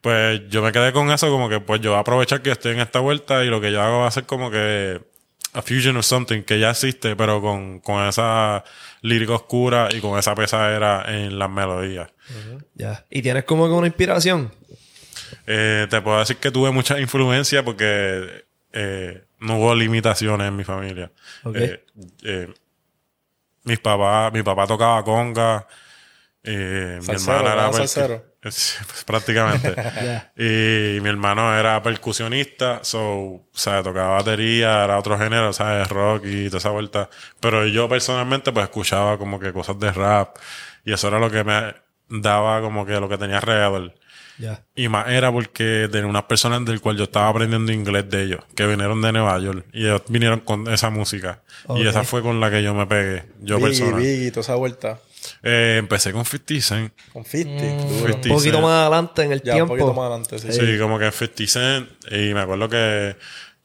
pues 0.00 0.42
yo 0.50 0.62
me 0.62 0.72
quedé 0.72 0.92
con 0.92 1.10
eso 1.10 1.28
como 1.30 1.48
que 1.48 1.60
pues 1.60 1.80
yo 1.80 1.90
voy 1.90 1.98
a 1.98 2.00
aprovechar 2.00 2.42
que 2.42 2.50
estoy 2.50 2.72
en 2.72 2.80
esta 2.80 3.00
vuelta 3.00 3.44
y 3.44 3.48
lo 3.48 3.60
que 3.60 3.72
yo 3.72 3.80
hago 3.82 4.00
va 4.00 4.08
a 4.08 4.10
ser 4.10 4.24
como 4.26 4.50
que 4.50 5.00
a 5.56 5.62
fusion 5.62 5.96
of 5.96 6.04
something 6.04 6.42
que 6.42 6.60
ya 6.60 6.70
existe, 6.70 7.16
pero 7.16 7.40
con, 7.40 7.80
con 7.80 8.06
esa 8.06 8.62
lírica 9.00 9.32
oscura 9.32 9.88
y 9.90 10.00
con 10.00 10.18
esa 10.18 10.34
pesadera 10.34 11.04
en 11.08 11.38
las 11.38 11.48
melodías. 11.48 12.10
Ya. 12.74 13.06
Y 13.08 13.22
tienes 13.22 13.44
como 13.44 13.66
que 13.66 13.72
una 13.72 13.86
inspiración. 13.86 14.52
Eh, 15.46 15.86
te 15.88 16.00
puedo 16.02 16.18
decir 16.18 16.36
que 16.36 16.50
tuve 16.50 16.70
mucha 16.72 17.00
influencia 17.00 17.64
porque 17.64 18.44
eh, 18.72 19.24
no 19.40 19.58
hubo 19.58 19.74
limitaciones 19.74 20.46
en 20.46 20.56
mi 20.56 20.64
familia. 20.64 21.10
Ok. 21.42 21.56
Eh, 21.56 21.84
eh, 22.24 22.54
mis 23.64 23.78
papás, 23.78 24.34
mi 24.34 24.42
papá 24.42 24.66
tocaba 24.66 25.02
conga, 25.02 25.66
mi 26.44 26.52
hermana 26.52 27.52
era 27.54 27.72
Salsero. 27.72 28.35
Pues, 28.46 29.04
prácticamente. 29.04 29.74
Y 30.36 31.00
mi 31.00 31.08
hermano 31.08 31.56
era 31.58 31.82
percusionista, 31.82 32.80
so, 32.82 33.00
o 33.02 33.48
sea, 33.52 33.82
tocaba 33.82 34.16
batería, 34.16 34.84
era 34.84 34.98
otro 34.98 35.18
género, 35.18 35.52
¿sabes? 35.52 35.88
Rock 35.88 36.26
y 36.26 36.46
toda 36.46 36.58
esa 36.58 36.70
vuelta. 36.70 37.10
Pero 37.40 37.66
yo 37.66 37.88
personalmente, 37.88 38.52
pues, 38.52 38.64
escuchaba 38.64 39.18
como 39.18 39.40
que 39.40 39.52
cosas 39.52 39.78
de 39.80 39.90
rap. 39.90 40.36
Y 40.84 40.92
eso 40.92 41.08
era 41.08 41.18
lo 41.18 41.28
que 41.28 41.42
me 41.42 41.74
daba 42.08 42.60
como 42.60 42.86
que 42.86 43.00
lo 43.00 43.08
que 43.08 43.18
tenía 43.18 43.38
alrededor. 43.38 43.94
Y 44.74 44.88
más 44.88 45.08
era 45.08 45.32
porque 45.32 45.88
tenía 45.90 46.06
unas 46.06 46.24
personas 46.24 46.64
del 46.64 46.80
cual 46.80 46.96
yo 46.96 47.04
estaba 47.04 47.28
aprendiendo 47.28 47.72
inglés 47.72 48.08
de 48.10 48.22
ellos, 48.22 48.40
que 48.54 48.66
vinieron 48.66 49.00
de 49.02 49.10
Nueva 49.10 49.38
York. 49.40 49.66
Y 49.72 49.86
ellos 49.86 50.02
vinieron 50.08 50.40
con 50.40 50.68
esa 50.72 50.90
música. 50.90 51.42
Y 51.74 51.86
esa 51.86 52.04
fue 52.04 52.22
con 52.22 52.38
la 52.38 52.50
que 52.50 52.62
yo 52.62 52.74
me 52.74 52.86
pegué, 52.86 53.24
yo 53.40 53.56
Biggie, 53.56 53.68
personal. 53.68 54.00
Biggie, 54.00 54.30
toda 54.30 54.42
esa 54.42 54.54
vuelta. 54.54 55.00
Eh, 55.48 55.76
empecé 55.78 56.12
con 56.12 56.24
50 56.24 56.60
Cent. 56.60 56.92
Con 57.12 57.24
50. 57.24 57.62
Mm. 57.64 57.78
duro. 57.88 58.12
50 58.14 58.28
Un 58.28 58.34
poquito 58.34 58.40
Cent. 58.56 58.62
más 58.64 58.72
adelante 58.82 59.22
en 59.22 59.32
el 59.32 59.42
Ya, 59.42 59.52
un 59.52 59.56
tiempo. 59.58 59.72
poquito 59.74 59.94
más 59.94 60.06
adelante, 60.06 60.38
sí. 60.40 60.52
Sí, 60.52 60.78
como 60.78 60.98
que 60.98 61.10
50 61.12 61.46
Cent. 61.46 61.88
Y 62.10 62.34
me 62.34 62.40
acuerdo 62.40 62.68
que, 62.68 63.16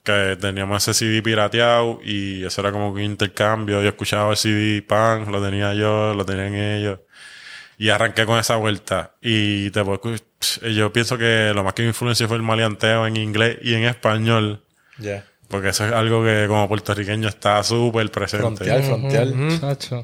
que 0.03 0.37
teníamos 0.39 0.87
ese 0.87 0.93
CD 0.93 1.21
pirateado 1.23 1.99
y 2.03 2.43
eso 2.45 2.61
era 2.61 2.71
como 2.71 2.89
un 2.91 3.01
intercambio. 3.01 3.81
Yo 3.81 3.89
escuchaba 3.89 4.29
el 4.31 4.37
CD 4.37 4.81
pan, 4.83 5.31
lo 5.31 5.43
tenía 5.43 5.73
yo, 5.73 6.13
lo 6.13 6.23
tenían 6.25 6.53
ellos. 6.53 6.99
Y 7.79 7.89
arranqué 7.89 8.27
con 8.27 8.37
esa 8.37 8.57
vuelta. 8.57 9.15
Y 9.21 9.71
te 9.71 9.83
puedo 9.83 9.99
yo 10.73 10.91
pienso 10.93 11.17
que 11.17 11.51
lo 11.53 11.63
más 11.63 11.73
que 11.73 11.81
me 11.83 11.89
influenció 11.89 12.27
fue 12.27 12.37
el 12.37 12.43
maleanteo 12.43 13.07
en 13.07 13.17
inglés 13.17 13.57
y 13.63 13.73
en 13.73 13.85
español. 13.85 14.63
Ya. 14.99 15.25
Porque 15.47 15.69
eso 15.69 15.85
es 15.85 15.91
algo 15.91 16.23
que 16.23 16.45
como 16.47 16.67
puertorriqueño 16.67 17.27
está 17.27 17.63
súper 17.63 18.09
presente. 18.11 18.63
Frontear, 18.65 18.83
frontear. 18.83 19.27
Chacho. 19.59 20.03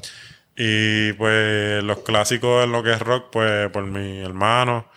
Y 0.60 1.12
pues 1.12 1.84
los 1.84 1.98
clásicos 1.98 2.64
en 2.64 2.72
lo 2.72 2.82
que 2.82 2.92
es 2.92 2.98
rock, 2.98 3.26
pues 3.30 3.70
por 3.70 3.84
mi 3.84 4.18
hermano. 4.18 4.90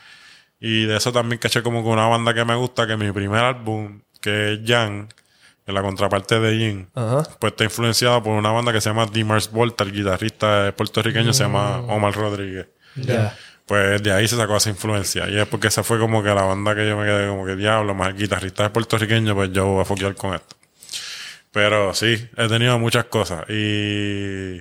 Y 0.59 0.85
de 0.85 0.97
eso 0.97 1.11
también 1.11 1.37
caché 1.37 1.61
como 1.61 1.83
que 1.83 1.89
una 1.89 2.07
banda 2.07 2.33
que 2.33 2.43
me 2.43 2.55
gusta, 2.55 2.87
que 2.87 2.97
mi 2.97 3.11
primer 3.11 3.43
álbum, 3.43 4.01
que 4.21 4.53
es 4.53 4.59
Jan, 4.65 5.07
que 5.07 5.71
es 5.71 5.73
la 5.73 5.83
contraparte 5.83 6.39
de 6.39 6.57
Jin, 6.57 6.89
Ajá. 6.95 7.23
pues 7.39 7.53
está 7.53 7.63
influenciado 7.63 8.23
por 8.23 8.33
una 8.33 8.49
banda 8.51 8.73
que 8.73 8.81
se 8.81 8.89
llama 8.89 9.05
Dimers 9.05 9.51
Volta, 9.51 9.83
el 9.83 9.91
guitarrista 9.91 10.73
puertorriqueño 10.75 11.31
se 11.31 11.43
llama 11.43 11.81
Omar 11.81 12.13
Rodríguez. 12.15 12.67
Ya. 12.95 13.37
Pues 13.67 14.01
de 14.01 14.11
ahí 14.11 14.27
se 14.27 14.37
sacó 14.37 14.57
esa 14.57 14.71
influencia. 14.71 15.29
Y 15.29 15.37
es 15.37 15.47
porque 15.47 15.67
esa 15.67 15.83
fue 15.83 15.99
como 15.99 16.23
que 16.23 16.29
la 16.29 16.41
banda 16.41 16.73
que 16.73 16.89
yo 16.89 16.97
me 16.97 17.05
quedé 17.05 17.27
como 17.27 17.45
que 17.45 17.55
diablo, 17.55 17.93
más 17.93 18.09
el 18.09 18.17
guitarrista 18.17 18.65
es 18.65 18.71
puertorriqueño, 18.71 19.35
pues 19.35 19.51
yo 19.51 19.67
voy 19.67 19.81
a 19.81 19.85
foquear 19.85 20.15
con 20.15 20.33
esto. 20.33 20.55
Pero 21.51 21.93
sí, 21.93 22.29
he 22.35 22.47
tenido 22.47 22.79
muchas 22.79 23.05
cosas. 23.05 23.47
Y 23.49 24.59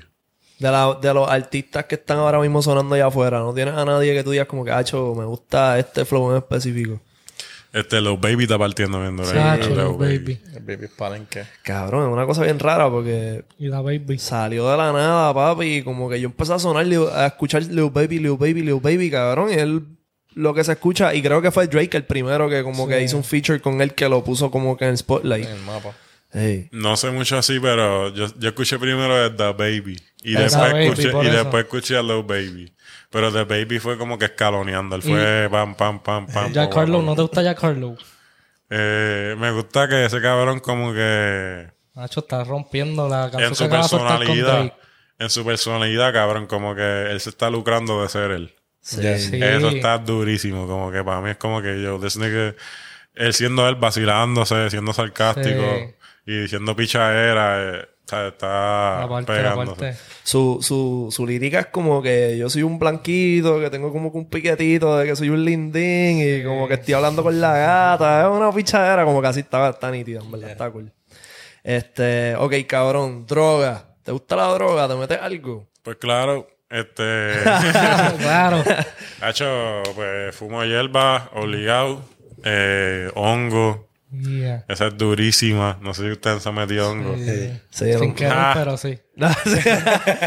De, 0.61 0.71
la- 0.71 0.97
de 1.01 1.13
los 1.15 1.29
artistas 1.29 1.87
que 1.87 1.97
están 1.97 2.19
ahora 2.19 2.39
mismo 2.39 2.63
sonando 2.63 2.95
allá 2.95 3.07
afuera, 3.07 3.41
¿no 3.41 3.53
tienes 3.53 3.75
a 3.75 3.85
nadie 3.85 4.15
que 4.15 4.23
tú 4.23 4.31
digas 4.31 4.47
como 4.47 4.65
que, 4.65 4.71
hacho, 4.71 5.15
me 5.17 5.25
gusta 5.25 5.79
este 5.79 6.05
flow 6.05 6.31
en 6.33 6.37
específico? 6.39 7.01
este 7.73 8.01
Lil 8.01 8.17
Baby 8.21 8.43
está 8.45 8.59
partiendo 8.59 9.01
viendo. 9.01 9.23
Chacho, 9.23 9.69
Lil 9.71 9.97
Baby. 9.97 10.41
El 10.57 10.63
baby 10.65 10.89
palenque. 10.89 11.45
Cabrón, 11.63 12.09
es 12.09 12.13
una 12.13 12.27
cosa 12.27 12.43
bien 12.43 12.59
rara 12.59 12.91
porque 12.91 13.45
Y 13.61 13.69
la 13.69 13.81
baby. 13.81 14.19
salió 14.19 14.69
de 14.69 14.77
la 14.77 14.93
nada, 14.93 15.33
papi, 15.33 15.77
y 15.77 15.83
como 15.83 16.11
que 16.11 16.21
yo 16.21 16.27
empecé 16.27 16.53
a 16.53 16.59
sonar, 16.59 16.85
a 17.15 17.27
escuchar 17.27 17.63
Lil 17.63 17.91
Baby, 17.91 18.19
Lil 18.19 18.37
Baby, 18.37 18.63
Lil 18.63 18.81
Baby, 18.81 19.11
cabrón, 19.11 19.51
y 19.51 19.55
él 19.55 19.85
lo 20.35 20.53
que 20.53 20.63
se 20.65 20.73
escucha, 20.73 21.15
y 21.15 21.23
creo 21.23 21.41
que 21.43 21.51
fue 21.53 21.67
Drake 21.69 21.97
el 21.97 22.05
primero 22.05 22.49
que 22.49 22.63
como 22.65 22.87
que 22.89 23.01
hizo 23.03 23.17
un 23.17 23.25
feature 23.25 23.61
con 23.61 23.81
él 23.81 23.95
que 23.95 24.09
lo 24.09 24.23
puso 24.25 24.51
como 24.51 24.77
que 24.77 24.85
en 24.85 24.91
el 24.91 24.99
spotlight. 24.99 25.47
En 25.47 25.53
el 25.53 25.61
mapa. 25.63 25.91
Hey. 26.33 26.69
No 26.73 26.97
sé 26.97 27.11
mucho 27.11 27.37
así, 27.39 27.59
pero 27.59 28.09
yo, 28.15 28.27
yo 28.39 28.49
escuché 28.49 28.79
primero 28.79 29.35
The 29.35 29.53
Baby. 29.53 29.97
Y 30.23 30.33
después, 30.35 30.73
Baby, 30.73 30.85
escuché, 30.87 31.09
y 31.09 31.27
eso. 31.27 31.37
después 31.37 31.65
escuché 31.65 31.97
a 31.97 32.03
Lil 32.03 32.23
Baby. 32.23 32.73
Pero 33.11 33.33
The 33.33 33.45
Baby 33.45 33.79
fue 33.81 33.99
como 33.99 34.19
que 34.19 34.27
escaloneando. 34.27 34.97
Él 34.97 35.03
fue 35.03 35.49
pam, 35.51 35.75
pam, 35.75 36.01
pam, 36.01 36.27
pam. 36.27 36.53
Jack 36.53 36.77
Harlow. 36.77 37.03
¿no 37.03 37.15
te 37.17 37.23
gusta 37.23 37.43
Jack 37.43 37.63
Harlow? 37.65 37.97
Eh, 38.69 39.35
me 39.37 39.51
gusta 39.51 39.89
que 39.89 40.05
ese 40.05 40.21
cabrón 40.21 40.61
como 40.61 40.93
que 40.93 41.67
Nacho 41.97 42.21
está 42.21 42.45
rompiendo 42.45 43.09
la 43.09 43.25
en 43.25 43.31
canción 43.31 43.55
su 43.57 43.69
que 43.69 43.83
soltar 43.83 43.91
con 43.91 43.99
personalidad, 44.29 44.75
en 45.19 45.31
su 45.31 45.45
personalidad, 45.45 46.13
cabrón, 46.13 46.47
como 46.47 46.77
que 46.77 47.11
él 47.11 47.21
se 47.21 47.31
está 47.31 47.51
lucrando 47.51 48.01
de 48.01 48.09
ser 48.09 48.31
él. 48.31 48.55
Sí. 48.81 49.03
Sí. 49.19 49.41
Eso 49.43 49.71
está 49.71 49.99
durísimo, 49.99 50.69
como 50.69 50.93
que 50.93 51.03
para 51.03 51.21
mí 51.21 51.31
es 51.31 51.37
como 51.37 51.61
que 51.61 51.83
yo, 51.83 51.99
this 51.99 52.17
nigga, 52.17 52.55
él 53.15 53.35
siendo 53.35 53.69
él 53.69 53.75
vacilándose, 53.75 54.71
siendo 54.71 54.93
sarcástico 54.93 55.63
Sí. 55.79 55.95
Y 56.33 56.43
diciendo 56.43 56.77
pichadera, 56.77 57.81
eh, 57.81 57.89
sea, 58.11 58.29
está 58.29 59.03
Aparte, 59.03 59.33
pegándose. 59.33 59.71
aparte. 59.73 59.97
Su, 60.23 60.59
su, 60.61 61.09
su 61.11 61.27
lírica 61.27 61.61
es 61.61 61.67
como 61.67 62.03
que 62.03 62.37
yo 62.37 62.51
soy 62.51 62.63
un 62.63 62.79
blanquito, 62.79 63.61
que 63.61 63.71
tengo 63.71 63.93
como 63.93 64.13
que 64.13 64.19
un 64.19 64.29
piquetito 64.29 64.99
de 64.99 65.07
que 65.07 65.17
soy 65.17 65.31
un 65.31 65.45
lindín 65.45 66.21
y 66.21 66.45
como 66.45 66.69
que 66.69 66.75
estoy 66.75 66.95
hablando 66.95 67.23
con 67.23 67.41
la 67.41 67.57
gata. 67.57 68.23
Es 68.23 68.29
una 68.37 68.53
pichadera, 68.53 69.05
como 69.05 69.23
que 69.23 69.29
así 69.29 69.41
está, 69.41 69.71
está 69.71 69.91
nítida, 69.91 70.21
en 70.21 70.31
verdad, 70.31 70.51
está 70.51 70.71
cool. 70.71 70.93
Este, 71.63 72.35
ok, 72.37 72.55
cabrón, 72.67 73.27
droga. 73.27 73.87
¿Te 74.03 74.13
gusta 74.13 74.37
la 74.37 74.47
droga? 74.49 74.89
¿Te 74.89 74.95
metes 74.97 75.19
algo? 75.21 75.69
Pues 75.83 75.97
claro, 75.97 76.49
este. 76.69 77.33
claro. 78.19 78.63
Hacho, 79.21 79.83
pues 79.95 80.35
fumo 80.35 80.65
hierba, 80.65 81.31
obligado, 81.35 82.03
eh, 82.45 83.11
hongo. 83.15 83.90
Yeah. 84.13 84.65
Esa 84.69 84.89
es 84.89 84.99
durísima. 84.99 85.79
No 85.81 85.95
sé 85.95 86.03
si 86.05 86.11
ustedes 86.11 86.43
se 86.43 86.49
han 86.49 86.55
metido 86.57 86.91
hongo. 86.91 87.15
Sí. 87.17 87.61
Sí, 87.71 87.93
Sin 87.95 88.09
no- 88.09 88.15
querer, 88.15 88.33
Ah. 88.37 88.53
pero 88.57 88.77
sí. 88.77 88.99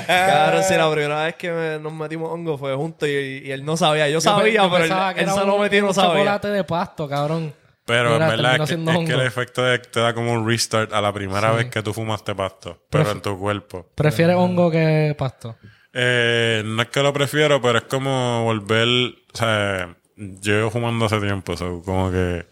Cabrón, 0.08 0.63
sí, 0.63 0.74
la 0.76 0.91
primera 0.93 1.24
vez 1.26 1.36
que 1.36 1.52
me- 1.52 1.80
nos 1.80 1.93
metimos 1.93 2.32
hongo 2.32 2.58
fue 2.58 2.74
juntos 2.76 3.08
y, 3.10 3.12
y 3.46 3.52
él 3.52 3.65
no 3.65 3.76
sabía. 3.78 4.08
Yo 4.10 4.22
sabía, 4.22 4.63
Yo 4.63 4.69
pero 4.72 4.84
él, 4.84 4.89
pensaba 4.89 5.13
que 5.13 5.22
él 5.22 5.30
se 5.30 5.46
lo 5.46 5.58
metió 5.58 5.80
y 5.80 5.82
no 5.82 5.88
un 5.89 5.93
sabía. 5.93 6.12
chocolate 6.12 6.48
de 6.50 6.63
pasto, 6.63 7.08
cabrón. 7.08 7.54
Pero 7.86 8.13
Mira, 8.13 8.26
en 8.26 8.32
verdad 8.32 8.54
es 8.56 8.60
que, 8.62 8.67
siendo 8.67 8.91
es 8.93 9.08
que 9.10 9.13
el 9.13 9.22
efecto 9.22 9.63
de- 9.63 9.80
te 9.80 10.00
da 10.00 10.13
como 10.13 10.32
un 10.32 10.48
restart 10.48 10.93
a 10.93 11.02
la 11.02 11.12
primera 11.12 11.52
vez 11.52 11.65
que 11.65 11.82
tú 11.84 11.93
fumaste 11.93 12.34
pasto, 12.34 12.82
pero 12.89 13.12
en 13.12 13.22
tu 13.22 13.38
cuerpo. 13.38 13.89
¿Prefieres 13.96 14.36
hongo 14.38 14.72
que 14.72 15.13
pasto? 15.17 15.58
Eh, 15.91 16.63
no 16.65 16.82
es 16.82 16.88
que 16.88 17.04
lo 17.04 17.12
prefiero, 17.12 17.62
pero 17.62 17.80
es 17.80 17.84
como 17.84 18.43
volver. 18.46 18.88
O 19.34 19.38
sea, 19.38 19.96
yo 20.15 20.54
llevo 20.56 20.69
fumando 20.72 21.06
hace 21.06 21.19
tiempo, 21.19 21.58
so, 21.58 21.82
como 21.84 22.10
que. 22.10 22.46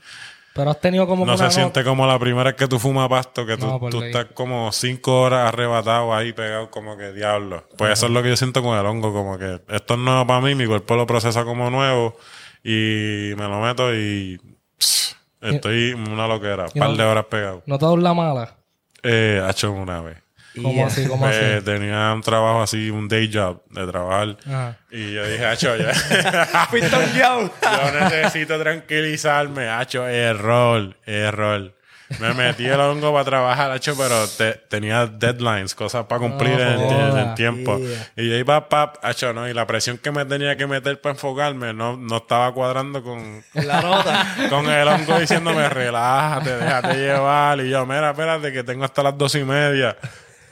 Pero 0.54 0.70
has 0.72 0.82
tenido 0.82 1.08
como 1.08 1.26
No 1.26 1.38
se 1.38 1.50
siente 1.50 1.84
como 1.84 2.06
la 2.06 2.20
primera 2.20 2.44
vez 2.46 2.56
que 2.56 2.68
tú 2.68 2.78
fumas 2.78 3.08
pasto, 3.08 3.46
que 3.46 3.56
tú, 3.58 3.66
No, 3.68 3.80
tú 3.90 4.02
estás 4.04 4.26
como 4.34 4.72
cinco 4.74 5.22
horas 5.22 5.48
arrebatado 5.48 6.14
ahí 6.14 6.34
pegado 6.34 6.70
como 6.70 6.98
que 6.98 7.14
diablo. 7.14 7.68
Pues 7.78 7.94
eso 7.94 8.08
es 8.08 8.12
lo 8.12 8.22
que 8.22 8.30
yo 8.30 8.36
siento 8.36 8.62
con 8.62 8.78
el 8.78 8.86
hongo, 8.86 9.14
como 9.14 9.38
que 9.38 9.62
esto 9.70 9.94
es 9.94 10.00
nuevo 10.00 10.28
para 10.28 10.42
mí, 10.42 10.54
mi 10.56 10.66
cuerpo 10.66 10.96
lo 10.96 11.08
procesa 11.08 11.46
como 11.46 11.70
nuevo 11.70 12.18
y 12.64 13.32
me 13.38 13.48
lo 13.48 13.62
meto 13.62 13.94
y 13.96 14.40
pss, 14.78 15.16
estoy 15.40 15.94
una 15.94 16.28
loquera, 16.28 16.66
un 16.66 16.72
y 16.74 16.80
par 16.80 16.90
no- 16.90 16.98
de 16.98 17.04
horas 17.04 17.26
pegado. 17.26 17.64
¿No 17.66 17.78
te 17.78 17.86
la 18.02 18.14
mala? 18.14 18.56
Eh, 19.04 19.42
ha 19.44 19.50
hecho 19.52 19.72
una 19.72 20.02
vez. 20.02 20.21
¿Cómo 20.62 20.86
así? 20.86 21.08
¿Cómo 21.08 21.26
así? 21.26 21.38
Eh, 21.42 21.62
tenía 21.64 22.12
un 22.14 22.22
trabajo 22.22 22.62
así, 22.62 22.90
un 22.90 23.08
day 23.08 23.30
job 23.34 23.62
de 23.70 23.88
trabajar. 23.88 24.38
Ajá. 24.46 24.78
Y 24.92 25.14
yo 25.14 25.26
dije, 25.28 25.46
hacho, 25.46 25.76
ya. 25.78 25.94
Fuiste 26.70 26.94
hongueado. 26.96 27.52
Yo 27.62 27.92
necesito 28.10 28.60
tranquilizarme, 28.60 29.70
hacho, 29.70 30.08
error, 30.08 30.96
error. 31.06 31.74
Me 32.20 32.34
metí 32.34 32.66
el 32.66 32.78
hongo 32.78 33.14
para 33.14 33.24
trabajar, 33.24 33.72
hacho, 33.72 33.96
pero 33.98 34.28
te- 34.28 34.56
tenía 34.68 35.06
deadlines, 35.08 35.74
cosas 35.74 36.08
para 36.08 36.20
cumplir 36.20 36.58
No 36.58 36.62
en, 36.62 36.70
en 36.82 36.82
el 36.82 37.12
joda. 37.12 37.36
tiempo. 37.36 37.78
Yeah. 37.78 38.12
Y 38.18 38.30
yo 38.30 38.36
iba 38.36 38.68
pap, 38.68 38.98
hacho, 39.02 39.32
no, 39.32 39.48
y 39.48 39.54
la 39.54 39.66
presión 39.66 39.98
que 39.98 40.12
me 40.12 40.26
tenía 40.26 40.58
que 40.58 40.68
meter 40.68 41.00
para 41.00 41.14
enfocarme 41.14 41.74
no, 41.74 41.96
no 41.96 42.18
estaba 42.18 42.54
cuadrando 42.54 43.02
con, 43.02 43.42
La 43.54 43.82
nota. 43.82 44.28
con 44.50 44.70
el 44.70 44.86
hongo 44.90 45.18
diciéndome, 45.22 45.70
relájate, 45.70 46.58
déjate 46.58 46.94
llevar. 46.96 47.62
Y 47.62 47.70
yo, 47.70 47.86
mira, 47.86 48.10
espérate, 48.12 48.52
que 48.52 48.64
tengo 48.66 48.84
hasta 48.84 49.04
las 49.04 49.18
dos 49.18 49.34
y 49.36 49.46
media. 49.46 49.96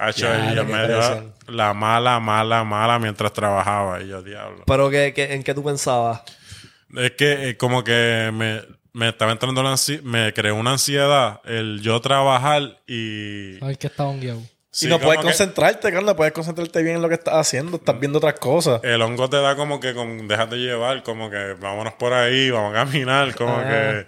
Hacho, 0.01 0.27
Ya, 0.27 0.51
y 0.53 0.55
yo 0.55 0.63
me 0.65 0.87
dio 0.87 1.33
la 1.47 1.73
mala, 1.73 2.19
mala, 2.21 2.63
mala 2.63 2.97
mientras 2.99 3.33
trabajaba. 3.33 4.01
Y 4.01 4.07
yo, 4.07 4.21
diablo. 4.23 4.63
Pero 4.65 4.89
que, 4.89 5.13
que- 5.13 5.33
¿en 5.33 5.43
qué 5.43 5.53
tú 5.53 5.63
pensabas? 5.63 6.21
Es 6.95 7.11
que 7.11 7.49
eh, 7.49 7.57
como 7.57 7.83
que 7.83 8.31
me, 8.33 8.61
me 8.93 9.09
estaba 9.09 9.31
entrando 9.33 9.61
la 9.61 9.73
ansi- 9.73 10.01
me 10.01 10.33
creó 10.33 10.55
una 10.55 10.71
ansiedad 10.71 11.41
el 11.43 11.81
yo 11.81 11.99
trabajar 12.01 12.79
y... 12.87 13.57
Sabes 13.59 13.77
que 13.77 13.87
está 13.87 14.05
hongueado. 14.05 14.41
Sí, 14.71 14.85
y 14.85 14.89
no 14.89 14.99
puedes 14.99 15.21
concentrarte, 15.21 15.91
Carlos. 15.91 16.15
Puedes 16.15 16.31
concentrarte 16.31 16.83
bien 16.83 16.97
en 16.97 17.01
lo 17.01 17.09
que 17.09 17.15
estás 17.15 17.35
haciendo. 17.35 17.77
Estás 17.77 17.99
viendo 17.99 18.19
otras 18.19 18.35
cosas. 18.35 18.81
El 18.83 19.01
hongo 19.01 19.29
te 19.29 19.37
da 19.37 19.55
como 19.55 19.79
que 19.79 19.95
con, 19.95 20.27
déjate 20.27 20.57
llevar, 20.57 21.01
como 21.01 21.29
que 21.29 21.55
vámonos 21.59 21.93
por 21.93 22.13
ahí, 22.13 22.51
vamos 22.51 22.71
a 22.71 22.85
caminar, 22.85 23.33
como 23.35 23.57
que... 23.63 24.05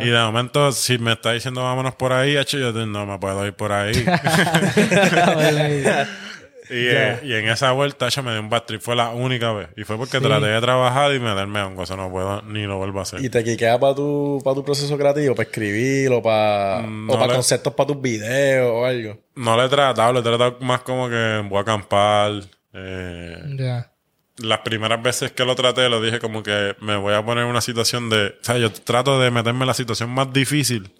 Y 0.00 0.08
de 0.08 0.18
momento, 0.18 0.72
si 0.72 0.98
me 0.98 1.12
está 1.12 1.32
diciendo 1.32 1.62
vámonos 1.62 1.94
por 1.94 2.12
ahí, 2.12 2.36
hecho, 2.36 2.58
yo 2.58 2.72
no 2.72 3.06
me 3.06 3.18
puedo 3.18 3.46
ir 3.46 3.52
por 3.52 3.72
ahí. 3.72 3.92
y, 6.70 6.86
eh, 6.88 7.18
y 7.24 7.32
en 7.34 7.48
esa 7.48 7.72
vuelta, 7.72 8.06
hecho, 8.08 8.22
me 8.22 8.30
dio 8.32 8.40
un 8.40 8.48
bad 8.48 8.62
trip. 8.62 8.80
Fue 8.80 8.94
la 8.96 9.10
única 9.10 9.52
vez. 9.52 9.68
Y 9.76 9.84
fue 9.84 9.96
porque 9.96 10.18
Sí. 10.18 10.24
traté 10.24 10.46
de 10.46 10.60
trabajar 10.60 11.12
y 11.14 11.18
me 11.20 11.34
darme 11.34 11.60
hongo. 11.62 11.82
Eso 11.82 11.96
no 11.96 12.10
puedo, 12.10 12.42
ni 12.42 12.62
lo 12.64 12.78
vuelvo 12.78 13.00
a 13.00 13.02
hacer. 13.02 13.24
Y 13.24 13.28
te 13.28 13.42
quiquea 13.44 13.78
para 13.78 13.94
tu, 13.94 14.40
para 14.44 14.54
tu 14.54 14.64
proceso 14.64 14.96
creativo, 14.96 15.34
para 15.34 15.48
escribir 15.48 16.10
o 16.12 16.22
para, 16.22 16.80
Mm, 16.86 17.10
o 17.10 17.12
para 17.14 17.26
le- 17.28 17.32
conceptos 17.34 17.74
para 17.74 17.86
tus 17.88 18.00
videos 18.00 18.70
o 18.72 18.84
algo. 18.86 19.18
No 19.34 19.56
le 19.56 19.64
he 19.66 19.68
tratado, 19.68 20.12
le 20.12 20.20
he 20.20 20.22
tratado 20.22 20.56
más 20.60 20.80
como 20.82 21.08
que 21.08 21.42
voy 21.48 21.58
a 21.58 21.62
acampar. 21.62 22.32
Eh, 22.72 23.36
Ya. 23.58 23.90
las 24.38 24.60
primeras 24.60 25.02
veces 25.02 25.32
que 25.32 25.44
lo 25.44 25.54
traté, 25.54 25.88
lo 25.88 26.00
dije 26.00 26.18
como 26.18 26.42
que 26.42 26.74
me 26.80 26.96
voy 26.96 27.12
a 27.14 27.24
poner 27.24 27.44
en 27.44 27.50
una 27.50 27.60
situación 27.60 28.08
de. 28.08 28.28
O 28.40 28.44
sea, 28.44 28.56
yo 28.58 28.70
trato 28.72 29.20
de 29.20 29.30
meterme 29.30 29.60
en 29.62 29.66
la 29.66 29.74
situación 29.74 30.08
más 30.10 30.32
difícil 30.32 30.92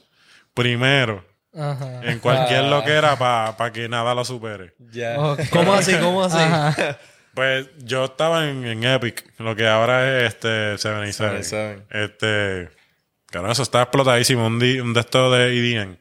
primero, 0.55 1.25
Ajá. 1.57 2.01
en 2.05 2.19
cualquier 2.21 2.65
loquera, 2.65 3.17
para 3.17 3.73
que 3.73 3.89
nada 3.89 4.15
lo 4.15 4.25
supere. 4.25 4.75
¿Cómo 5.51 5.75
así? 5.75 5.95
¿Cómo 5.97 6.23
así? 6.25 6.39
Ajá. 6.39 6.99
Pues 7.35 7.69
yo 7.79 8.05
estaba 8.07 8.49
en, 8.49 8.65
en 8.67 8.83
Epic, 8.85 9.25
lo 9.39 9.55
que 9.55 9.67
ahora 9.69 10.19
es 10.19 10.35
este 10.35 10.77
77. 10.79 11.43
77. 11.45 11.87
Este. 12.05 12.71
Claro, 13.27 13.51
eso 13.53 13.63
está 13.63 13.83
explotadísimo. 13.83 14.47
Un, 14.47 14.59
di- 14.59 14.81
un 14.81 14.93
de 14.93 15.01
estos 15.01 15.33
de 15.37 15.47
EDM. 15.57 15.97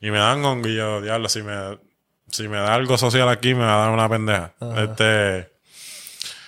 Y 0.00 0.10
me 0.10 0.18
dan 0.18 0.42
hongo 0.44 0.66
y 0.68 0.76
yo, 0.76 1.00
diablo, 1.02 1.28
si 1.28 1.42
me, 1.42 1.78
si 2.30 2.48
me 2.48 2.56
da 2.56 2.74
algo 2.74 2.96
social 2.96 3.28
aquí, 3.28 3.54
me 3.54 3.64
va 3.64 3.74
a 3.74 3.78
dar 3.86 3.90
una 3.90 4.08
pendeja. 4.08 4.54
Este. 4.78 5.52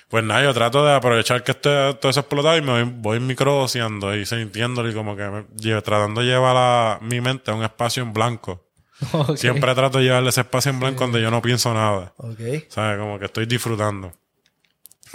Pues 0.09 0.23
nada, 0.23 0.43
yo 0.45 0.55
trato 0.55 0.85
de 0.87 0.95
aprovechar 0.95 1.43
que 1.43 1.51
esté 1.51 1.95
todo 1.95 2.11
eso 2.11 2.21
explotado 2.21 2.57
y 2.57 2.63
me 2.63 2.85
voy, 2.85 2.93
voy 2.97 3.21
microdoseando 3.21 4.15
y 4.15 4.25
sintiéndolo 4.25 4.89
y 4.89 4.95
como 4.95 5.17
que 5.17 5.25
me, 5.25 5.45
llevo- 5.57 5.83
tratando 5.83 6.21
de 6.21 6.29
llevar 6.29 6.55
a 6.57 6.99
mi 7.03 7.21
mente 7.21 7.51
a 7.51 7.55
un 7.55 7.65
espacio 7.65 8.03
en 8.05 8.13
blanco. 8.13 8.65
Siempre 9.37 9.75
trato 9.75 9.99
de 9.99 10.05
llevarle 10.05 10.29
ese 10.31 10.43
espacio 10.43 10.71
en 10.71 10.79
blanco 10.81 11.01
donde 11.05 11.21
yo 11.21 11.31
no 11.31 11.43
pienso 11.43 11.75
nada. 11.75 12.13
Ok. 12.19 12.39
¿Sabes? 12.69 12.99
Como 12.99 13.19
que 13.19 13.25
estoy 13.27 13.47
disfrutando. 13.47 14.13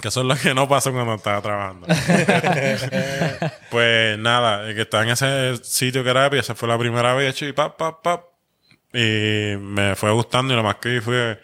Que 0.00 0.08
eso 0.08 0.20
es 0.20 0.26
lo 0.26 0.36
que 0.36 0.52
no 0.54 0.68
pasa 0.68 0.90
cuando 0.92 1.14
estaba 1.14 1.40
trabajando. 1.40 1.86
pues 3.70 4.18
nada, 4.18 4.72
que 4.74 4.82
estaba 4.82 5.04
en 5.04 5.10
ese 5.10 5.56
sitio 5.64 6.02
que 6.04 6.10
era 6.10 6.26
Epic, 6.26 6.40
esa 6.40 6.54
fue 6.54 6.68
la 6.68 6.78
primera 6.78 7.14
vez 7.14 7.30
hecho 7.34 7.46
y 7.46 7.52
pap, 7.52 7.76
pap, 7.76 8.02
pap. 8.02 8.24
Y 8.92 9.56
me 9.58 9.94
fue 9.96 10.10
gustando 10.12 10.52
y 10.52 10.56
lo 10.56 10.62
más 10.62 10.76
que 10.76 10.88
vi 10.90 11.00
fue 11.00 11.40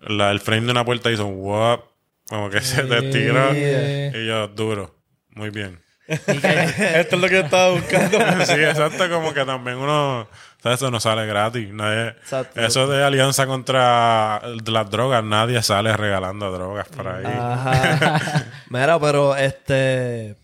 la- 0.00 0.30
el 0.30 0.40
frame 0.40 0.66
de 0.66 0.70
una 0.72 0.84
puerta 0.84 1.10
hizo 1.10 1.26
wop, 1.26 1.84
como 2.32 2.48
que 2.48 2.62
se 2.62 2.82
te 2.84 3.02
tiró. 3.12 3.52
Yeah. 3.52 4.16
Y 4.16 4.26
yo, 4.26 4.48
duro, 4.48 4.94
muy 5.34 5.50
bien. 5.50 5.78
Esto 6.08 6.32
es 6.32 7.12
lo 7.20 7.28
que 7.28 7.34
yo 7.34 7.40
estaba 7.40 7.72
buscando. 7.72 8.18
sí, 8.46 8.54
exacto, 8.54 9.10
como 9.10 9.34
que 9.34 9.44
también 9.44 9.76
uno 9.76 10.26
eso 10.64 10.90
no 10.90 10.98
sale 10.98 11.26
gratis. 11.26 11.68
Nadie- 11.74 12.16
Exacto. 12.22 12.58
eso 12.58 12.86
de 12.86 13.04
alianza 13.04 13.46
contra 13.46 14.40
las 14.64 14.90
drogas, 14.90 15.22
nadie 15.22 15.62
sale 15.62 15.94
regalando 15.94 16.50
drogas 16.50 16.88
por 16.88 17.06
ahí. 17.06 17.24
Ajá. 17.26 18.46
Mira, 18.70 18.98
pero 18.98 19.36
este. 19.36 20.36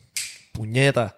Puñeta. 0.53 1.17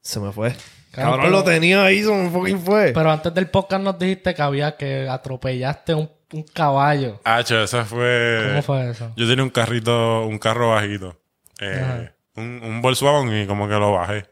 Se 0.00 0.18
me 0.18 0.32
fue. 0.32 0.52
Cabrón, 0.90 1.20
pero- 1.20 1.30
lo 1.30 1.44
tenía 1.44 1.84
ahí, 1.84 2.02
se 2.02 2.10
me 2.10 2.28
fucking 2.28 2.60
fue. 2.60 2.90
Pero 2.92 3.12
antes 3.12 3.32
del 3.32 3.48
podcast 3.50 3.84
nos 3.84 3.96
dijiste 4.00 4.34
que 4.34 4.42
había 4.42 4.76
que 4.76 5.08
atropellaste 5.08 5.94
un, 5.94 6.10
un 6.32 6.42
caballo. 6.42 7.20
Hacho, 7.24 7.62
eso 7.62 7.84
fue. 7.84 8.44
¿Cómo 8.48 8.62
fue 8.62 8.90
eso? 8.90 9.12
Yo 9.16 9.26
tenía 9.28 9.42
un 9.44 9.50
carrito, 9.50 10.24
un 10.26 10.38
carro 10.38 10.70
bajito. 10.70 11.20
Eh, 11.60 12.10
un, 12.34 12.60
un 12.62 12.82
Volkswagen 12.82 13.42
y 13.42 13.46
como 13.46 13.68
que 13.68 13.74
lo 13.74 13.92
bajé. 13.92 14.26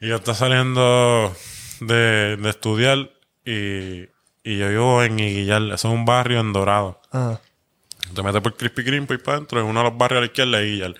Y 0.00 0.08
yo 0.08 0.16
estaba 0.16 0.36
saliendo 0.36 1.34
de, 1.80 2.36
de 2.36 2.50
estudiar 2.50 3.10
y, 3.44 4.08
y 4.44 4.58
yo 4.58 4.68
vivo 4.68 5.02
en 5.02 5.18
Iguillar. 5.18 5.62
Eso 5.62 5.88
es 5.88 5.94
un 5.94 6.04
barrio 6.04 6.40
en 6.40 6.52
Dorado. 6.52 7.00
Ah. 7.12 7.40
Te 8.14 8.22
metes 8.22 8.40
por 8.40 8.56
Crispy 8.56 8.82
Green 8.84 9.06
y 9.08 9.16
para 9.18 9.36
adentro, 9.36 9.60
es 9.60 9.66
uno 9.66 9.80
de 9.80 9.90
los 9.90 9.98
barrios 9.98 10.18
a 10.18 10.20
la 10.20 10.26
izquierda 10.26 10.58
de 10.58 10.66
Iguillar. 10.68 10.94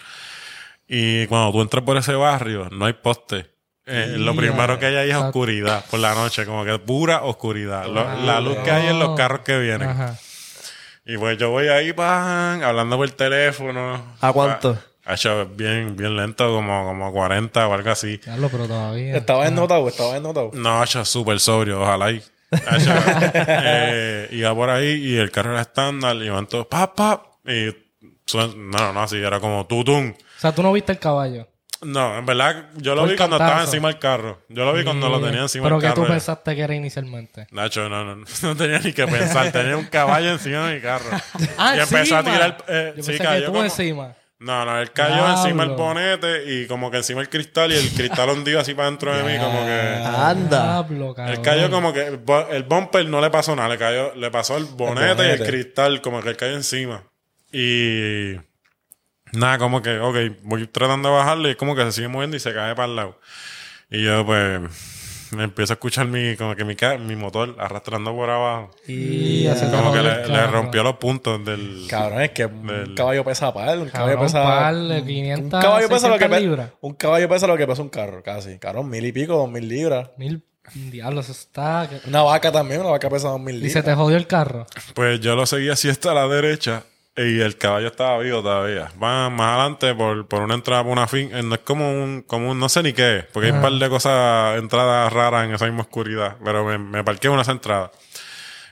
Y 0.86 1.26
cuando 1.26 1.52
tú 1.52 1.62
entras 1.62 1.84
por 1.84 1.96
ese 1.96 2.14
barrio, 2.14 2.68
no 2.70 2.84
hay 2.86 2.94
poste. 2.94 3.50
Eh, 3.90 4.14
lo 4.18 4.36
primero 4.36 4.78
que 4.78 4.86
hay 4.86 4.96
ahí 4.96 5.08
es 5.08 5.14
exacto. 5.16 5.28
oscuridad 5.28 5.84
por 5.90 5.98
la 6.00 6.14
noche, 6.14 6.44
como 6.44 6.64
que 6.64 6.78
pura 6.78 7.22
oscuridad. 7.22 7.86
Lo- 7.86 8.22
la 8.24 8.40
luz 8.40 8.58
que 8.58 8.70
hay 8.70 8.86
en 8.88 8.98
los 8.98 9.16
carros 9.16 9.40
que 9.40 9.58
vienen. 9.58 9.88
Ajá. 9.88 10.16
Y 11.06 11.16
pues 11.16 11.38
yo 11.38 11.48
voy 11.50 11.68
ahí, 11.68 11.94
pan, 11.94 12.62
hablando 12.62 12.96
por 12.98 13.10
teléfono. 13.10 14.16
¿A 14.20 14.32
cuánto? 14.32 14.78
Ha 15.06 15.14
hecho 15.14 15.46
bien, 15.46 15.96
bien 15.96 16.14
lento, 16.16 16.52
como, 16.52 16.84
como 16.84 17.10
40 17.12 17.66
o 17.66 17.72
algo 17.72 17.90
así. 17.90 18.18
Diablo, 18.18 18.50
pero 18.50 18.66
todavía. 18.66 19.16
Estaba 19.16 19.46
estaba 19.46 20.16
ennotado. 20.18 20.50
No, 20.52 20.82
ha 20.82 20.84
hecho 20.84 21.02
súper 21.06 21.40
sobrio, 21.40 21.80
ojalá 21.80 22.10
y. 22.10 22.16
Hecho, 22.50 22.92
eh, 23.34 24.28
iba 24.32 24.54
por 24.54 24.68
ahí 24.70 24.88
y 24.88 25.16
el 25.16 25.30
carro 25.30 25.52
era 25.52 25.62
estándar 25.62 26.16
y 26.16 26.28
van 26.28 26.46
todos, 26.46 26.66
pap, 26.66 26.94
pap. 26.94 27.22
Y 27.46 27.68
suen- 28.26 28.54
no, 28.56 28.92
no, 28.92 29.02
así 29.02 29.16
era 29.16 29.40
como 29.40 29.66
tutum. 29.66 30.10
O 30.10 30.40
sea, 30.40 30.52
tú 30.52 30.62
no 30.62 30.72
viste 30.72 30.92
el 30.92 30.98
caballo. 30.98 31.48
No, 31.80 32.18
en 32.18 32.26
verdad, 32.26 32.70
yo 32.76 32.94
lo 32.96 33.04
vi 33.04 33.12
el 33.12 33.16
cuando 33.16 33.36
estaba 33.36 33.60
encima 33.62 33.88
del 33.88 33.98
carro. 34.00 34.42
Yo 34.48 34.64
lo 34.64 34.72
vi 34.72 34.82
cuando 34.82 35.08
lo 35.08 35.20
tenía 35.20 35.42
encima 35.42 35.64
Pero 35.64 35.76
del 35.76 35.82
que 35.82 35.94
carro. 35.94 36.02
tú 36.06 36.08
pensaste 36.12 36.56
que 36.56 36.62
era 36.62 36.74
inicialmente. 36.74 37.46
Nacho, 37.52 37.88
no, 37.88 38.04
no, 38.04 38.24
no 38.42 38.56
tenía 38.56 38.80
ni 38.80 38.92
que 38.92 39.06
pensar. 39.06 39.52
tenía 39.52 39.76
un 39.76 39.84
caballo 39.86 40.30
encima 40.32 40.68
de 40.68 40.74
mi 40.76 40.80
carro. 40.80 41.10
Ah, 41.56 41.76
y 41.76 41.80
empezó 41.80 42.16
a 42.16 42.22
tirar. 42.24 42.64
eh, 42.68 42.94
Yo 42.96 43.02
sí, 43.02 43.10
pensé 43.10 43.24
cayó 43.24 43.40
que 43.40 43.46
tú 43.46 43.52
como- 43.52 43.64
encima. 43.64 44.14
No, 44.40 44.64
no, 44.64 44.80
él 44.80 44.92
cayó 44.92 45.14
Diablo. 45.16 45.32
encima 45.42 45.64
del 45.66 45.74
bonete 45.74 46.44
y 46.54 46.66
como 46.68 46.92
que 46.92 46.98
encima 46.98 47.20
el 47.20 47.28
cristal 47.28 47.72
y 47.72 47.76
el 47.76 47.88
cristal 47.90 48.30
hundido 48.30 48.60
así 48.60 48.72
para 48.72 48.88
dentro 48.88 49.12
de 49.16 49.24
mí, 49.24 49.36
como 49.36 49.64
que. 49.64 50.02
Anda. 50.06 50.82
Diablo. 50.84 51.14
Él 51.26 51.42
cayó 51.42 51.68
como 51.72 51.92
que 51.92 52.06
el 52.06 52.24
bu- 52.24 52.46
el 52.50 52.62
bumper 52.62 53.04
no 53.08 53.20
le 53.20 53.30
pasó 53.30 53.56
nada, 53.56 53.68
le 53.68 53.78
cayó, 53.78 54.14
le 54.14 54.30
pasó 54.30 54.56
el 54.56 54.66
bonete, 54.66 55.06
y 55.06 55.10
el 55.30 55.38
bonete. 55.38 55.44
cristal, 55.44 56.00
como 56.02 56.22
que 56.22 56.28
él 56.28 56.36
cayó 56.36 56.54
encima. 56.54 57.02
Y 57.50 58.34
nada, 59.32 59.58
como 59.58 59.82
que, 59.82 59.98
ok, 59.98 60.16
voy 60.42 60.66
tratando 60.66 61.08
de 61.10 61.14
bajarle 61.16 61.48
y 61.48 61.50
es 61.52 61.56
como 61.56 61.74
que 61.74 61.84
se 61.84 61.92
sigue 61.92 62.08
moviendo 62.08 62.36
y 62.36 62.40
se 62.40 62.52
cae 62.52 62.74
para 62.74 62.88
el 62.88 62.96
lado. 62.96 63.20
Y 63.90 64.04
yo 64.04 64.24
pues 64.26 64.60
me 65.32 65.44
empiezo 65.44 65.72
a 65.72 65.74
escuchar 65.74 66.06
mi, 66.06 66.36
como 66.36 66.56
que 66.56 66.64
mi, 66.64 66.76
mi 67.06 67.16
motor 67.16 67.56
arrastrando 67.58 68.14
por 68.14 68.30
abajo. 68.30 68.70
Y 68.86 69.46
así 69.46 69.66
Como 69.70 69.92
que 69.92 70.02
le, 70.02 70.46
rompió 70.46 70.82
los 70.82 70.96
puntos 70.96 71.44
del... 71.44 71.86
Cabrón, 71.88 72.22
es 72.22 72.30
que 72.30 72.46
un 72.46 72.94
caballo 72.94 73.24
pesa 73.24 73.52
par, 73.52 73.78
un 73.78 73.88
caballo 73.88 74.18
pesa. 74.20 74.42
par 74.42 74.74
de 74.76 75.04
500, 75.04 75.44
un 75.44 75.50
caballo 75.50 75.88
pesa 75.88 76.08
lo 76.08 76.14
que 76.14 76.24
600 76.24 76.28
pesa. 76.28 76.40
libras. 76.40 76.70
Un 76.80 76.94
caballo 76.94 77.28
pesa 77.28 77.46
lo 77.46 77.56
que 77.56 77.66
pesa 77.66 77.82
un 77.82 77.88
carro, 77.88 78.22
casi. 78.22 78.58
Cabrón, 78.58 78.88
mil 78.88 79.04
y 79.04 79.12
pico, 79.12 79.36
dos 79.36 79.50
mil 79.50 79.68
libras. 79.68 80.10
Mil 80.16 80.42
diablos, 80.74 81.28
eso 81.28 81.40
está. 81.40 81.88
Una 82.06 82.22
vaca 82.22 82.52
también, 82.52 82.80
una 82.80 82.90
vaca 82.90 83.08
pesa 83.08 83.28
dos 83.28 83.40
mil 83.40 83.56
Y 83.56 83.58
libras. 83.58 83.72
se 83.72 83.82
te 83.82 83.94
jodió 83.94 84.16
el 84.16 84.26
carro. 84.26 84.66
Pues 84.94 85.20
yo 85.20 85.34
lo 85.34 85.46
seguí 85.46 85.68
así 85.68 85.88
hasta 85.88 86.14
la 86.14 86.26
derecha 86.26 86.84
y 87.18 87.40
el 87.40 87.56
caballo 87.58 87.88
estaba 87.88 88.18
vivo 88.18 88.42
todavía. 88.42 88.90
Va 89.02 89.28
más 89.28 89.54
adelante 89.58 89.94
por, 89.94 90.26
por 90.28 90.42
una 90.42 90.54
entrada 90.54 90.82
por 90.84 90.92
una 90.92 91.06
fin. 91.06 91.30
eh, 91.34 91.42
No 91.42 91.54
es 91.56 91.60
como 91.62 91.90
un, 91.90 92.22
como 92.22 92.50
un, 92.50 92.58
no 92.60 92.68
sé 92.68 92.82
ni 92.82 92.92
qué 92.92 93.26
porque 93.32 93.48
hay 93.48 93.52
un 93.52 93.60
par 93.62 93.72
de 93.72 93.88
cosas, 93.88 94.58
entradas 94.58 95.12
raras 95.12 95.46
en 95.46 95.54
esa 95.54 95.66
misma 95.66 95.82
oscuridad. 95.82 96.36
Pero 96.44 96.64
me, 96.64 96.78
me 96.78 97.02
parqué 97.04 97.26
en 97.26 97.34
una 97.34 97.42
entrada. 97.42 97.90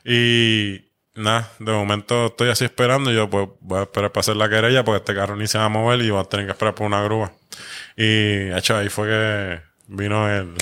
Y 0.05 0.85
nada, 1.15 1.51
de 1.59 1.73
momento 1.73 2.27
estoy 2.27 2.51
así 2.51 2.65
esperando. 2.65 3.11
Y 3.11 3.17
yo 3.17 3.29
pues 3.29 3.49
voy 3.61 3.81
a 3.81 3.83
esperar 3.83 4.13
para 4.13 4.21
hacer 4.21 4.37
la 4.37 4.49
querella 4.49 4.85
porque 4.85 4.99
este 4.99 5.15
carro 5.15 5.37
ni 5.37 5.47
se 5.47 5.59
va 5.59 5.65
a 5.65 5.69
mover 5.69 6.01
y 6.03 6.11
voy 6.11 6.21
a 6.21 6.25
tener 6.25 6.47
que 6.47 6.53
esperar 6.53 6.75
por 6.75 6.87
una 6.87 7.03
grúa. 7.03 7.33
Y 7.97 8.51
hecho, 8.53 8.77
ahí 8.77 8.89
fue 8.89 9.09
que 9.09 9.61
vino 9.89 10.29
el, 10.31 10.55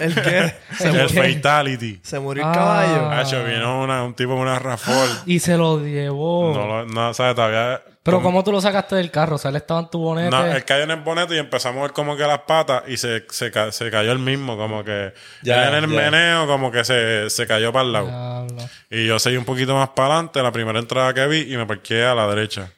¿El 0.00 0.14
qué? 0.14 0.54
el 0.80 1.08
fatality. 1.42 2.00
Se 2.02 2.18
murió 2.18 2.42
el 2.44 2.48
Ah. 2.50 2.52
caballo. 2.54 3.10
Hacho, 3.10 3.44
vino 3.44 3.82
una- 3.82 4.04
un 4.04 4.14
tipo 4.14 4.32
con 4.32 4.40
una 4.42 4.58
rafol. 4.58 5.08
Y 5.26 5.38
se 5.38 5.56
lo 5.56 5.80
llevó. 5.84 6.52
No, 6.54 6.66
lo- 6.66 6.86
no, 6.86 7.14
¿sabes? 7.14 7.34
Todavía. 7.34 7.82
Pero 8.04 8.16
como- 8.18 8.28
¿cómo 8.30 8.44
tú 8.44 8.50
lo 8.52 8.60
sacaste 8.60 8.96
del 8.96 9.10
carro? 9.12 9.36
O 9.36 9.38
sea, 9.38 9.50
él 9.50 9.56
estaba 9.56 9.78
en 9.80 9.88
tu 9.90 9.98
bonete. 10.00 10.30
No, 10.30 10.44
él 10.44 10.64
cayó 10.64 10.82
en 10.82 10.90
el 10.90 11.00
bonete 11.02 11.36
y 11.36 11.38
empezamos 11.38 11.78
a 11.78 11.82
ver 11.82 11.92
como 11.92 12.16
que 12.16 12.24
las 12.24 12.40
patas 12.40 12.82
y 12.88 12.96
se, 12.96 13.24
se, 13.30 13.50
ca- 13.52 13.70
se 13.70 13.90
cayó 13.92 14.10
el 14.10 14.18
mismo, 14.18 14.56
como 14.56 14.82
que 14.82 15.12
Ya, 15.42 15.68
él 15.68 15.74
en 15.76 15.84
el 15.84 15.90
ya. 15.90 15.96
meneo, 16.10 16.46
como 16.48 16.72
que 16.72 16.84
se, 16.84 17.30
se 17.30 17.46
cayó 17.46 17.72
para 17.72 17.84
el 17.84 17.92
lado. 17.92 18.06
Diablo. 18.08 18.68
Y 18.90 19.06
yo 19.06 19.18
seguí 19.20 19.36
un 19.36 19.44
poquito 19.44 19.74
más 19.76 19.90
para 19.90 20.14
adelante, 20.14 20.42
la 20.42 20.50
primera 20.50 20.80
entrada 20.80 21.14
que 21.14 21.26
vi, 21.28 21.52
y 21.52 21.56
me 21.56 21.64
parqué 21.64 22.02
a 22.04 22.14
la 22.16 22.26
derecha. 22.26 22.72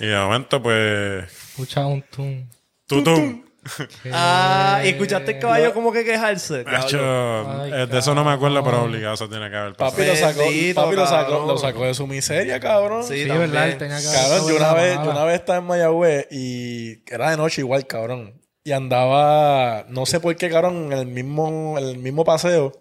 Y 0.00 0.06
de 0.06 0.16
momento, 0.16 0.62
pues. 0.62 1.24
Escucha 1.50 1.84
un 1.84 2.00
tum. 2.02 2.48
¡Tutum! 2.86 3.42
Ah, 4.12 4.80
y 4.84 4.88
escuchaste 4.88 5.32
el 5.32 5.38
caballo 5.38 5.74
como 5.74 5.92
que 5.92 6.04
quejarse. 6.04 6.64
Ay, 6.66 7.72
eh, 7.72 7.86
de 7.86 7.98
eso 7.98 8.14
no 8.14 8.24
me 8.24 8.32
acuerdo, 8.32 8.62
pero 8.62 8.84
obligado 8.84 9.14
eso 9.14 9.28
tiene 9.28 9.50
que 9.50 9.56
haber 9.56 9.74
pasado. 9.74 9.96
Papi, 9.96 10.06
lo 10.06 10.16
sacó, 10.16 10.42
papi 10.74 10.96
lo, 10.96 11.06
sacó, 11.06 11.46
lo 11.46 11.58
sacó 11.58 11.84
de 11.84 11.94
su 11.94 12.06
miseria, 12.06 12.60
cabrón. 12.60 13.04
Sí, 13.04 13.24
Sí, 13.24 13.28
verdad, 13.28 13.68
él 13.68 13.78
tenía 13.78 13.98
que 13.98 14.04
Cabrón, 14.04 14.48
yo 14.48 14.56
una, 14.56 14.72
vez, 14.74 14.94
yo 14.96 15.10
una 15.10 15.24
vez 15.24 15.40
estaba 15.40 15.58
en 15.58 15.64
Mayagüez 15.64 16.28
y 16.30 17.02
era 17.12 17.30
de 17.30 17.36
noche 17.36 17.60
igual, 17.60 17.86
cabrón. 17.86 18.40
Y 18.64 18.72
andaba, 18.72 19.86
no 19.88 20.06
sé 20.06 20.20
por 20.20 20.34
qué, 20.36 20.50
cabrón, 20.50 20.92
en 20.92 20.98
el 20.98 21.06
mismo, 21.06 21.78
en 21.78 21.84
el 21.88 21.98
mismo 21.98 22.24
paseo. 22.24 22.72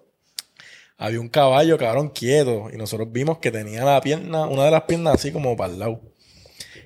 Había 0.97 1.19
un 1.19 1.29
caballo, 1.29 1.77
cabrón, 1.77 2.09
quieto. 2.09 2.69
Y 2.73 2.77
nosotros 2.77 3.11
vimos 3.11 3.37
que 3.37 3.51
tenía 3.51 3.83
la 3.83 4.01
pierna, 4.01 4.45
una 4.47 4.65
de 4.65 4.71
las 4.71 4.83
piernas 4.83 5.15
así 5.15 5.31
como 5.31 5.55
para 5.55 5.71
el 5.71 5.79
lado. 5.79 6.01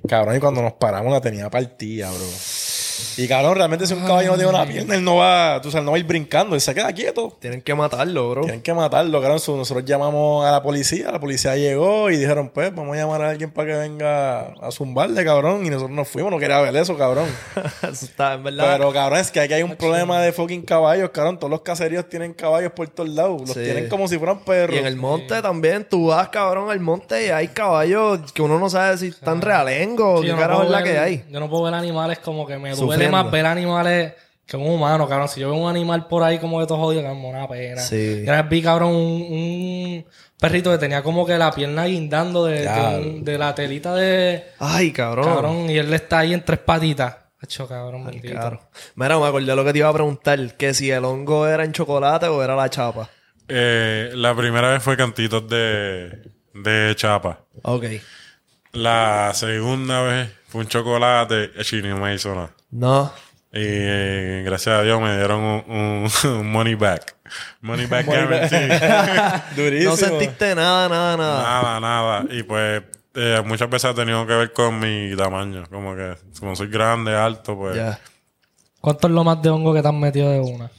Cabrón, 0.08 0.36
y 0.36 0.39
cuando 0.39 0.62
nos 0.62 0.73
paramos 0.73 1.12
la 1.13 1.21
tenía 1.21 1.49
partida, 1.49 2.10
bro. 2.12 2.25
Y 3.17 3.27
cabrón, 3.27 3.55
realmente 3.55 3.85
si 3.87 3.93
un 3.93 4.05
caballo 4.05 4.31
no 4.31 4.35
tiene 4.37 4.49
una 4.49 4.65
pierna, 4.65 4.95
él 4.95 5.03
no 5.03 5.17
va, 5.17 5.59
tú 5.61 5.71
sabes, 5.71 5.85
no 5.85 5.91
va 5.91 5.97
a 5.97 5.99
ir 5.99 6.05
brincando, 6.05 6.55
él 6.55 6.61
se 6.61 6.73
queda 6.73 6.91
quieto. 6.93 7.37
Tienen 7.39 7.61
que 7.61 7.73
matarlo, 7.75 8.29
bro. 8.31 8.41
Tienen 8.43 8.61
que 8.61 8.73
matarlo, 8.73 9.21
cabrón. 9.21 9.39
So, 9.39 9.55
Nosotros 9.57 9.85
llamamos 9.85 10.45
a 10.45 10.51
la 10.51 10.61
policía, 10.63 11.11
la 11.11 11.19
policía 11.19 11.55
llegó 11.55 12.09
y 12.09 12.17
dijeron, 12.17 12.49
pues, 12.49 12.73
vamos 12.73 12.95
a 12.95 12.99
llamar 12.99 13.21
a 13.23 13.29
alguien 13.29 13.51
para 13.51 13.67
que 13.71 13.77
venga 13.77 14.39
a 14.61 14.71
zumbarle, 14.71 15.23
cabrón. 15.25 15.65
Y 15.65 15.69
nosotros 15.69 15.95
nos 15.95 16.07
fuimos, 16.07 16.31
no 16.31 16.39
quería 16.39 16.59
ver 16.61 16.75
eso, 16.75 16.97
cabrón. 16.97 17.27
Eso 17.81 18.05
está, 18.05 18.33
en 18.33 18.43
verdad. 18.43 18.77
Pero, 18.77 18.91
cabrón, 18.93 19.19
es 19.19 19.31
que 19.31 19.39
aquí 19.39 19.53
hay 19.53 19.63
un 19.63 19.75
problema 19.75 20.19
de 20.21 20.31
fucking 20.31 20.61
caballos, 20.63 21.09
cabrón. 21.11 21.37
Todos 21.37 21.51
los 21.51 21.61
caseríos 21.61 22.07
tienen 22.09 22.33
caballos 22.33 22.71
por 22.73 22.87
todos 22.89 23.09
lados. 23.09 23.41
Los 23.41 23.51
Sí. 23.51 23.63
tienen 23.63 23.89
como 23.89 24.07
si 24.07 24.17
fueran 24.17 24.39
perros. 24.39 24.75
Y 24.75 24.79
en 24.79 24.85
el 24.85 24.95
monte 24.95 25.41
también, 25.41 25.85
tú 25.89 26.07
vas, 26.07 26.29
cabrón, 26.29 26.69
al 26.71 26.79
monte 26.79 27.27
y 27.27 27.29
hay 27.29 27.47
caballos 27.49 28.31
que 28.33 28.41
uno 28.41 28.59
no 28.59 28.69
sabe 28.69 28.97
si 28.97 29.07
están 29.07 29.41
realengos 29.41 30.19
o 30.19 30.21
Sí, 30.21 30.23
qué 30.23 30.27
yo 30.29 30.35
no 30.35 30.41
carajo 30.41 30.59
puedo 30.61 30.71
es 30.75 30.79
la 30.79 30.83
ver- 30.83 30.93
que 30.93 30.99
hay. 30.99 31.25
Yo 31.29 31.39
no 31.39 31.49
puedo 31.49 31.63
ver 31.63 31.73
animales 31.73 32.19
como 32.19 32.45
que 32.47 32.57
me 32.57 32.71
duele 32.75 32.90
Sufriendo. 32.95 33.17
más 33.23 33.32
ver 33.32 33.45
animales 33.45 34.13
que 34.45 34.58
un 34.58 34.67
humano, 34.69 35.08
cabrón. 35.08 35.27
Si 35.30 35.39
yo 35.39 35.49
veo 35.51 35.60
un 35.60 35.69
animal 35.69 36.08
por 36.08 36.23
ahí 36.23 36.38
como 36.39 36.60
de 36.60 36.67
todo 36.67 36.77
jodido, 36.80 37.01
cabrón, 37.04 37.23
una 37.25 37.47
pena. 37.47 37.82
Sí. 37.82 38.21
Y 38.23 38.25
vez 38.41 38.49
vi, 38.49 38.62
cabrón, 38.62 38.89
un, 38.95 39.21
un 39.32 40.06
perrito 40.39 40.71
que 40.71 40.77
tenía 40.77 41.01
como 41.04 41.25
que 41.25 41.38
la 41.38 41.51
pierna 41.51 41.86
guindando 41.86 42.45
de, 42.45 42.63
Ya. 42.63 42.91
de, 42.97 42.99
un- 42.99 43.23
de 43.23 43.38
la 43.38 43.56
telita 43.56 43.95
de... 43.95 44.43
Ay, 44.60 44.91
cabrón. 44.91 45.25
Cabrón, 45.25 45.69
y 45.69 45.77
él 45.77 45.93
está 45.93 46.19
ahí 46.19 46.34
en 46.34 46.43
tres 46.43 46.60
patitas. 46.60 47.15
Hacho, 47.41 47.67
cabrón, 47.67 48.04
Ay, 48.06 48.13
bendito. 48.19 48.34
claro. 48.34 48.62
Mira, 48.95 49.17
me 49.17 49.25
acordé 49.27 49.56
lo 49.56 49.63
que 49.63 49.71
te 49.73 49.80
iba 49.80 49.89
a 49.89 49.93
preguntar, 49.93 50.56
que 50.58 50.73
si 50.73 50.91
el 50.91 51.06
hongo 51.06 51.47
era 51.47 51.63
en 51.63 51.71
chocolate 51.71 52.27
o 52.27 52.43
era 52.43 52.56
la 52.56 52.69
chapa. 52.69 53.10
Eh, 53.47 54.12
la 54.13 54.36
primera 54.36 54.69
vez 54.71 54.84
fue 54.84 54.95
cantitos 54.97 55.47
de, 55.47 56.21
de 56.54 56.93
chapa. 56.95 57.39
Ok. 57.63 57.86
La 58.73 59.32
segunda 59.34 60.01
vez 60.04 60.30
fue 60.47 60.62
un 60.62 60.67
chocolate 60.67 61.51
y 61.77 61.82
no 61.82 61.97
me 61.97 62.13
hizo 62.15 62.34
nada. 62.34 62.51
No. 62.71 63.12
Y 63.53 63.60
eh, 63.60 64.43
gracias 64.45 64.79
a 64.79 64.81
Dios 64.84 65.01
me 65.01 65.17
dieron 65.17 65.39
un, 65.41 65.63
un- 65.67 66.12
un 66.39 66.51
money 66.51 66.75
back. 66.75 67.15
Money 67.62 67.86
back 67.86 68.05
Money 68.07 68.25
back. 68.25 68.49
guarantee. 68.49 69.41
Durísimo. 69.62 69.91
No 69.91 69.97
sentiste 69.97 70.55
nada, 70.55 70.88
nada, 70.89 71.17
nada. 71.17 71.43
nada, 71.43 71.79
nada. 71.79 72.25
Y 72.34 72.43
pues 72.43 72.84
eh, 73.15 73.41
muchas 73.45 73.69
veces 73.69 73.91
ha 73.91 73.93
tenido 73.93 74.25
que 74.25 74.34
ver 74.34 74.53
con 74.53 74.79
mi 74.79 75.13
tamaño. 75.17 75.65
Como 75.69 75.95
que 75.95 76.15
como 76.39 76.55
soy 76.55 76.67
grande, 76.69 77.15
alto, 77.15 77.57
pues 77.57 77.75
Ya. 77.75 77.99
¿Cuánto 78.79 79.07
es 79.07 79.13
lo 79.13 79.23
más 79.23 79.41
de 79.41 79.49
hongo 79.49 79.73
que 79.73 79.81
te 79.81 79.88
han 79.89 79.99
metido 79.99 80.29
de 80.31 80.39
una? 80.39 80.71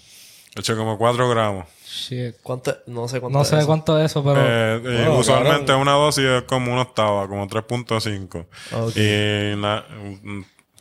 he 0.54 0.60
hecho 0.60 0.76
como 0.76 0.98
4 0.98 1.28
gramos. 1.30 1.66
Shit. 1.86 2.36
¿Cuánto? 2.42 2.76
No 2.86 3.06
sé 3.06 3.20
cuánto 3.20 3.38
No 3.38 3.42
es 3.42 3.48
sé 3.48 3.58
eso. 3.58 3.66
cuánto 3.66 3.98
es 3.98 4.06
eso, 4.10 4.24
pero... 4.24 4.40
Eh, 4.40 4.74
eh, 4.76 4.80
Bueno, 4.82 5.18
usualmente 5.18 5.66
cabrón. 5.66 5.82
una 5.82 5.92
dosis 5.92 6.24
es 6.24 6.42
como 6.42 6.72
una 6.72 6.82
octava, 6.82 7.28
como 7.28 7.46
3.5. 7.46 8.46
Ok. 8.72 8.96
Y 8.96 9.56
na- 9.60 9.84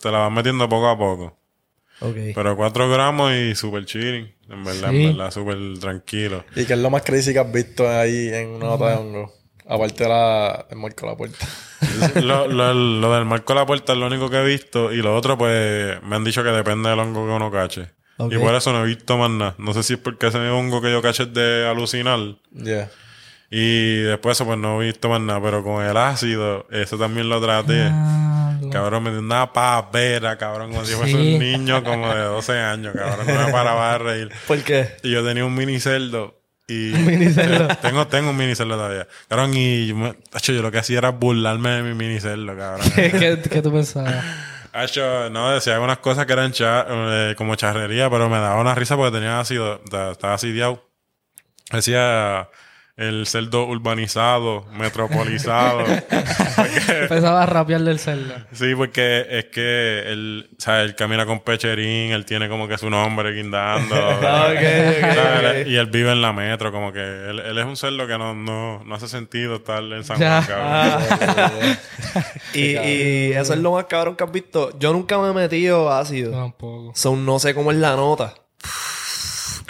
te 0.02 0.12
la 0.12 0.20
vas 0.20 0.32
metiendo 0.32 0.68
poco 0.68 0.88
a 0.90 0.98
poco. 0.98 1.38
Pero 2.34 2.56
4 2.58 2.90
gramos 2.90 3.32
y 3.34 3.54
super 3.54 3.86
chilling. 3.86 4.34
En 4.50 4.64
verdad, 4.64 4.90
Sí. 4.90 5.04
en 5.06 5.16
verdad, 5.18 5.32
súper 5.32 5.58
tranquilo. 5.80 6.44
¿Y 6.56 6.66
qué 6.66 6.74
es 6.74 6.80
lo 6.80 6.90
más 6.90 7.04
crazy 7.04 7.32
que 7.32 7.40
has 7.40 7.52
visto 7.52 7.88
ahí 7.88 8.30
en 8.34 8.50
una 8.50 8.66
nota 8.66 8.90
de 8.90 8.96
hongo? 8.96 9.32
Aparte 9.68 10.04
de 10.04 10.10
la, 10.10 10.66
el 10.72 10.78
marco 10.78 11.06
de 11.06 11.12
la 11.12 11.16
puerta. 11.18 11.48
lo, 12.22 12.48
lo, 12.48 12.74
lo 12.74 13.14
del 13.14 13.26
marco 13.26 13.54
de 13.54 13.60
la 13.60 13.66
puerta 13.68 13.94
es 13.94 14.00
lo 14.00 14.08
único 14.08 14.30
que 14.32 14.38
he 14.38 14.44
visto. 14.46 14.92
Y 14.92 14.98
lo 14.98 15.16
otro, 15.16 15.38
pues, 15.38 16.02
me 16.04 16.16
han 16.16 16.24
dicho 16.24 16.44
que 16.44 16.50
depende 16.50 16.90
del 16.90 17.00
hongo 17.00 17.26
que 17.28 17.32
uno 17.34 17.52
cache. 17.52 17.90
Y 18.30 18.38
por 18.38 18.54
eso 18.56 18.72
no 18.74 18.84
he 18.84 18.88
visto 18.88 19.18
más 19.18 19.30
nada. 19.30 19.56
No 19.60 19.74
sé 19.74 19.82
si 19.84 19.94
es 19.94 20.00
porque 20.00 20.28
ese 20.28 20.38
hongo 20.50 20.82
que 20.82 20.92
yo 20.92 21.02
caché 21.02 21.24
es 21.24 21.34
de 21.34 21.68
alucinar. 21.68 22.20
Y 23.50 23.98
después 24.04 24.38
eso, 24.38 24.46
pues 24.46 24.58
no 24.58 24.82
he 24.82 24.86
visto 24.88 25.10
más 25.10 25.22
nada. 25.22 25.42
Pero 25.42 25.64
con 25.64 25.84
el 25.86 25.96
ácido, 25.98 26.66
eso 26.72 26.98
también 26.98 27.30
lo 27.30 27.42
traté. 27.42 27.90
Ah, 27.92 28.31
Cabrón, 28.70 29.04
me 29.04 29.12
dio 29.12 29.20
una 29.20 29.52
pavera, 29.54 30.38
cabrón, 30.38 30.72
como 30.72 30.86
si 30.86 30.94
fuese 30.94 31.12
Sí. 31.14 31.34
un 31.36 31.40
niño 31.40 31.84
como 31.84 32.14
de 32.14 32.22
12 32.24 32.60
años, 32.60 32.94
cabrón. 32.96 33.26
No 33.28 33.46
me 33.48 33.52
paraba 33.52 33.94
de 33.94 33.98
reír. 34.00 34.32
¿Por 34.48 34.60
qué? 34.64 34.96
Y 35.04 35.12
yo 35.12 35.26
tenía 35.26 35.46
un 35.46 35.56
mini 35.56 35.80
cerdo. 35.80 36.38
Y 36.68 36.74
mini 36.96 37.32
cerdo. 37.34 37.68
tengo, 37.82 38.08
tengo 38.08 38.30
un 38.30 38.38
mini 38.38 38.56
cerdo 38.56 38.76
todavía. 38.76 39.08
Cabrón, 39.28 39.52
y 39.56 39.88
yo, 39.88 39.96
me- 39.96 40.16
Acho, 40.34 40.52
yo 40.54 40.62
lo 40.62 40.72
que 40.72 40.78
hacía 40.80 40.98
era 41.00 41.10
burlarme 41.10 41.70
de 41.72 41.84
mi 41.84 41.94
mini 41.94 42.20
cerdo, 42.20 42.56
cabrón. 42.56 42.88
¿Qué, 42.96 43.12
qué, 43.42 43.50
qué 43.50 43.62
tú 43.62 43.72
pensabas? 43.72 44.24
Acho, 44.74 45.30
no, 45.30 45.52
decía 45.52 45.74
algunas 45.74 45.98
cosas 45.98 46.26
que 46.26 46.34
eran 46.34 46.52
cha- 46.54 46.86
eh, 46.90 47.36
como 47.38 47.56
charrería, 47.56 48.10
pero 48.10 48.30
me 48.30 48.38
daba 48.40 48.62
una 48.62 48.74
risa 48.76 48.96
porque 48.96 49.12
tenía 49.18 49.40
ácido, 49.40 49.80
ta- 49.90 50.12
estaba 50.12 50.34
asidiado. 50.36 50.88
Decía 51.72 52.50
el 52.98 53.26
cerdo 53.26 53.66
urbanizado, 53.66 54.66
metropolizado. 54.74 55.82
Empezaba 57.02 57.44
a 57.44 57.46
rapear 57.46 57.82
del 57.82 58.00
cerdo. 58.00 58.34
Sí, 58.52 58.76
porque 58.76 59.26
es 59.30 59.46
que 59.46 60.04
él, 60.12 60.50
¿sabes? 60.58 60.90
Él 60.90 60.96
camina 60.96 61.26
con 61.26 61.40
pecherín, 61.40 62.12
él 62.12 62.26
tiene 62.26 62.50
como 62.50 62.68
que 62.68 62.78
su 62.78 62.90
nombre 62.90 63.34
guindando. 63.34 63.96
Ah, 63.96 64.48
ok, 64.52 64.56
ok, 64.56 65.16
¿sabes? 65.16 65.62
ok. 65.62 65.68
Y 65.68 65.76
él 65.78 65.88
vive 65.88 66.12
en 66.12 66.22
la 66.22 66.34
metro, 66.34 66.72
como 66.72 66.92
que 66.92 67.00
él, 67.00 67.40
él 67.40 67.58
es 67.58 67.66
un 67.66 67.78
cerdo 67.78 68.06
que 68.08 68.18
no, 68.18 68.36
no, 68.36 68.84
no 68.84 68.96
hace 68.96 69.08
sentido 69.08 69.56
estar 69.56 69.82
en 69.84 70.04
San. 70.04 70.18
Juan, 70.18 70.44
cabrón. 70.46 71.78
Y, 72.54 72.78
y 72.78 73.32
eso 73.32 73.54
es 73.54 73.60
lo 73.60 73.72
más 73.72 73.86
cabrón 73.86 74.18
que 74.18 74.26
has 74.26 74.32
visto. 74.32 74.78
Yo 74.78 74.92
nunca 74.92 75.18
me 75.20 75.30
he 75.30 75.34
metido 75.34 75.90
ácido. 75.92 76.32
Tampoco. 76.32 76.92
So, 76.94 77.16
no 77.16 77.40
sé 77.40 77.54
cómo 77.54 77.72
es 77.72 77.78
la 77.78 77.96
nota. 77.96 78.34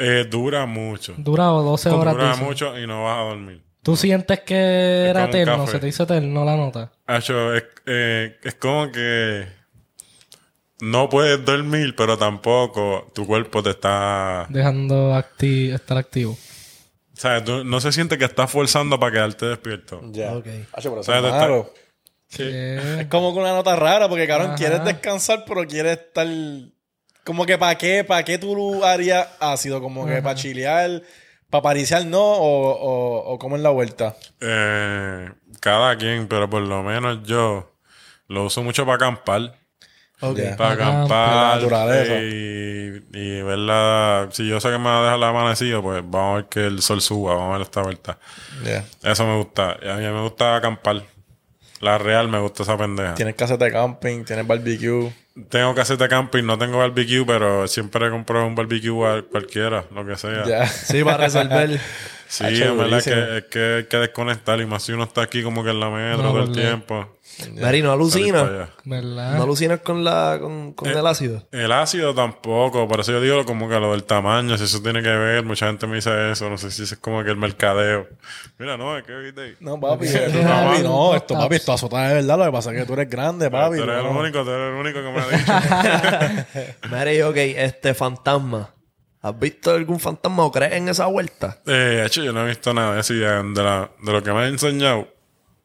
Eh, 0.03 0.25
dura 0.29 0.65
mucho. 0.65 1.13
Dura 1.17 1.45
12 1.45 1.89
horas. 1.89 2.13
Dura 2.15 2.35
mucho 2.37 2.77
y 2.79 2.87
no 2.87 3.03
vas 3.03 3.17
a 3.17 3.21
dormir. 3.21 3.61
¿Tú 3.83 3.95
sientes 3.95 4.39
que 4.41 5.05
era 5.09 5.25
eterno? 5.25 5.65
¿Se 5.67 5.79
te 5.79 5.87
hizo 5.87 6.03
eterno 6.03 6.43
la 6.45 6.55
nota? 6.55 6.91
Acho, 7.07 7.53
es, 7.55 7.63
eh, 7.85 8.37
es 8.43 8.55
como 8.55 8.91
que 8.91 9.47
no 10.81 11.09
puedes 11.09 11.43
dormir, 11.45 11.95
pero 11.95 12.17
tampoco 12.17 13.11
tu 13.13 13.25
cuerpo 13.27 13.61
te 13.61 13.71
está... 13.71 14.47
Dejando 14.49 15.13
acti 15.13 15.69
estar 15.71 15.97
activo. 15.97 16.31
O 16.33 17.19
sea, 17.21 17.43
tú- 17.43 17.63
no 17.63 17.79
se 17.79 17.91
siente 17.91 18.17
que 18.17 18.25
estás 18.25 18.49
forzando 18.49 18.99
para 18.99 19.11
quedarte 19.11 19.45
despierto. 19.45 20.01
Ya. 20.11 20.33
Ok. 20.33 20.47
Hacho, 20.73 20.89
pero 20.89 21.01
O 21.01 21.03
sea, 21.03 21.17
eso 21.19 21.27
es 21.27 21.31
tú 21.33 21.35
estás- 21.37 21.41
malo. 21.49 21.73
¿Qué? 22.35 22.99
Es 23.01 23.07
como 23.07 23.33
que 23.33 23.39
una 23.41 23.51
nota 23.53 23.75
rara, 23.75 24.07
porque 24.09 24.25
cabrón, 24.25 24.49
Ajá. 24.51 24.55
quieres 24.57 24.83
descansar, 24.85 25.43
pero 25.45 25.65
quieres 25.67 25.97
estar. 25.99 26.25
Como 27.23 27.45
que 27.45 27.57
para 27.57 27.75
qué, 27.77 28.03
para 28.03 28.23
qué 28.23 28.38
tú 28.38 28.84
harías 28.84 29.27
ácido, 29.39 29.81
como 29.81 30.05
que 30.07 30.21
para 30.21 30.36
chilear, 30.36 31.03
para 31.49 31.62
pariciar, 31.62 32.05
no, 32.05 32.19
o, 32.19 32.71
o, 32.71 33.34
o 33.34 33.39
como 33.39 33.55
en 33.55 33.63
la 33.63 33.69
vuelta. 33.69 34.15
Eh, 34.39 35.29
cada 35.60 35.95
quien, 35.97 36.27
pero 36.27 36.49
por 36.49 36.62
lo 36.62 36.81
menos 36.81 37.19
yo 37.23 37.75
lo 38.27 38.45
uso 38.45 38.63
mucho 38.63 38.86
para 38.86 38.95
acampar. 38.95 39.55
Ok. 40.21 40.38
Ya. 40.38 40.55
Para 40.55 40.73
acampar. 40.73 41.36
la 41.36 41.55
naturaleza. 41.55 42.13
Y, 42.19 43.03
y 43.13 43.41
verla. 43.41 44.29
Si 44.31 44.47
yo 44.47 44.60
sé 44.60 44.69
que 44.69 44.77
me 44.77 44.86
va 44.86 44.99
a 44.99 45.03
dejar 45.03 45.19
la 45.19 45.29
amanecido, 45.29 45.81
pues 45.81 46.01
vamos 46.05 46.31
a 46.31 46.36
ver 46.38 46.45
que 46.45 46.65
el 46.67 46.81
sol 46.81 47.01
suba, 47.01 47.36
vamos 47.36 47.49
a 47.55 47.57
ver 47.57 47.62
esta 47.63 47.81
vuelta. 47.81 48.17
Eso 49.03 49.25
me 49.25 49.38
gusta. 49.38 49.71
A 49.71 49.95
mí 49.97 50.03
me 50.03 50.21
gusta 50.21 50.55
acampar. 50.55 51.03
La 51.79 51.97
real 51.97 52.27
me 52.27 52.39
gusta 52.39 52.62
esa 52.63 52.77
pendeja. 52.77 53.15
Tienes 53.15 53.34
caseta 53.36 53.65
de 53.65 53.71
camping, 53.71 54.23
tienes 54.23 54.45
barbecue. 54.45 55.12
Tengo 55.49 55.73
caseta 55.75 56.06
de 56.06 56.10
camping, 56.10 56.43
no 56.43 56.58
tengo 56.58 56.77
barbecue, 56.80 57.25
pero 57.25 57.67
siempre 57.67 58.10
compro 58.10 58.45
un 58.45 58.56
barbecue 58.56 59.06
a 59.08 59.21
cualquiera, 59.23 59.86
lo 59.93 60.06
que 60.06 60.15
sea. 60.17 60.45
Ya. 60.45 60.67
Sí, 60.67 61.04
para 61.04 61.17
resolver. 61.17 61.80
Sí, 62.27 62.45
en 62.45 62.77
verdad 62.77 63.04
que, 63.04 63.38
es 63.39 63.43
que 63.45 63.75
hay 63.77 63.84
que 63.86 63.97
desconectar 63.97 64.60
y 64.62 64.65
más 64.65 64.84
si 64.84 64.93
uno 64.93 65.04
está 65.04 65.21
aquí 65.21 65.43
como 65.43 65.63
que 65.65 65.71
en 65.71 65.80
la 65.82 65.89
metro 65.89 66.23
No, 66.23 66.30
todo 66.30 66.43
el 66.43 66.49
verdad. 66.49 66.62
tiempo. 66.62 67.17
Mary, 67.60 67.82
no 67.82 68.10
salir 68.10 68.32
para 68.34 68.43
alucina. 68.43 68.69
No 68.86 69.43
alucinas 69.43 69.80
con, 69.82 70.04
la, 70.04 70.38
con, 70.41 70.73
con 70.73 70.89
Eh, 70.89 70.93
el 70.97 71.08
ácido. 71.08 71.47
El 71.51 71.71
ácido 71.71 72.13
tampoco, 72.13 72.88
por 72.88 72.99
eso 72.99 73.12
yo 73.12 73.21
digo 73.21 73.45
como 73.45 73.67
que 73.69 73.80
lo 73.80 73.91
del 73.91 74.04
tamaño, 74.04 74.58
si 74.58 74.63
eso 74.65 74.82
tiene 74.82 75.01
que 75.01 75.10
ver, 75.10 75.43
mucha 75.43 75.67
gente 75.67 75.88
me 75.88 75.95
dice 75.95 76.32
eso, 76.32 76.49
no 76.49 76.58
sé 76.58 76.71
si 76.71 76.84
eso 76.84 76.95
es 76.95 76.99
como 77.01 77.23
que 77.23 77.32
el 77.32 77.38
mercadeo. 77.38 78.08
Mira, 78.58 78.77
no, 78.77 78.97
es 78.97 79.04
que 79.04 79.13
viste 79.15 79.41
ahí. 79.41 79.56
No, 79.60 79.80
papi, 79.80 80.08
sí, 80.08 80.17
papi, 80.17 80.84
no, 80.84 81.15
esto, 81.15 81.34
papi, 81.34 81.56
esto 81.56 81.73
azota 81.73 82.08
de 82.08 82.13
verdad. 82.15 82.38
Lo 82.38 82.45
que 82.45 82.51
pasa 82.51 82.71
es 82.73 82.80
que 82.80 82.86
tú 82.86 82.93
eres 82.93 83.10
grande, 83.10 83.49
papi. 83.49 83.77
tú 83.77 83.84
eres 83.84 83.97
el 83.97 84.04
no. 84.04 84.19
único, 84.19 84.43
tú 84.43 84.49
eres 84.51 84.67
el 84.69 84.75
único 84.75 84.99
que 85.01 85.12
me 85.12 85.19
ha 85.19 85.27
dicho. 85.30 86.77
Mary, 86.89 87.21
ok, 87.21 87.36
este 87.38 87.93
fantasma. 87.93 88.69
¿Has 89.23 89.38
visto 89.38 89.69
algún 89.69 89.99
fantasma 89.99 90.43
o 90.45 90.51
crees 90.51 90.73
en 90.73 90.89
esa 90.89 91.06
vuelta? 91.06 91.60
eh, 91.67 92.04
hecho, 92.06 92.23
yo 92.23 92.34
no 92.34 92.43
he 92.43 92.47
visto 92.47 92.73
nada 92.73 92.97
así 92.99 93.13
de, 93.13 93.27
de, 93.27 93.63
la- 93.63 93.91
de 94.01 94.12
lo 94.12 94.23
que 94.23 94.32
me 94.34 94.39
han 94.39 94.45
enseñado. 94.47 95.08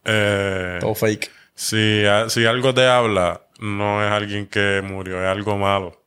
Eh, 0.05 0.77
Todo 0.81 0.95
fake. 0.95 1.31
Si, 1.57 2.05
a- 2.07 2.29
si 2.29 2.47
algo 2.47 2.73
te 2.73 2.87
habla, 2.87 3.41
no 3.59 4.05
es 4.05 4.13
alguien 4.13 4.47
que 4.47 4.81
murió, 4.85 5.21
es 5.21 5.29
algo 5.29 5.57
malo. 5.59 6.01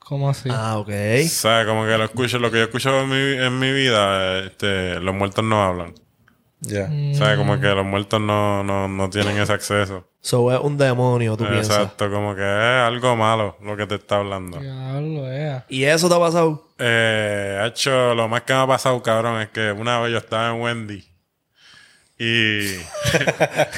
¿Cómo 0.00 0.30
así? 0.30 0.48
Ah, 0.50 0.78
ok. 0.78 0.88
O 0.88 1.28
sea, 1.28 1.66
como 1.66 1.84
que 1.84 1.96
lo 1.98 2.04
escucho, 2.04 2.38
lo 2.38 2.50
que 2.50 2.56
yo 2.58 2.64
escucho 2.64 2.98
en 3.02 3.08
mi, 3.10 3.44
en 3.44 3.58
mi 3.58 3.70
vida, 3.72 4.38
este, 4.38 4.98
los 5.00 5.14
muertos 5.14 5.44
no 5.44 5.62
hablan. 5.62 5.94
Ya. 6.60 6.86
Mm. 6.88 7.12
O 7.12 7.14
sea, 7.14 7.36
como 7.36 7.60
que 7.60 7.66
los 7.68 7.84
muertos 7.84 8.18
no, 8.20 8.64
no, 8.64 8.88
no 8.88 9.10
tienen 9.10 9.38
ese 9.38 9.52
acceso. 9.52 10.08
So 10.20 10.50
es 10.52 10.58
un 10.60 10.76
demonio, 10.78 11.36
tú 11.36 11.44
piensas. 11.46 11.76
Exacto, 11.78 12.10
como 12.10 12.34
que 12.34 12.40
es 12.42 12.82
algo 12.86 13.14
malo 13.16 13.56
lo 13.62 13.76
que 13.76 13.86
te 13.86 13.94
está 13.96 14.16
hablando. 14.16 14.58
Diablo, 14.58 15.30
ea. 15.30 15.64
¿Y 15.68 15.84
eso 15.84 16.08
te 16.08 16.14
ha 16.16 16.18
pasado? 16.18 16.66
Eh, 16.78 17.62
hecho, 17.66 18.14
lo 18.14 18.28
más 18.28 18.42
que 18.42 18.54
me 18.54 18.60
ha 18.60 18.66
pasado, 18.66 19.00
cabrón, 19.02 19.40
es 19.42 19.50
que 19.50 19.70
una 19.72 20.00
vez 20.00 20.10
yo 20.12 20.18
estaba 20.18 20.50
en 20.56 20.60
Wendy 20.62 21.04
y 22.18 22.76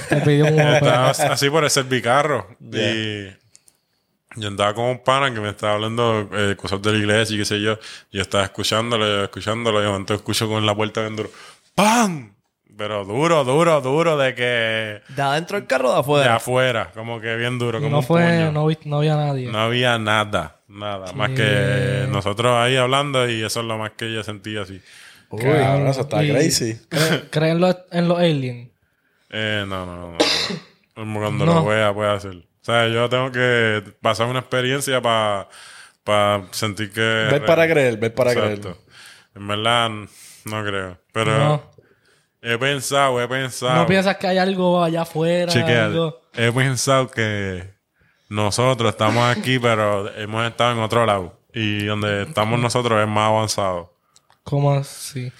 Te 0.08 0.16
pidió 0.24 0.46
un 0.46 0.58
estaba 0.58 1.10
así 1.10 1.50
por 1.50 1.64
el 1.64 1.70
servicarro 1.70 2.48
y 2.72 3.26
yo 4.36 4.48
andaba 4.48 4.74
con 4.74 4.84
un 4.86 5.02
pana 5.02 5.32
que 5.34 5.40
me 5.40 5.50
estaba 5.50 5.74
hablando 5.74 6.30
eh, 6.32 6.54
cosas 6.56 6.80
de 6.82 6.92
la 6.92 6.98
iglesia 6.98 7.34
y 7.34 7.38
qué 7.40 7.44
sé 7.44 7.60
yo. 7.60 7.78
Yo 8.12 8.22
estaba 8.22 8.44
escuchándolo, 8.44 9.24
escuchándolo 9.24 9.80
y 9.80 9.82
de 9.82 9.88
momento 9.88 10.14
escucho 10.14 10.48
con 10.48 10.64
la 10.64 10.74
puerta 10.74 11.00
bien 11.00 11.16
duro. 11.16 11.30
¡Pam! 11.74 12.32
Pero 12.78 13.04
duro, 13.04 13.44
duro, 13.44 13.80
duro 13.80 14.16
de 14.16 14.34
que... 14.34 15.02
¿De 15.14 15.22
adentro 15.22 15.58
del 15.58 15.66
carro 15.66 15.90
o 15.90 15.90
de 15.92 15.96
De 15.96 16.00
afuera? 16.30 16.34
afuera, 16.36 16.90
como 16.94 17.20
que 17.20 17.34
bien 17.36 17.58
duro, 17.58 17.78
Y 17.78 17.82
como 17.82 17.90
no 17.90 17.98
un 17.98 18.04
fue, 18.04 18.22
puño. 18.24 18.52
no, 18.52 18.66
vi- 18.66 18.78
no 18.84 18.98
había 18.98 19.16
nadie. 19.16 19.48
No 19.50 19.58
había 19.58 19.98
nada, 19.98 20.60
nada. 20.68 21.12
Más 21.12 21.30
que 21.30 22.06
nosotros 22.08 22.56
ahí 22.56 22.76
hablando 22.76 23.28
y 23.28 23.42
eso 23.42 23.60
es 23.60 23.66
lo 23.66 23.76
más 23.76 23.90
que 23.98 24.10
yo 24.14 24.22
sentí 24.22 24.56
así. 24.56 24.80
Cabrón, 25.30 25.86
eso 25.88 26.00
está 26.02 26.22
Y- 26.24 26.30
crazy. 26.30 26.74
¿Cre- 26.90 27.28
¿Creen 27.30 27.52
en 27.52 27.60
los, 27.60 27.76
en 27.92 28.08
los 28.08 28.18
aliens? 28.18 28.70
Eh, 29.30 29.64
no, 29.68 29.86
no, 29.86 30.12
no. 30.12 30.18
Cuando 30.94 31.46
No. 31.46 31.54
lo 31.54 31.64
vea 31.66 31.94
puede 31.94 32.10
hacer. 32.10 32.32
O 32.36 32.64
sea, 32.64 32.88
yo 32.88 33.08
tengo 33.08 33.30
que 33.32 33.82
pasar 34.02 34.26
una 34.26 34.40
experiencia 34.40 35.00
para 35.00 35.48
sentir 36.50 36.92
que... 36.92 37.00
Ver 37.00 37.44
para 37.46 37.66
creer, 37.68 37.96
ver 37.96 38.14
para 38.14 38.32
creer. 38.34 38.58
Exacto. 38.58 38.78
En 39.34 39.46
verdad, 39.48 39.88
no 40.44 40.64
creo. 40.64 40.98
Pero 41.12 41.38
No. 41.38 41.70
he 42.42 42.58
pensado, 42.58 43.20
he 43.22 43.28
pensado... 43.28 43.76
¿No 43.76 43.86
piensas 43.86 44.16
que 44.16 44.26
hay 44.26 44.38
algo 44.38 44.82
allá 44.82 45.02
afuera? 45.02 45.50
Chequear. 45.52 45.84
algo? 45.84 46.20
He 46.34 46.50
pensado 46.52 47.08
que 47.08 47.70
nosotros 48.28 48.90
estamos 48.90 49.24
aquí, 49.36 49.58
pero 49.62 50.12
hemos 50.16 50.46
estado 50.46 50.72
en 50.72 50.78
otro 50.80 51.06
lado. 51.06 51.40
Y 51.54 51.86
donde 51.86 52.22
estamos 52.24 52.60
nosotros 52.60 53.00
es 53.00 53.08
más 53.08 53.28
avanzado. 53.28 53.94
¿Cómo 54.50 54.72
así? 54.74 55.32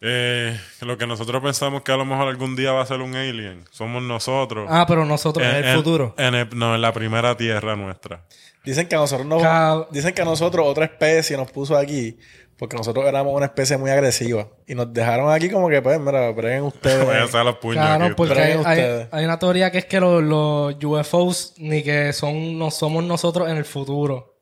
Eh, 0.00 0.58
lo 0.80 0.98
que 0.98 1.06
nosotros 1.06 1.40
pensamos 1.40 1.82
que 1.82 1.92
a 1.92 1.96
lo 1.96 2.04
mejor 2.04 2.26
algún 2.26 2.56
día 2.56 2.72
va 2.72 2.82
a 2.82 2.86
ser 2.86 3.00
un 3.00 3.14
alien. 3.14 3.64
Somos 3.70 4.02
nosotros. 4.02 4.66
Ah, 4.68 4.84
pero 4.88 5.04
nosotros... 5.04 5.46
en 5.46 5.64
el 5.64 5.76
futuro. 5.76 6.14
En 6.18 6.34
el- 6.34 6.48
no, 6.58 6.74
en 6.74 6.82
la 6.82 6.92
primera 6.92 7.36
tierra 7.36 7.76
nuestra. 7.76 8.24
Dicen 8.64 8.88
que 8.88 8.96
a 8.96 8.98
nosotros 8.98 9.26
nos, 9.26 9.40
Cab- 9.42 9.88
dicen 9.90 10.12
que 10.12 10.22
a 10.22 10.24
nosotros 10.24 10.66
otra 10.66 10.86
especie 10.86 11.36
nos 11.36 11.50
puso 11.52 11.76
aquí 11.76 12.18
porque 12.58 12.76
nosotros 12.76 13.04
éramos 13.06 13.32
una 13.34 13.46
especie 13.46 13.76
muy 13.76 13.90
agresiva 13.90 14.48
y 14.68 14.74
nos 14.74 14.92
dejaron 14.92 15.32
aquí 15.32 15.48
como 15.50 15.68
que 15.68 15.80
pues 15.82 15.98
mira, 16.00 16.30
breguen 16.32 16.64
ustedes. 16.64 17.04
Voy 17.06 17.16
a 17.16 17.24
hacer 17.24 17.44
los 17.44 17.56
puños 17.58 17.76
Claro, 17.84 18.04
aquí. 18.06 18.14
porque 18.16 19.08
hay, 19.12 19.24
una 19.24 19.38
teoría 19.38 19.70
que 19.70 19.78
es 19.78 19.84
que 19.86 20.00
los, 20.00 20.22
los 20.22 20.74
UFOs 20.82 21.54
ni 21.58 21.82
que 21.84 22.12
son 22.12 22.58
no 22.58 22.70
somos 22.72 23.02
nosotros 23.04 23.48
en 23.48 23.56
el 23.56 23.64
futuro. 23.64 24.36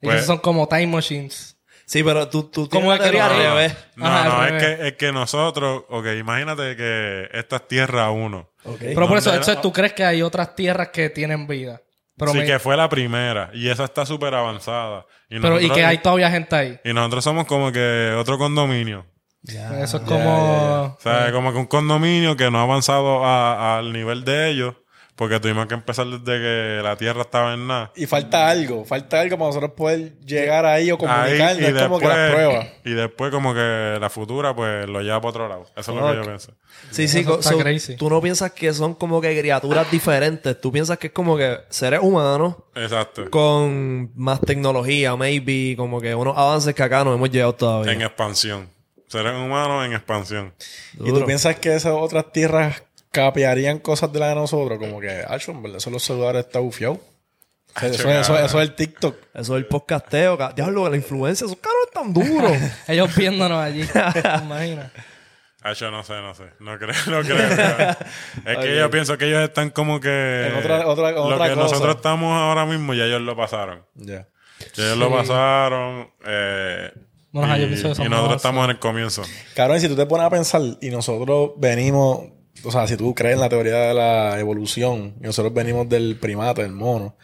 Y 0.00 0.06
Pues- 0.06 0.20
que 0.20 0.26
son 0.26 0.38
como 0.38 0.66
time 0.68 0.86
machines. 0.88 1.53
Sí, 1.86 2.02
pero 2.02 2.28
tú, 2.28 2.44
tú 2.44 2.68
Como 2.68 2.92
que 2.92 2.98
teoría 2.98 3.28
no, 3.28 3.34
al 3.34 3.36
no. 3.42 3.54
revés. 3.54 3.76
No, 3.96 4.06
Ajá, 4.06 4.24
no, 4.24 4.34
al 4.40 4.54
es 4.56 4.62
que, 4.62 4.88
es 4.88 4.92
que 4.94 5.12
nosotros, 5.12 5.84
ok, 5.88 6.06
imagínate 6.18 6.76
que 6.76 7.28
esta 7.32 7.56
es 7.56 7.68
tierra 7.68 8.10
uno. 8.10 8.50
Ok. 8.64 8.78
Pero 8.80 9.06
por 9.08 9.18
eso, 9.18 9.30
¿Dónde 9.30 9.42
eso 9.42 9.52
era? 9.52 9.60
¿tú 9.60 9.72
crees 9.72 9.92
que 9.92 10.04
hay 10.04 10.22
otras 10.22 10.54
tierras 10.56 10.88
que 10.88 11.10
tienen 11.10 11.46
vida? 11.46 11.82
Pero, 12.16 12.32
sí, 12.32 12.38
me- 12.38 12.46
que 12.46 12.58
fue 12.58 12.76
la 12.76 12.88
primera. 12.88 13.50
Y 13.52 13.68
esa 13.68 13.84
está 13.84 14.06
súper 14.06 14.34
avanzada. 14.34 15.04
Y 15.28 15.40
pero 15.40 15.54
y 15.58 15.62
nosotros- 15.64 15.76
que 15.78 15.84
hay 15.84 15.98
todavía 15.98 16.30
gente 16.30 16.56
ahí. 16.56 16.80
Y 16.84 16.92
nosotros 16.92 17.24
somos 17.24 17.46
como 17.46 17.70
que 17.72 18.14
otro 18.18 18.38
condominio. 18.38 19.04
Eso 19.46 19.98
es 19.98 20.02
como... 20.04 20.96
O 20.96 20.98
sea, 21.00 21.30
como 21.32 21.52
que 21.52 21.58
un 21.58 21.66
condominio 21.66 22.34
que 22.36 22.50
no 22.50 22.60
ha 22.60 22.62
avanzado 22.62 23.24
a- 23.26 23.76
al 23.78 23.92
nivel 23.92 24.24
de 24.24 24.48
ellos. 24.48 24.74
Porque 25.16 25.38
tuvimos 25.38 25.66
que 25.66 25.74
empezar 25.74 26.06
desde 26.06 26.24
que 26.24 26.80
la 26.82 26.96
tierra 26.96 27.20
estaba 27.22 27.54
en 27.54 27.68
nada. 27.68 27.92
Y 27.94 28.06
falta 28.06 28.48
algo, 28.48 28.84
falta 28.84 29.20
algo 29.20 29.36
para 29.38 29.46
nosotros 29.50 29.70
poder 29.76 30.18
llegar 30.18 30.66
ahí 30.66 30.90
o 30.90 30.94
Ahí, 30.94 30.98
comunicarnos. 31.38 31.60
y 31.60 31.64
es 31.66 31.82
como 31.84 31.98
que 32.00 32.08
las 32.08 32.30
pruebas. 32.32 32.66
y 32.84 32.90
después 32.94 33.30
como 33.30 33.54
que 33.54 33.96
la 34.00 34.10
futura 34.10 34.56
pues 34.56 34.88
lo 34.88 35.00
lleva 35.02 35.20
para 35.20 35.30
otro 35.30 35.48
lado. 35.48 35.66
Eso 35.76 35.92
es 35.92 35.98
lo 36.00 36.10
que 36.10 36.16
yo 36.16 36.22
pienso. 36.22 36.52
Sí, 36.90 37.06
sí, 37.06 37.20
Eso 37.20 37.30
co- 37.30 37.38
está 37.38 37.50
so, 37.50 37.58
crazy. 37.58 37.94
tú 37.96 38.10
no 38.10 38.20
piensas 38.20 38.50
que 38.50 38.72
son 38.74 38.94
como 38.94 39.20
que 39.20 39.38
criaturas 39.38 39.88
diferentes. 39.88 40.60
Tú 40.60 40.72
piensas 40.72 40.98
que 40.98 41.06
es 41.06 41.12
como 41.12 41.36
que 41.36 41.58
seres 41.68 42.00
humanos 42.02 42.56
Exacto. 42.74 43.30
con 43.30 44.10
más 44.16 44.40
tecnología, 44.40 45.14
maybe, 45.14 45.76
como 45.76 46.00
que 46.00 46.12
unos 46.16 46.36
avances 46.36 46.74
que 46.74 46.82
acá 46.82 47.04
no 47.04 47.14
hemos 47.14 47.30
llegado 47.30 47.54
todavía. 47.54 47.92
En 47.92 48.02
expansión. 48.02 48.68
Seres 49.06 49.32
humanos 49.34 49.86
en 49.86 49.92
expansión. 49.92 50.52
Y 50.94 51.12
tú 51.12 51.24
piensas 51.24 51.54
que 51.60 51.72
esas 51.72 51.92
otras 51.92 52.32
tierras 52.32 52.82
capearían 53.14 53.78
cosas 53.78 54.12
de 54.12 54.18
las 54.18 54.30
de 54.30 54.34
nosotros, 54.34 54.78
como 54.78 55.00
que, 55.00 55.08
ah, 55.26 55.38
en 55.46 55.62
verdad, 55.62 55.78
eso 55.78 55.90
los 55.90 56.02
celulares 56.02 56.44
está 56.46 56.58
bufiado. 56.58 57.00
Eso, 57.80 57.86
eso, 58.08 58.10
eso, 58.10 58.38
eso 58.38 58.60
es 58.60 58.68
el 58.68 58.74
TikTok. 58.74 59.16
Eso 59.34 59.56
es 59.56 59.58
el 59.62 59.66
podcasteo. 59.66 60.36
ca- 60.36 60.52
Diablo, 60.52 60.88
la 60.88 60.96
influencia, 60.96 61.44
esos 61.44 61.56
caros 61.58 61.78
están 61.86 62.12
duros. 62.12 62.52
Ellos 62.88 63.14
viéndonos 63.16 63.58
allí. 63.58 63.84
¿Te 64.12 64.44
imaginas? 64.44 64.92
Ah, 65.62 65.72
yo 65.72 65.90
no 65.90 66.02
sé, 66.04 66.12
no 66.14 66.34
sé. 66.34 66.44
No 66.60 66.76
creo, 66.78 66.94
no 67.06 67.22
creo. 67.22 67.96
es 68.44 68.58
que 68.58 68.76
yo 68.76 68.90
pienso 68.90 69.16
que 69.16 69.26
ellos 69.28 69.42
están 69.42 69.70
como 69.70 69.98
que... 69.98 70.48
En 70.48 70.56
otra- 70.56 70.86
otra- 70.86 71.10
lo 71.12 71.22
otra 71.24 71.48
que 71.48 71.54
cosa. 71.54 71.62
nosotros 71.72 71.96
estamos 71.96 72.32
ahora 72.38 72.66
mismo 72.66 72.92
ya 72.94 73.04
ellos 73.06 73.22
lo 73.22 73.34
pasaron. 73.36 73.82
Ya. 73.94 74.28
Ellos 74.76 74.98
lo 74.98 75.10
pasaron. 75.10 76.10
Eh, 76.26 76.92
Bueno, 77.32 77.56
y, 77.56 77.60
yo 77.62 77.66
pienso 77.68 77.94
que 77.94 78.02
y 78.04 78.08
nosotros 78.08 78.36
estamos 78.36 78.64
en 78.66 78.70
el 78.72 78.78
comienzo. 78.78 79.22
Cabrón, 79.56 79.80
si 79.80 79.88
tú 79.88 79.96
te 79.96 80.04
pones 80.06 80.26
a 80.26 80.30
pensar 80.30 80.60
y 80.82 80.90
nosotros 80.90 81.52
venimos, 81.56 82.20
o 82.64 82.70
sea, 82.70 82.86
si 82.86 82.96
tú 82.96 83.14
crees 83.14 83.34
en 83.34 83.40
la 83.40 83.48
teoría 83.48 83.76
de 83.88 83.94
la 83.94 84.38
evolución 84.38 85.14
y 85.20 85.24
nosotros 85.24 85.52
venimos 85.52 85.88
del 85.88 86.16
primate, 86.16 86.62
del 86.62 86.72
mono, 86.72 87.16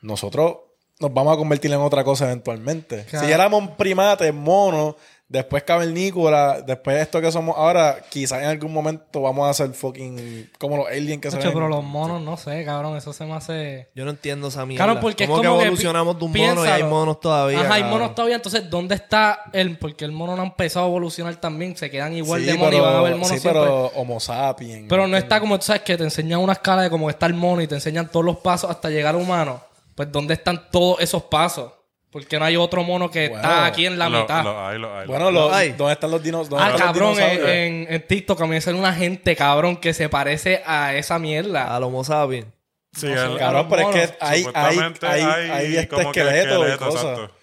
nosotros 0.00 0.56
nos 1.00 1.12
vamos 1.12 1.34
a 1.34 1.36
convertir 1.36 1.72
en 1.72 1.80
otra 1.80 2.04
cosa 2.04 2.26
eventualmente. 2.26 3.04
Claro. 3.06 3.26
Si 3.26 3.32
éramos 3.32 3.70
primates, 3.70 4.32
monos, 4.32 4.96
después 5.32 5.62
cavernícola, 5.62 6.60
después 6.60 7.00
esto 7.00 7.20
que 7.20 7.32
somos 7.32 7.56
ahora, 7.56 7.96
quizás 8.10 8.42
en 8.42 8.48
algún 8.48 8.70
momento 8.72 9.22
vamos 9.22 9.48
a 9.48 9.54
ser 9.54 9.72
fucking 9.72 10.50
como 10.58 10.76
los 10.76 10.86
aliens 10.88 11.22
que 11.22 11.30
se 11.30 11.38
ven. 11.38 11.50
pero 11.54 11.68
los 11.68 11.82
monos, 11.82 12.20
no 12.20 12.36
sé, 12.36 12.64
cabrón. 12.66 12.96
Eso 12.98 13.14
se 13.14 13.24
me 13.24 13.32
hace... 13.32 13.88
Yo 13.94 14.04
no 14.04 14.10
entiendo 14.10 14.48
esa 14.48 14.66
mierda. 14.66 14.84
Claro, 14.84 15.00
porque 15.00 15.26
¿Cómo 15.26 15.38
es 15.38 15.42
que 15.42 15.48
como 15.48 15.58
que 15.58 15.64
evolucionamos 15.64 16.18
de 16.18 16.24
un 16.26 16.32
mono 16.32 16.64
y 16.66 16.68
hay 16.68 16.84
monos 16.84 17.18
todavía? 17.18 17.60
Ajá, 17.62 17.74
hay 17.74 17.84
monos 17.84 18.14
todavía. 18.14 18.36
Entonces, 18.36 18.68
¿dónde 18.68 18.94
está 18.94 19.44
el...? 19.54 19.78
Porque 19.78 20.04
el 20.04 20.12
mono 20.12 20.36
no 20.36 20.42
ha 20.42 20.46
empezado 20.46 20.84
a 20.84 20.88
evolucionar 20.88 21.34
también. 21.36 21.76
Se 21.76 21.90
quedan 21.90 22.12
igual 22.14 22.40
Sí, 22.42 22.46
de 22.46 22.54
mono 22.54 22.76
y 22.76 22.80
van 22.80 22.94
a 22.94 22.98
haber 22.98 23.12
monos 23.12 23.28
sí, 23.28 23.38
siempre. 23.38 23.62
pero 23.62 23.86
Homo 23.94 24.20
sapiens. 24.20 24.86
Pero 24.88 25.08
no 25.08 25.16
está 25.16 25.40
como 25.40 25.58
tú 25.58 25.64
sabes 25.64 25.82
que 25.82 25.96
te 25.96 26.04
enseñan 26.04 26.40
una 26.40 26.52
escala 26.52 26.82
de 26.82 26.90
cómo 26.90 27.08
está 27.08 27.24
el 27.24 27.34
mono 27.34 27.62
y 27.62 27.66
te 27.66 27.74
enseñan 27.74 28.08
todos 28.10 28.26
los 28.26 28.36
pasos 28.38 28.70
hasta 28.70 28.90
llegar 28.90 29.14
al 29.14 29.22
humano. 29.22 29.62
Pues 29.94 30.12
¿dónde 30.12 30.34
están 30.34 30.68
todos 30.70 31.00
esos 31.00 31.22
pasos? 31.22 31.72
Porque 32.12 32.38
no 32.38 32.44
hay 32.44 32.56
otro 32.58 32.84
mono 32.84 33.10
que 33.10 33.30
Bueno, 33.30 33.42
está 33.42 33.64
aquí 33.64 33.86
en 33.86 33.98
la 33.98 34.08
Lo- 34.10 34.20
mitad. 34.20 34.44
lo 34.44 34.66
hay, 34.66 34.78
lo 34.78 34.96
hay, 34.98 35.06
Bueno, 35.08 35.30
lo 35.30 35.52
hay. 35.52 35.68
hay. 35.70 35.72
¿dónde 35.76 35.94
están 35.94 36.10
los 36.10 36.20
ah, 36.20 36.28
están 36.28 36.72
los 36.72 36.80
cabrón, 36.80 37.08
en, 37.12 37.16
dinosaurios? 37.16 37.48
en, 37.48 37.86
en 37.88 38.06
TikTok 38.06 38.40
a 38.40 38.44
mí 38.44 38.50
me 38.50 38.60
sale 38.60 38.78
una 38.78 38.92
gente, 38.92 39.34
cabrón, 39.34 39.78
que 39.78 39.94
se 39.94 40.08
parece 40.10 40.62
a 40.66 40.94
esa 40.94 41.18
mierda. 41.18 41.74
Al 41.74 41.82
Homo 41.84 42.04
sapiens. 42.04 42.46
Sí, 42.94 43.06
no 43.06 43.32
el- 43.32 43.38
Cabrón, 43.38 43.66
pero 43.70 43.90
es 43.90 43.96
que 44.10 44.14
hay, 44.20 44.44
hay, 44.52 44.78
hay, 45.00 45.22
hay 45.50 45.76
este 45.78 46.02
esqueleto 46.02 46.58
y 46.58 46.70
esqueleto, 46.70 46.78
cosas. 46.78 47.02
exacto. 47.04 47.34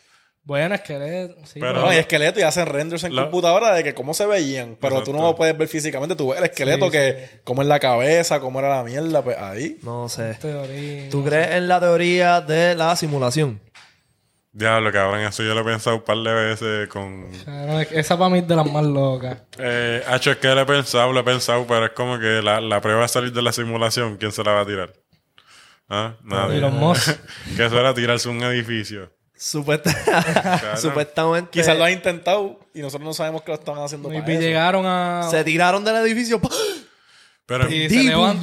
Bueno, 0.43 0.73
es 0.75 0.81
que... 0.81 1.35
Sí, 1.45 1.59
Pero- 1.59 1.73
No, 1.81 1.93
y 1.93 1.97
esqueleto 1.97 2.39
y 2.39 2.43
hacen 2.43 2.65
renders 2.67 3.03
en 3.03 3.15
Lo- 3.15 3.23
computadora 3.23 3.73
de 3.73 3.83
que 3.83 3.93
cómo 3.95 4.13
se 4.13 4.25
veían, 4.27 4.77
pero 4.79 5.03
tú 5.03 5.11
no 5.13 5.21
lo 5.21 5.35
puedes 5.35 5.55
ver 5.57 5.67
físicamente, 5.67 6.15
tú 6.15 6.29
ves 6.29 6.39
el 6.39 6.45
esqueleto 6.45 6.85
Sí, 6.85 6.91
que 6.91 7.29
cómo 7.43 7.61
es 7.63 7.67
la 7.67 7.79
cabeza, 7.79 8.39
cómo 8.39 8.59
era 8.59 8.69
la 8.77 8.83
mierda, 8.83 9.23
pues 9.23 9.37
ahí. 9.37 9.77
No 9.83 10.07
sé. 10.09 10.35
teoría. 10.35 11.09
¿Tú 11.09 11.23
crees 11.23 11.51
en 11.51 11.67
la 11.67 11.79
teoría 11.79 12.41
de 12.41 12.73
la 12.75 12.95
simulación? 12.95 13.59
Diablo, 14.59 14.91
cabrón, 14.91 15.21
eso 15.21 15.41
yo 15.41 15.55
lo 15.55 15.61
he 15.61 15.63
pensado 15.63 15.95
un 15.95 16.01
par 16.03 16.17
de 16.17 16.33
veces 16.33 16.89
con... 16.89 17.27
Esa 17.91 18.17
para 18.17 18.29
mí 18.29 18.39
es 18.39 18.47
de 18.47 18.55
las 18.57 18.69
más 18.69 18.83
locas. 18.83 19.37
Eh, 19.57 20.03
hacho, 20.05 20.31
es 20.31 20.37
que 20.37 20.49
lo 20.49 20.59
he 20.61 20.65
pensado, 20.65 21.13
lo 21.13 21.21
he 21.21 21.23
pensado, 21.23 21.65
pero 21.65 21.85
es 21.85 21.91
como 21.91 22.19
que 22.19 22.41
la, 22.41 22.59
la 22.59 22.81
prueba 22.81 23.03
de 23.03 23.07
salir 23.07 23.31
de 23.31 23.41
la 23.41 23.53
simulación, 23.53 24.17
¿quién 24.17 24.33
se 24.33 24.43
la 24.43 24.51
va 24.51 24.61
a 24.61 24.65
tirar? 24.65 24.93
¿Ah? 25.87 26.15
Nadie. 26.23 26.57
Elon 26.57 26.73
Musk. 26.77 27.17
que 27.55 27.65
eso 27.65 27.79
era 27.79 27.93
tirarse 27.93 28.27
un 28.27 28.43
edificio. 28.43 29.11
Supuesta- 29.33 30.75
Supuestamente. 30.77 31.51
Quizás 31.51 31.77
lo 31.77 31.85
han 31.85 31.93
intentado 31.93 32.59
y 32.73 32.81
nosotros 32.81 33.07
no 33.07 33.13
sabemos 33.13 33.43
que 33.43 33.51
lo 33.51 33.55
estaban 33.57 33.81
haciendo 33.81 34.13
Y 34.13 34.19
para 34.19 34.33
eso. 34.33 34.41
llegaron 34.41 34.85
a... 34.85 35.25
Se 35.31 35.41
tiraron 35.45 35.85
del 35.85 35.95
edificio. 36.05 36.41
¡Pah! 36.41 36.49
Pero, 37.49 37.67
Y- 37.69 37.83
en- 37.83 37.89
se 37.89 37.95
¡Di 37.97 38.07
levantan. 38.07 38.41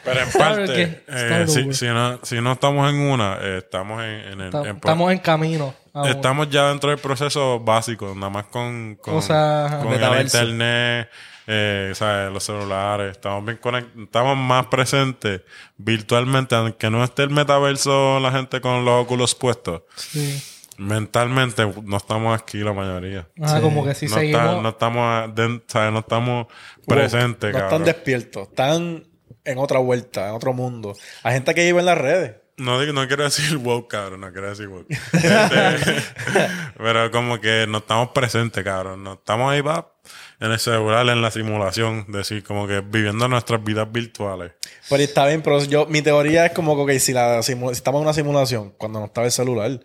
pero 0.04 0.20
en 0.20 0.30
parte, 0.32 1.04
eh, 1.08 1.46
si, 1.72 1.86
no, 1.86 2.20
si 2.22 2.40
no 2.40 2.52
estamos 2.52 2.88
en 2.90 3.00
una, 3.00 3.38
eh, 3.40 3.58
estamos 3.58 4.02
en, 4.02 4.10
en 4.10 4.40
el... 4.42 4.54
En- 4.54 4.76
estamos 4.76 5.10
en 5.10 5.18
camino. 5.18 5.74
aún. 5.94 6.08
Estamos 6.08 6.50
ya 6.50 6.68
dentro 6.68 6.90
del 6.90 6.98
proceso 6.98 7.58
básico, 7.60 8.12
nada 8.14 8.28
más 8.30 8.44
con, 8.46 8.96
con, 8.96 9.16
O 9.16 9.22
sea, 9.22 9.80
con 9.82 9.92
el 9.94 10.20
internet, 10.20 11.08
eh, 11.46 11.92
sea, 11.94 12.28
los 12.30 12.44
celulares. 12.44 13.12
Estamos 13.12 13.44
bien 13.44 13.58
conect- 13.60 14.04
estamos 14.04 14.36
más 14.36 14.66
presentes 14.66 15.40
virtualmente, 15.78 16.54
aunque 16.54 16.90
no 16.90 17.02
esté 17.02 17.22
el 17.22 17.30
metaverso 17.30 18.20
la 18.20 18.30
gente 18.32 18.60
con 18.60 18.84
los 18.84 19.02
óculos 19.02 19.34
puestos. 19.34 19.82
Sí. 19.96 20.42
Mentalmente 20.78 21.64
no 21.84 21.96
estamos 21.96 22.40
aquí 22.40 22.58
la 22.58 22.72
mayoría. 22.72 23.28
Ajá, 23.40 23.60
como 23.60 23.84
que 23.84 23.94
si 23.94 24.06
no, 24.06 24.14
seguimos... 24.14 24.40
está- 24.42 24.60
no 24.62 24.68
estamos, 24.70 25.92
no 25.92 25.98
estamos 25.98 26.46
presentes, 26.86 27.52
No 27.52 27.58
están 27.58 27.84
despiertos, 27.84 28.48
están 28.48 29.04
en 29.44 29.58
otra 29.58 29.78
vuelta, 29.78 30.28
en 30.28 30.34
otro 30.34 30.52
mundo. 30.52 30.94
Hay 31.22 31.34
gente 31.34 31.54
que 31.54 31.64
vive 31.64 31.80
en 31.80 31.86
las 31.86 31.98
redes. 31.98 32.36
No, 32.56 32.80
digo- 32.80 32.92
no 32.92 33.06
quiero 33.08 33.24
decir 33.24 33.56
woke, 33.56 33.88
cabrón, 33.90 34.20
no 34.20 34.32
quiero 34.32 34.50
decir 34.50 34.68
woke. 34.68 34.86
Este, 35.12 36.02
pero 36.78 37.10
como 37.10 37.40
que 37.40 37.66
no 37.68 37.78
estamos 37.78 38.08
presentes, 38.10 38.62
cabrón. 38.64 39.02
No 39.02 39.14
estamos 39.14 39.52
ahí, 39.52 39.60
va, 39.60 39.92
en 40.40 40.52
el 40.52 40.58
celular, 40.58 41.06
en 41.08 41.22
la 41.22 41.30
simulación, 41.30 42.06
decir, 42.08 42.42
como 42.44 42.66
que 42.66 42.80
viviendo 42.80 43.26
nuestras 43.28 43.62
vidas 43.62 43.90
virtuales. 43.90 44.52
Pero 44.88 45.02
está 45.02 45.26
bien, 45.26 45.42
pero 45.42 45.62
yo, 45.64 45.86
mi 45.86 46.02
teoría 46.02 46.46
es 46.46 46.52
como 46.52 46.84
que 46.86 46.98
si, 47.00 47.12
la 47.12 47.42
si 47.42 47.52
estamos 47.72 48.00
en 48.00 48.04
una 48.06 48.14
simulación, 48.14 48.74
cuando 48.78 49.00
no 49.00 49.06
estaba 49.06 49.26
el 49.26 49.32
celular, 49.32 49.80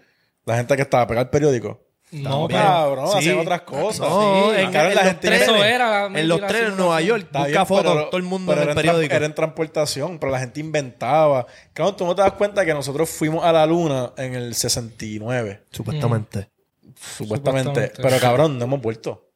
la 0.48 0.56
gente 0.58 0.76
que 0.76 0.82
estaba 0.82 1.04
a 1.04 1.08
pegar 1.08 1.26
el 1.26 1.30
periódico. 1.30 1.84
No. 2.10 2.48
Cabrón, 2.48 3.10
Sí. 3.12 3.18
hacían 3.18 3.40
otras 3.40 3.62
cosas. 3.64 4.00
No, 4.10 4.52
Sí, 4.54 4.62
en, 4.62 4.72
cabrón, 4.72 4.92
en 4.92 4.96
la 4.96 5.02
los 5.02 5.04
gente 5.04 5.28
trenes. 5.28 5.42
Eso 5.42 5.64
era 5.66 6.10
la- 6.10 6.20
en 6.20 6.28
los 6.30 6.40
la 6.40 6.48
trenes 6.48 6.70
en 6.70 6.76
simulación. 6.76 6.78
Nueva 6.78 7.02
York. 7.02 7.28
Busca 7.34 7.48
bien, 7.48 7.66
fotos, 7.66 7.94
pero- 7.94 8.06
todo 8.08 8.18
el 8.18 8.24
mundo 8.24 8.54
en 8.54 8.58
el 8.60 8.64
era 8.64 8.72
en 8.72 8.78
tra- 8.78 8.82
periódico. 8.82 9.16
Era 9.16 9.26
en 9.26 9.36
transportación, 9.36 10.18
pero 10.20 10.32
la 10.32 10.40
gente 10.40 10.60
inventaba. 10.62 11.46
Cabrón, 11.74 11.98
tú 11.98 12.06
no 12.06 12.16
te 12.16 12.22
das 12.22 12.32
cuenta 12.32 12.64
que 12.66 12.74
nosotros 12.74 13.10
fuimos 13.10 13.44
a 13.44 13.52
la 13.52 13.66
luna 13.66 14.14
en 14.18 14.36
el 14.36 14.56
69, 14.56 15.64
Supuestamente. 15.70 16.48
supuestamente. 16.96 17.82
Supuestamente. 17.82 18.02
Pero 18.02 18.20
cabrón, 18.20 18.58
no 18.58 18.64
hemos 18.66 18.82
vuelto. 18.82 19.27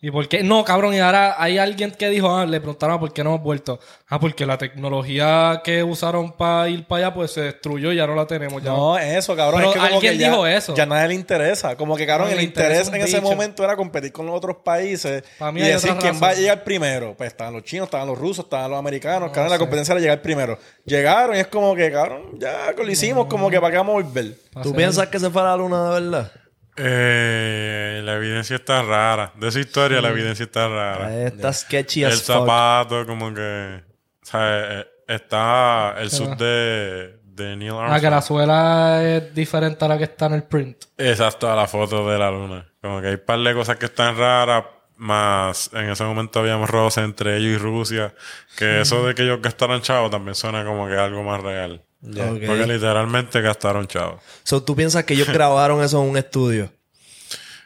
¿Y 0.00 0.12
por 0.12 0.28
qué? 0.28 0.44
No, 0.44 0.62
cabrón, 0.64 0.94
y 0.94 1.00
ahora 1.00 1.42
hay 1.42 1.58
alguien 1.58 1.90
que 1.90 2.08
dijo, 2.08 2.32
ah, 2.32 2.46
le 2.46 2.60
preguntaron 2.60 3.00
por 3.00 3.12
qué 3.12 3.24
no 3.24 3.30
hemos 3.30 3.42
vuelto. 3.42 3.80
Ah, 4.08 4.20
porque 4.20 4.46
la 4.46 4.56
tecnología 4.56 5.60
que 5.64 5.82
usaron 5.82 6.30
para 6.32 6.68
ir 6.68 6.86
para 6.86 7.06
allá, 7.06 7.14
pues 7.14 7.32
se 7.32 7.40
destruyó 7.40 7.90
y 7.90 7.96
ya 7.96 8.06
no 8.06 8.14
la 8.14 8.24
tenemos. 8.24 8.62
Ya 8.62 8.70
No, 8.70 8.96
eso, 8.96 9.34
cabrón. 9.34 9.58
Pero 9.58 9.70
es 9.70 9.74
que 9.74 9.80
como 9.80 9.94
alguien 9.96 10.12
que 10.12 10.18
ya, 10.18 10.30
dijo 10.30 10.46
eso. 10.46 10.74
Ya 10.76 10.86
nadie 10.86 11.08
le 11.08 11.14
interesa. 11.14 11.74
Como 11.74 11.96
que, 11.96 12.06
cabrón, 12.06 12.28
No, 12.28 12.34
el 12.34 12.42
interés 12.42 12.86
en 12.88 12.94
ese 13.02 13.20
momento 13.20 13.64
era 13.64 13.74
competir 13.74 14.12
con 14.12 14.26
los 14.26 14.36
otros 14.36 14.58
países 14.58 15.24
mí 15.52 15.60
y 15.60 15.64
decir 15.64 15.90
quién 15.98 16.14
razón. 16.14 16.22
va 16.22 16.28
a 16.28 16.34
llegar 16.34 16.62
primero. 16.62 17.14
Pues 17.16 17.32
estaban 17.32 17.54
los 17.54 17.64
chinos, 17.64 17.86
estaban 17.86 18.06
los 18.06 18.16
rusos, 18.16 18.44
estaban 18.44 18.70
los 18.70 18.78
americanos. 18.78 19.32
cabrón, 19.32 19.50
la 19.50 19.56
sé. 19.56 19.60
competencia 19.60 19.92
era 19.94 20.00
llegar 20.00 20.22
primero. 20.22 20.58
Llegaron 20.84 21.34
y 21.34 21.40
es 21.40 21.48
como 21.48 21.74
que, 21.74 21.90
cabrón, 21.90 22.38
ya 22.38 22.72
lo 22.72 22.88
hicimos, 22.88 23.26
como 23.26 23.50
que 23.50 23.60
para 23.60 23.72
qué 23.72 23.78
vamos 23.78 24.00
a 24.00 24.04
volver. 24.04 24.36
¿Tú 24.62 24.72
piensas 24.72 25.08
que 25.08 25.18
se 25.18 25.28
fue 25.28 25.42
a 25.42 25.46
la 25.46 25.56
luna 25.56 25.84
de 25.84 26.00
verdad? 26.00 26.32
Eh, 26.78 28.00
la 28.04 28.14
evidencia 28.14 28.56
está 28.56 28.82
rara. 28.82 29.32
De 29.36 29.48
esa 29.48 29.60
historia, 29.60 30.00
la 30.00 30.10
evidencia 30.10 30.44
está 30.44 30.68
rara. 30.68 31.26
Está 31.26 31.52
sketchy 31.52 32.04
el 32.04 32.12
as 32.12 32.22
fuck. 32.22 32.36
zapato, 32.36 33.06
como 33.06 33.34
que. 33.34 33.82
O 34.22 34.26
sea, 34.26 34.80
eh, 34.80 34.86
está 35.08 35.94
el 35.98 36.10
sud 36.10 36.36
de, 36.36 37.18
de 37.24 37.56
Neil 37.56 37.70
Armstrong. 37.70 37.92
Ah, 37.92 38.00
que 38.00 38.10
la 38.10 38.22
suela 38.22 39.02
es 39.02 39.34
diferente 39.34 39.84
a 39.84 39.88
la 39.88 39.98
que 39.98 40.04
está 40.04 40.26
en 40.26 40.34
el 40.34 40.42
print. 40.44 40.84
Exacto, 40.96 41.50
a 41.50 41.56
la 41.56 41.66
foto 41.66 42.08
de 42.08 42.18
la 42.18 42.30
luna. 42.30 42.66
Como 42.80 43.00
que 43.00 43.08
hay 43.08 43.14
un 43.14 43.24
par 43.24 43.40
de 43.40 43.54
cosas 43.54 43.76
que 43.76 43.86
están 43.86 44.16
raras, 44.16 44.64
más 44.96 45.70
en 45.72 45.90
ese 45.90 46.04
momento 46.04 46.40
habíamos 46.40 46.68
roces 46.68 47.04
entre 47.04 47.36
ellos 47.36 47.52
y 47.52 47.58
Rusia. 47.58 48.14
Que 48.56 48.82
eso 48.82 49.06
de 49.06 49.14
que 49.14 49.22
ellos 49.22 49.40
gastaron 49.40 49.80
chavos 49.80 50.10
también 50.10 50.34
suena 50.34 50.64
como 50.64 50.86
que 50.86 50.96
algo 50.96 51.22
más 51.22 51.40
real. 51.40 51.82
Porque 52.00 52.66
literalmente 52.66 53.40
gastaron 53.40 53.86
chavos. 53.86 54.22
So, 54.44 54.62
¿Tú 54.62 54.76
piensas 54.76 55.04
que 55.04 55.14
ellos 55.14 55.28
grabaron 55.28 55.82
eso 55.82 56.02
en 56.02 56.10
un 56.10 56.16
estudio? 56.16 56.70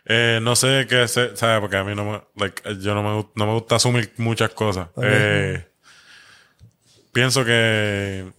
Eh, 0.04 0.40
no 0.42 0.56
sé 0.56 0.86
qué 0.88 1.06
sé, 1.06 1.36
¿sabes? 1.36 1.60
Porque 1.60 1.76
a 1.76 1.84
mí 1.84 1.94
no 1.94 2.04
me, 2.04 2.22
like, 2.34 2.60
yo 2.80 2.92
no 2.92 3.02
me, 3.04 3.24
no 3.36 3.46
me 3.46 3.52
gusta 3.52 3.76
asumir 3.76 4.12
muchas 4.16 4.50
cosas. 4.50 4.88
Eh, 5.00 5.64
pienso 7.12 7.44
que 7.44 8.32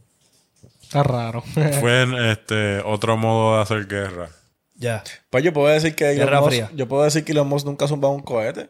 Está 0.82 1.04
raro. 1.04 1.41
Fue 1.80 2.32
este, 2.32 2.80
otro 2.84 3.16
modo 3.16 3.56
de 3.56 3.62
hacer 3.64 3.88
guerra. 3.88 4.30
Ya. 4.76 5.04
Pues 5.30 5.41
yo 5.46 5.54
puedo 5.54 5.68
decir 5.74 5.96
que 5.96 6.14
Guerra 6.14 6.39
Elon 6.39 6.50
Fría. 6.50 6.64
Musk, 6.66 6.76
yo 6.76 6.88
puedo 6.89 7.04
decir 7.04 7.24
que 7.24 7.32
Elon 7.32 7.48
Musk 7.48 7.66
nunca 7.66 7.86
ha 7.86 7.88
zumbado 7.88 8.14
un 8.14 8.22
cohete. 8.24 8.70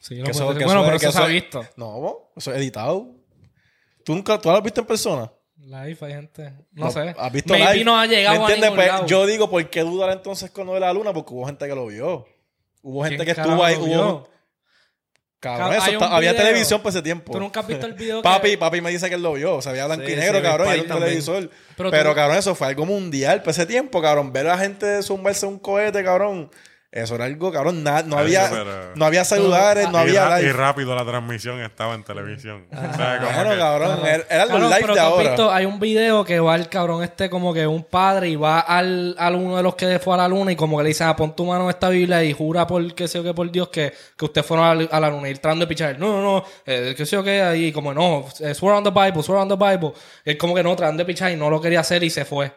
Sí, 0.00 0.16
no 0.16 0.24
Que 0.24 0.30
puede 0.32 0.44
eso- 0.44 0.48
ser. 0.48 0.58
que 0.58 0.64
bueno, 0.64 0.80
eso 0.80 0.86
pero 0.86 0.96
es- 0.96 1.02
eso 1.02 1.12
que 1.12 1.18
se 1.18 1.22
ha 1.22 1.26
visto. 1.26 1.66
No, 1.76 2.30
eso 2.34 2.50
es 2.52 2.56
editado. 2.56 3.14
¿Tú 4.06 4.14
nunca 4.14 4.40
tú 4.40 4.48
lo 4.48 4.56
has 4.56 4.62
visto 4.62 4.80
en 4.80 4.86
persona? 4.86 5.30
Live 5.68 5.98
hay 6.00 6.12
gente. 6.12 6.52
No, 6.72 6.90
sé. 6.90 7.14
¿Has 7.18 7.30
visto 7.32 7.52
Maybe 7.52 7.72
live? 7.74 7.84
no 7.84 7.98
ha 7.98 8.06
llegado 8.06 8.36
¿Me 8.38 8.42
entiendes? 8.44 8.70
Pues, 8.70 8.86
lado. 8.88 9.06
yo 9.06 9.26
digo, 9.26 9.50
¿por 9.50 9.68
qué 9.68 9.80
dudar 9.82 10.10
entonces 10.10 10.50
con 10.50 10.66
lo 10.66 10.74
de 10.74 10.80
la 10.80 10.92
luna? 10.92 11.12
Porque 11.12 11.34
hubo 11.34 11.44
gente 11.46 11.68
que 11.68 11.74
lo 11.74 11.86
vio. 11.86 12.26
Hubo 12.82 13.04
gente 13.04 13.24
¿Quién 13.24 13.34
que 13.34 13.40
estuvo 13.42 13.62
ahí. 13.62 13.76
Hubo... 13.76 14.28
Cabrón, 15.40 15.70
Cab- 15.70 15.76
eso 15.78 15.90
está- 15.92 16.16
había 16.16 16.34
televisión 16.36 16.80
por 16.80 16.90
ese 16.90 17.02
tiempo. 17.02 17.32
¿Tú 17.32 17.38
nunca 17.38 17.60
has 17.60 17.66
visto 17.66 17.86
el 17.86 17.92
video 17.92 18.22
Papi, 18.22 18.50
que... 18.50 18.58
papi 18.58 18.80
me 18.80 18.90
dice 18.90 19.08
que 19.08 19.14
él 19.14 19.22
lo 19.22 19.34
vio. 19.34 19.56
O 19.56 19.62
sea, 19.62 19.70
había 19.70 19.86
blanco 19.86 20.04
Sí, 20.06 20.12
y 20.12 20.16
negro, 20.16 20.38
sí, 20.38 20.42
cabrón, 20.42 20.68
y 20.68 20.70
era 20.72 20.82
un 20.82 20.88
televisor. 20.88 21.50
Pero 21.76 21.90
Pero, 21.90 22.10
tú- 22.10 22.16
cabrón, 22.16 22.38
eso 22.38 22.54
fue 22.56 22.66
algo 22.66 22.86
mundial 22.86 23.40
para 23.40 23.50
ese 23.52 23.66
tiempo, 23.66 24.02
cabrón. 24.02 24.32
Ver 24.32 24.46
a 24.48 24.56
la 24.56 24.58
gente 24.58 25.00
zumbarse 25.02 25.46
un 25.46 25.58
cohete, 25.58 26.02
cabrón. 26.02 26.50
Eso 26.90 27.16
era 27.16 27.26
algo, 27.26 27.52
cabrón. 27.52 27.84
na- 27.84 28.02
no, 28.02 28.16
había, 28.16 28.48
pero- 28.48 28.94
no 28.96 29.04
había 29.04 29.22
celulares, 29.22 29.90
no 29.90 29.98
y, 29.98 30.00
había 30.00 30.40
y 30.40 30.44
live. 30.44 30.52
rápido 30.54 30.94
la 30.96 31.04
transmisión 31.04 31.60
estaba 31.60 31.94
en 31.94 32.02
televisión. 32.02 32.66
O 32.72 32.74
sea, 32.96 33.18
como 33.18 33.28
Claro, 33.28 33.50
que- 33.50 33.58
cabrón. 33.58 33.98
Era, 34.06 34.16
los 34.46 34.48
Cabrón, 34.48 34.70
live 34.70 34.80
pero 34.80 34.94
de 34.94 35.00
ahora. 35.00 35.22
visto, 35.28 35.52
hay 35.52 35.66
un 35.66 35.78
video 35.78 36.24
que 36.24 36.40
va 36.40 36.56
el 36.56 36.70
cabrón 36.70 37.02
este 37.04 37.28
como 37.28 37.52
que 37.52 37.66
un 37.66 37.84
padre 37.84 38.30
y 38.30 38.36
va 38.36 38.60
al, 38.60 39.14
al 39.18 39.34
uno 39.34 39.58
de 39.58 39.62
los 39.62 39.74
que 39.74 39.98
fue 39.98 40.14
a 40.14 40.16
la 40.16 40.28
luna 40.28 40.50
y 40.52 40.56
como 40.56 40.78
que 40.78 40.84
le 40.84 40.88
dice, 40.88 41.04
ah, 41.04 41.14
pon 41.14 41.36
tu 41.36 41.44
mano 41.44 41.64
en 41.64 41.70
esta 41.70 41.90
Biblia 41.90 42.24
y 42.24 42.32
jura 42.32 42.66
por 42.66 42.94
qué 42.94 43.06
sé 43.06 43.18
yo 43.18 43.24
que 43.24 43.34
por 43.34 43.50
Dios 43.50 43.68
que, 43.68 43.92
que 44.16 44.24
usted 44.24 44.42
fueron 44.42 44.64
a 44.66 44.74
la, 44.74 44.84
a 44.90 44.98
la 45.00 45.10
luna 45.10 45.28
y 45.28 45.32
él 45.32 45.40
tratando 45.40 45.66
de 45.66 45.68
pichar. 45.68 45.98
No, 45.98 46.08
no, 46.10 46.22
no, 46.22 46.44
eh, 46.64 46.94
que 46.96 47.04
sé 47.04 47.16
yo 47.16 47.22
que 47.22 47.42
ahí 47.42 47.70
como 47.70 47.92
no, 47.92 48.24
eh, 48.40 48.54
swear 48.54 48.76
on 48.76 48.84
the 48.84 48.90
Bible, 48.90 49.22
swear 49.22 49.42
on 49.42 49.48
the 49.50 49.56
Bible. 49.56 49.92
Y 50.24 50.30
él 50.30 50.38
como 50.38 50.54
que 50.54 50.62
no, 50.62 50.74
tratando 50.74 51.02
de 51.02 51.06
pichar 51.06 51.30
y 51.32 51.36
no 51.36 51.50
lo 51.50 51.60
quería 51.60 51.80
hacer 51.80 52.02
y 52.02 52.08
se 52.08 52.24
fue. 52.24 52.50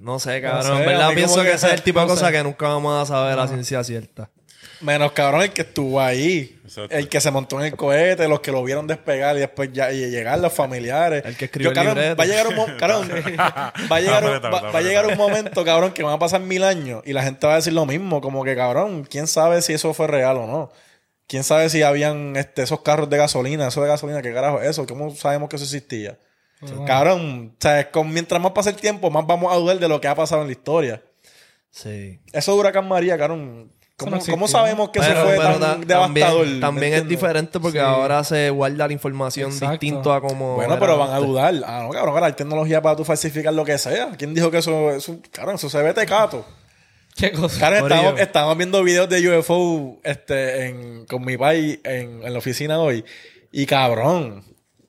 No 0.00 0.18
sé, 0.18 0.40
cabrón. 0.40 0.76
sé, 0.76 0.82
en 0.82 0.86
verdad 0.86 1.14
pienso 1.14 1.42
que 1.42 1.52
ese 1.52 1.66
es 1.68 1.72
el 1.72 1.82
tipo 1.82 2.00
de 2.00 2.06
no 2.06 2.12
cosa 2.12 2.26
sé. 2.26 2.32
que 2.32 2.42
nunca 2.42 2.68
vamos 2.68 3.02
a 3.02 3.06
saber 3.06 3.36
la 3.36 3.46
ciencia 3.48 3.82
cierta. 3.84 4.30
Menos 4.80 5.10
cabrón 5.12 5.42
el 5.42 5.52
que 5.52 5.62
estuvo 5.62 6.00
ahí. 6.00 6.60
Exacto. 6.64 6.94
El 6.94 7.08
que 7.08 7.20
se 7.20 7.30
montó 7.30 7.58
en 7.60 7.66
el 7.66 7.76
cohete, 7.76 8.28
los 8.28 8.40
que 8.40 8.52
lo 8.52 8.62
vieron 8.62 8.86
despegar 8.86 9.36
y 9.36 9.40
después 9.40 9.70
ya 9.72 9.92
y 9.92 10.08
llegar 10.10 10.38
los 10.38 10.52
familiares. 10.52 11.24
El 11.24 11.36
que 11.36 11.46
escribió 11.46 11.72
Yo, 11.72 11.80
el 11.80 11.86
cabrón, 11.86 11.94
libreto. 11.96 12.16
Va 12.16 12.24
a 12.24 12.26
llegar 12.26 12.46
un 12.46 12.76
cabrón, 12.78 13.10
va 13.92 13.96
a 13.96 14.00
llegar 14.00 14.24
un, 14.24 14.34
Está 14.34 14.50
va, 14.50 14.58
apretado, 14.58 14.72
va 14.72 14.78
a 14.78 14.82
llegar 14.82 15.04
un 15.06 15.12
está 15.12 15.22
momento, 15.22 15.64
cabrón, 15.64 15.92
que 15.92 16.02
van 16.02 16.14
a 16.14 16.18
pasar 16.18 16.40
mil 16.40 16.62
años 16.62 17.02
y 17.04 17.12
la 17.12 17.22
gente 17.22 17.46
va 17.46 17.54
a 17.54 17.56
decir 17.56 17.72
lo 17.72 17.86
mismo, 17.86 18.20
como 18.20 18.44
que 18.44 18.54
cabrón, 18.54 19.04
quién 19.04 19.26
sabe 19.26 19.62
si 19.62 19.72
eso 19.72 19.94
fue 19.94 20.06
real 20.06 20.36
o 20.38 20.46
no. 20.46 20.72
¿Quién 21.26 21.44
sabe 21.44 21.68
si 21.68 21.82
habían 21.82 22.36
este, 22.36 22.62
esos 22.62 22.80
carros 22.80 23.10
de 23.10 23.18
gasolina? 23.18 23.68
Eso 23.68 23.82
de 23.82 23.88
gasolina, 23.88 24.22
¿qué 24.22 24.32
carajo 24.32 24.62
es 24.62 24.70
eso? 24.70 24.86
¿Cómo 24.86 25.14
sabemos 25.14 25.50
que 25.50 25.56
eso 25.56 25.64
existía? 25.66 26.18
Cabrón, 26.86 27.52
o 27.54 27.62
sea, 27.62 27.90
con, 27.90 28.12
mientras 28.12 28.40
más 28.42 28.52
pasa 28.52 28.70
el 28.70 28.76
tiempo, 28.76 29.10
más 29.10 29.26
vamos 29.26 29.52
a 29.52 29.56
dudar 29.56 29.78
de 29.78 29.88
lo 29.88 30.00
que 30.00 30.08
ha 30.08 30.14
pasado 30.14 30.40
en 30.42 30.48
la 30.48 30.52
historia. 30.52 31.02
Sí. 31.70 32.18
Eso 32.32 32.54
de 32.54 32.58
Huracán 32.60 32.88
María, 32.88 33.16
cabrón. 33.16 33.70
¿Cómo, 33.96 34.14
no 34.16 34.22
cómo 34.30 34.46
sabemos 34.46 34.90
que 34.90 35.00
eso 35.00 35.08
Pero- 35.08 35.22
fue 35.24 35.36
pero 35.36 35.58
tan 35.58 35.60
ta- 35.60 35.86
devastador? 35.86 36.10
También, 36.44 36.54
¿Me 36.54 36.60
también 36.60 36.94
es 36.94 37.08
diferente 37.08 37.58
porque 37.58 37.78
Sí. 37.78 37.84
ahora 37.84 38.22
se 38.22 38.48
guarda 38.50 38.86
la 38.86 38.92
información 38.92 39.50
Exacto. 39.50 39.72
distinto 39.72 40.12
a 40.12 40.20
como. 40.20 40.54
Bueno, 40.54 40.78
pero 40.78 40.96
van 40.98 41.10
a 41.10 41.18
dudar. 41.18 41.54
Ah, 41.66 41.82
no, 41.82 41.90
cabrón, 41.90 42.14
ahora 42.14 42.26
hay 42.26 42.32
tecnología 42.34 42.80
para 42.80 42.94
tú 42.94 43.04
falsificar 43.04 43.52
lo 43.52 43.64
que 43.64 43.76
sea. 43.76 44.10
¿Quién 44.16 44.34
dijo 44.34 44.52
que 44.52 44.58
eso, 44.58 44.90
eso 44.92 45.18
cabrón, 45.32 45.56
eso 45.56 45.68
se 45.68 45.82
ve 45.82 45.92
tecato? 45.94 46.44
¿Qué 47.16 47.32
cosa? 47.32 47.76
Estábamos, 47.76 48.20
estábamos 48.20 48.56
viendo 48.56 48.84
videos 48.84 49.08
de 49.08 49.36
UFO 49.38 49.98
este, 50.04 50.66
en, 50.66 51.04
con 51.06 51.24
mi 51.24 51.36
país 51.36 51.80
en, 51.82 52.22
en 52.22 52.32
la 52.32 52.38
oficina 52.38 52.78
hoy. 52.78 53.04
Y 53.50 53.66
cabrón, 53.66 54.44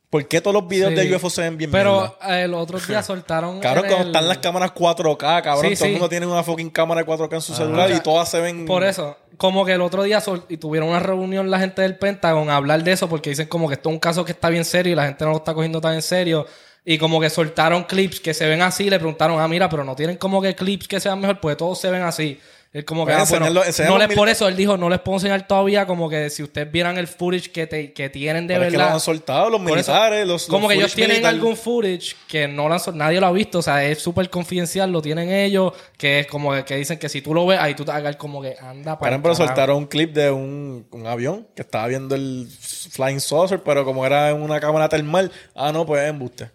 ¿por 0.10 0.28
qué 0.28 0.41
todos 0.41 0.53
los 0.53 0.68
videos 0.68 0.89
Sí. 0.89 1.07
de 1.07 1.16
UFO 1.16 1.30
se 1.30 1.41
ven 1.43 1.57
bien 1.57 1.70
Pero 1.72 2.18
eh, 2.28 2.43
el 2.43 2.53
otro 2.53 2.80
día 2.80 3.03
soltaron... 3.03 3.60
Cabrón, 3.60 3.86
cuando 3.88 4.01
el- 4.03 4.07
están 4.07 4.28
las 4.28 4.38
cámaras 4.39 4.72
4K, 4.74 5.41
cabrón, 5.43 5.55
Sí, 5.57 5.62
todo 5.62 5.68
el 5.70 5.78
sí. 5.78 5.91
mundo 5.91 6.10
tiene 6.10 6.26
una 6.26 6.43
fucking 6.43 6.70
cámara 6.72 7.01
de 7.01 7.07
4K 7.07 7.34
en 7.36 7.41
su 7.41 7.53
celular 7.53 7.91
y 7.91 7.99
todas 7.99 8.30
se 8.30 8.41
ven... 8.41 8.66
Por 8.66 8.84
eso, 8.84 9.18
como 9.38 9.64
que 9.66 9.74
el 9.74 9.82
otro 9.82 10.03
día 10.03 10.20
sol- 10.20 10.45
y 10.49 10.57
tuvieron 10.57 10.89
una 10.89 10.99
reunión 10.99 11.49
la 11.51 11.60
gente 11.60 11.82
del 11.84 11.97
Pentágono 11.97 12.51
a 12.51 12.55
hablar 12.55 12.84
de 12.84 12.91
eso 12.91 13.07
porque 13.07 13.30
dicen 13.30 13.47
como 13.47 13.68
que 13.68 13.76
esto 13.76 13.89
es 13.89 13.93
un 13.93 13.99
caso 13.99 14.26
que 14.26 14.32
está 14.32 14.49
bien 14.49 14.66
serio 14.66 14.93
y 14.93 14.95
la 14.95 15.05
gente 15.05 15.24
no 15.26 15.32
lo 15.32 15.38
está 15.38 15.53
cogiendo 15.53 15.80
tan 15.80 15.93
en 15.93 16.01
serio. 16.01 16.45
Y 16.86 16.97
como 16.97 17.20
que 17.20 17.30
soltaron 17.30 17.84
clips 17.84 18.20
que 18.20 18.34
se 18.34 18.47
ven 18.47 18.62
así, 18.64 18.89
le 18.89 18.97
preguntaron, 18.97 19.39
ah, 19.39 19.47
mira, 19.47 19.70
pero 19.70 19.84
no 19.84 19.95
tienen 19.95 20.18
como 20.18 20.41
que 20.41 20.55
clips 20.55 20.88
que 20.88 20.99
sean 20.99 21.20
mejor, 21.20 21.39
pues 21.39 21.55
todos 21.57 21.80
se 21.80 21.91
ven 21.91 22.01
así. 22.01 22.39
Él 22.72 22.86
como 22.86 23.03
que, 23.03 23.13
Pues 23.13 23.24
ah, 23.24 23.26
bueno, 23.39 23.47
enseñarlo- 23.63 23.93
no 23.93 23.97
les 23.97 24.07
mil- 24.09 24.15
por 24.15 24.30
eso, 24.30 24.47
él 24.47 24.55
dijo, 24.55 24.78
no 24.78 24.91
les 24.91 24.99
puedo 24.99 25.15
enseñar 25.17 25.47
todavía 25.47 25.88
como 25.88 26.07
que 26.07 26.30
si 26.30 26.43
ustedes 26.43 26.72
vieran 26.72 26.99
el 26.99 27.07
footage 27.07 27.49
que, 27.51 27.65
te- 27.65 27.93
que 27.93 28.09
tienen 28.11 28.45
de 28.45 28.53
Pero 28.53 28.65
es 28.65 28.72
que 28.72 28.78
verdad. 28.78 28.89
lo 28.89 28.93
han 28.93 28.99
soltado 29.01 29.49
los 29.49 29.59
Por 29.61 29.80
eso, 29.80 29.91
militares, 29.91 30.28
los 30.28 30.45
Como 30.45 30.67
los 30.67 30.70
que 30.70 30.76
ellos 30.78 30.93
tienen 30.93 31.13
militar. 31.17 31.34
algún 31.34 31.57
footage 31.57 32.15
que 32.28 32.47
no 32.47 32.67
lo 32.70 32.76
han 32.76 32.82
nadie 32.95 33.20
lo 33.20 33.26
ha 33.26 33.32
visto, 33.32 33.57
o 33.57 33.61
sea, 33.63 33.84
es 33.84 33.97
súper 33.97 34.30
confidencial, 34.30 34.91
lo 34.91 35.01
tienen 35.01 35.32
ellos, 35.32 35.74
que 35.97 36.20
es 36.20 36.28
como 36.28 36.53
que, 36.53 36.63
que 36.63 36.76
dicen 36.76 36.99
que 36.99 37.09
si 37.09 37.24
tú 37.24 37.34
lo 37.34 37.47
ves, 37.47 37.59
ahí 37.59 37.74
tú 37.74 37.86
te 37.86 37.91
hagas 37.91 38.15
como 38.17 38.39
que 38.39 38.55
anda 38.61 38.91
Por 38.93 38.99
para 38.99 39.11
ejemplo, 39.15 39.34
soltaron 39.34 39.78
un 39.78 39.86
clip 39.88 40.13
de 40.13 40.30
un, 40.30 40.86
un 40.91 41.07
avión 41.07 41.47
que 41.55 41.63
estaba 41.63 41.88
viendo 41.88 42.13
el 42.13 42.47
Flying 42.91 43.20
Saucer, 43.20 43.63
pero 43.63 43.84
como 43.84 44.05
era 44.05 44.30
en 44.30 44.43
una 44.43 44.59
cámara 44.59 44.88
termal, 44.89 45.32
ah, 45.55 45.72
no, 45.72 45.88
pues 45.88 46.03
es 46.03 46.09
embuste. 46.11 46.51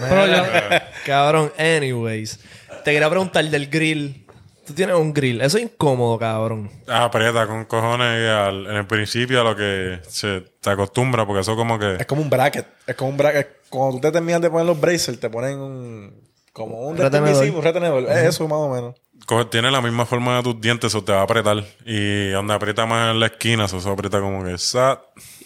Pero 0.00 0.26
yo- 0.26 0.42
Cabrón, 1.06 1.52
anyways. 1.58 2.40
Te 2.84 2.92
quería 2.92 3.08
preguntar 3.08 3.44
del 3.44 3.68
grill. 3.68 4.25
Tú 4.66 4.72
tienes 4.74 4.96
un 4.96 5.14
grill. 5.14 5.40
Eso 5.40 5.58
es 5.58 5.64
incómodo, 5.64 6.18
cabrón. 6.18 6.70
Aprieta 6.88 7.46
con 7.46 7.64
cojones 7.66 8.28
al- 8.30 8.66
en 8.66 8.76
el 8.76 8.86
principio 8.86 9.40
a 9.40 9.44
lo 9.44 9.54
que 9.56 10.00
se 10.08 10.40
te 10.60 10.70
acostumbra, 10.70 11.24
porque 11.26 11.40
eso 11.42 11.54
como 11.54 11.78
que... 11.78 11.94
Es 12.00 12.06
como 12.06 12.22
un 12.22 12.28
bracket. 12.30 12.66
Es 12.86 12.96
como 12.96 13.10
un 13.10 13.16
bracket. 13.16 13.48
Cuando 13.70 13.96
tú 13.96 14.00
te 14.00 14.12
terminas 14.12 14.40
de 14.40 14.50
poner 14.50 14.66
los 14.66 14.80
bracelets, 14.80 15.20
te 15.20 15.30
ponen 15.30 15.58
un. 15.58 16.26
Como 16.52 16.88
un 16.88 16.96
Retenedor. 16.96 17.28
retenedor. 17.36 17.56
Un 17.58 17.62
retenedor. 17.64 18.02
Es 18.04 18.28
eso, 18.34 18.48
más 18.48 18.58
o 18.58 18.68
menos. 18.74 18.94
co- 19.26 19.46
Tiene 19.46 19.70
la 19.70 19.80
misma 19.82 20.06
forma 20.06 20.36
de 20.38 20.42
tus 20.42 20.58
dientes, 20.60 20.90
eso 20.92 21.04
te 21.04 21.12
va 21.12 21.20
a 21.20 21.24
apretar. 21.24 21.62
Y 21.84 22.28
donde 22.30 22.54
aprieta 22.54 22.86
más 22.86 23.12
en 23.12 23.20
la 23.20 23.26
esquina, 23.26 23.66
eso 23.66 23.78
se 23.80 23.88
aprieta 23.90 24.20
como 24.20 24.42
que 24.44 24.56
sat 24.56 25.00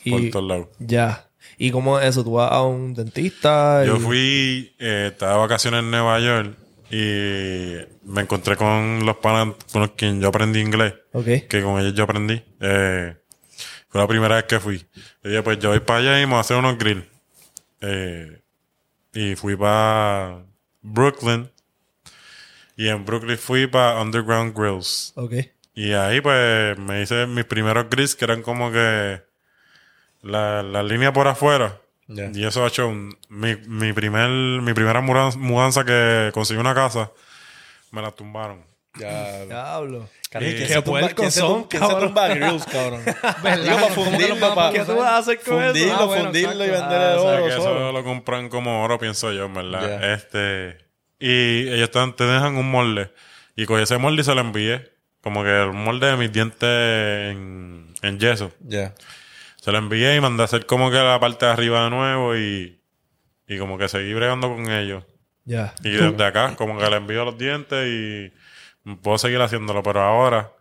por 0.08 0.30
todos 0.30 0.46
lados. 0.46 0.68
Ya. 0.78 1.26
¿Y 1.58 1.70
cómo 1.72 1.98
es 1.98 2.06
eso? 2.06 2.22
¿Tú 2.24 2.32
vas 2.34 2.52
a 2.52 2.62
un 2.62 2.94
dentista? 2.94 3.84
Yo 3.84 3.96
fui, 3.98 4.72
eh, 4.78 5.08
estaba 5.12 5.32
de 5.32 5.38
vacaciones 5.40 5.80
en 5.80 5.90
Nueva 5.90 6.18
York 6.20 6.56
y 6.91 7.76
me 8.05 8.22
encontré 8.22 8.57
con 8.57 9.05
los 9.07 9.16
panas 9.18 9.55
con 9.72 9.82
los 9.82 9.91
quien 9.93 10.20
yo 10.20 10.28
aprendí 10.28 10.61
inglés. 10.61 10.95
Ok. 11.12 11.26
que 11.49 11.62
con 11.62 11.80
ellos 11.80 11.95
yo 11.95 12.05
aprendí. 12.05 12.43
Eh, 12.61 13.16
fue 13.88 14.01
la 14.01 14.07
primera 14.09 14.36
vez 14.36 14.45
que 14.45 14.61
fui. 14.61 14.78
Yo 15.22 15.30
dije, 15.30 15.43
pues 15.43 15.59
yo 15.59 15.70
voy 15.70 15.80
para 15.80 16.01
allá 16.01 16.20
y 16.20 16.26
me 16.26 16.30
voy 16.30 16.38
a 16.38 16.41
hacer 16.41 16.57
unos 16.57 16.78
grill. 16.78 17.09
Eh, 17.80 18.41
y 19.12 19.34
fui 19.36 19.57
para 19.57 20.45
Brooklyn. 20.82 21.51
Y 22.76 22.88
en 22.88 23.05
Brooklyn 23.05 23.38
fui 23.38 23.66
para 23.66 24.01
Underground 24.01 24.57
Grills. 24.57 25.12
Ok. 25.16 25.34
Y 25.74 25.93
ahí 25.93 26.20
pues 26.20 26.78
me 26.78 27.03
hice 27.03 27.26
mis 27.26 27.45
primeros 27.45 27.88
grills 27.91 28.14
que 28.14 28.24
eran 28.24 28.43
como 28.43 28.70
que 28.72 29.22
la, 30.22 30.62
la 30.62 30.82
línea 30.82 31.12
por 31.12 31.28
afuera. 31.28 31.80
Ya. 32.12 32.30
Y 32.34 32.44
eso 32.44 32.64
ha 32.64 32.68
hecho 32.68 32.88
un- 32.88 33.16
mi, 33.28 33.56
mi, 33.56 33.92
primer, 33.92 34.28
mi 34.28 34.72
primera 34.74 35.00
mudanza, 35.00 35.84
que 35.84 36.30
conseguí 36.34 36.61
una 36.61 36.74
casa. 36.74 37.11
Me 37.92 38.02
la 38.02 38.11
tumbaron. 38.11 38.64
Ya. 38.98 39.44
Diablo. 39.46 40.08
Eh, 40.32 40.38
¿quién 40.38 40.56
qué 40.56 40.66
se 40.66 40.82
tumba- 40.82 41.08
quién 41.14 41.30
se 41.30 41.40
son, 41.40 41.62
tum- 41.62 41.68
quién 41.68 41.82
se 41.82 41.88
cabrón? 41.88 42.08
tumba 42.08 42.28
grills, 42.28 42.64
cabrón? 42.66 43.02
Digo, 43.04 43.16
para 43.22 43.56
¿Cómo 43.56 43.64
que 43.64 43.80
los 43.80 43.90
fundirlo, 43.94 44.54
para 44.54 44.72
¿Qué 44.72 44.80
tú 44.84 44.96
vas 44.96 45.06
a 45.08 45.18
hacer 45.18 45.40
con 45.40 45.62
fundirlo, 45.62 45.92
eso? 45.92 46.02
Ah, 46.02 46.04
bueno, 46.06 46.22
fundirlo 46.24 46.64
y 46.64 46.70
vender 46.70 47.00
el 47.02 47.18
O 47.18 47.22
sea, 47.22 47.30
oro 47.34 47.44
que 47.46 47.50
eso 47.52 47.92
lo 47.92 48.04
compran 48.04 48.48
como 48.48 48.82
oro, 48.84 48.98
pienso 48.98 49.32
yo, 49.32 49.44
en 49.46 49.54
verdad. 49.54 50.00
Ya. 50.00 50.14
Este. 50.14 50.78
Y 51.20 51.68
ellos 51.68 51.90
te, 51.90 52.04
te 52.12 52.24
dejan 52.24 52.56
un 52.56 52.70
molde. 52.70 53.12
Y 53.56 53.66
cogí 53.66 53.82
ese 53.82 53.98
molde 53.98 54.22
y 54.22 54.24
se 54.24 54.34
lo 54.34 54.40
envié. 54.40 54.90
Como 55.20 55.42
que 55.44 55.50
el 55.62 55.72
molde 55.72 56.06
de 56.08 56.16
mis 56.16 56.32
dientes 56.32 56.68
en, 57.30 57.92
en 58.02 58.18
yeso. 58.18 58.52
Ya. 58.61 58.94
Se 59.61 59.70
lo 59.72 59.78
envié 59.78 60.16
y 60.16 60.20
mandé 60.20 60.42
a 60.42 60.44
hacer 60.46 60.64
como 60.66 60.90
que 60.90 60.96
la 60.96 61.20
parte 61.20 61.44
de 61.46 61.52
arriba 61.52 61.84
de 61.84 61.90
nuevo 61.90 62.34
y, 62.36 62.80
y 63.46 63.58
como 63.58 63.76
que 63.76 63.88
seguí 63.88 64.14
bregando 64.14 64.48
con 64.48 64.70
ellos. 64.70 65.04
Ya. 65.44 65.74
Y 65.82 65.90
desde 65.90 66.24
acá, 66.24 66.54
como 66.56 66.78
que 66.78 66.88
le 66.88 66.96
envío 66.96 67.24
los 67.24 67.36
dientes 67.36 67.86
y 67.86 68.32
puedo 69.02 69.18
seguir 69.18 69.40
haciéndolo. 69.40 69.82
Pero 69.82 70.00
ahora, 70.00 70.52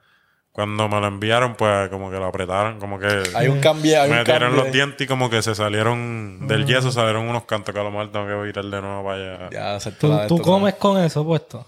cuando 0.51 0.89
me 0.89 0.99
lo 0.99 1.07
enviaron, 1.07 1.55
pues 1.55 1.87
como 1.89 2.11
que 2.11 2.17
lo 2.17 2.25
apretaron, 2.25 2.79
como 2.79 2.99
que 2.99 3.23
Hay 3.35 3.47
un 3.47 3.61
cambio. 3.61 4.01
Hay 4.01 4.09
me 4.09 4.19
un 4.19 4.25
tiraron 4.25 4.49
cambio. 4.49 4.63
los 4.65 4.73
dientes 4.73 5.05
y 5.05 5.07
como 5.07 5.29
que 5.29 5.41
se 5.41 5.55
salieron 5.55 6.47
del 6.47 6.65
yeso, 6.65 6.91
salieron 6.91 7.29
unos 7.29 7.45
cantos 7.45 7.73
que 7.73 7.79
a 7.79 7.83
lo 7.83 7.91
mejor 7.91 8.11
tengo 8.11 8.27
que 8.27 8.35
virar 8.35 8.65
de 8.65 8.81
nuevo 8.81 9.03
para 9.05 9.45
allá. 9.45 9.77
Ya, 9.79 9.91
¿Tú, 9.91 10.09
la 10.09 10.21
de 10.23 10.27
tú 10.27 10.35
esto, 10.35 10.45
comes 10.45 10.73
con 10.75 11.01
eso 11.01 11.23
puesto? 11.23 11.65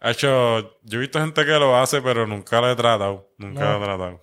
Ha 0.00 0.10
hecho, 0.10 0.78
yo 0.82 0.98
he 0.98 1.00
visto 1.00 1.20
gente 1.20 1.44
que 1.44 1.52
lo 1.52 1.76
hace, 1.76 2.02
pero 2.02 2.26
nunca 2.26 2.60
lo 2.60 2.70
he 2.72 2.74
tratado. 2.74 3.28
Nunca 3.38 3.70
lo 3.72 3.76
he 3.76 3.84
tratado. 3.84 4.20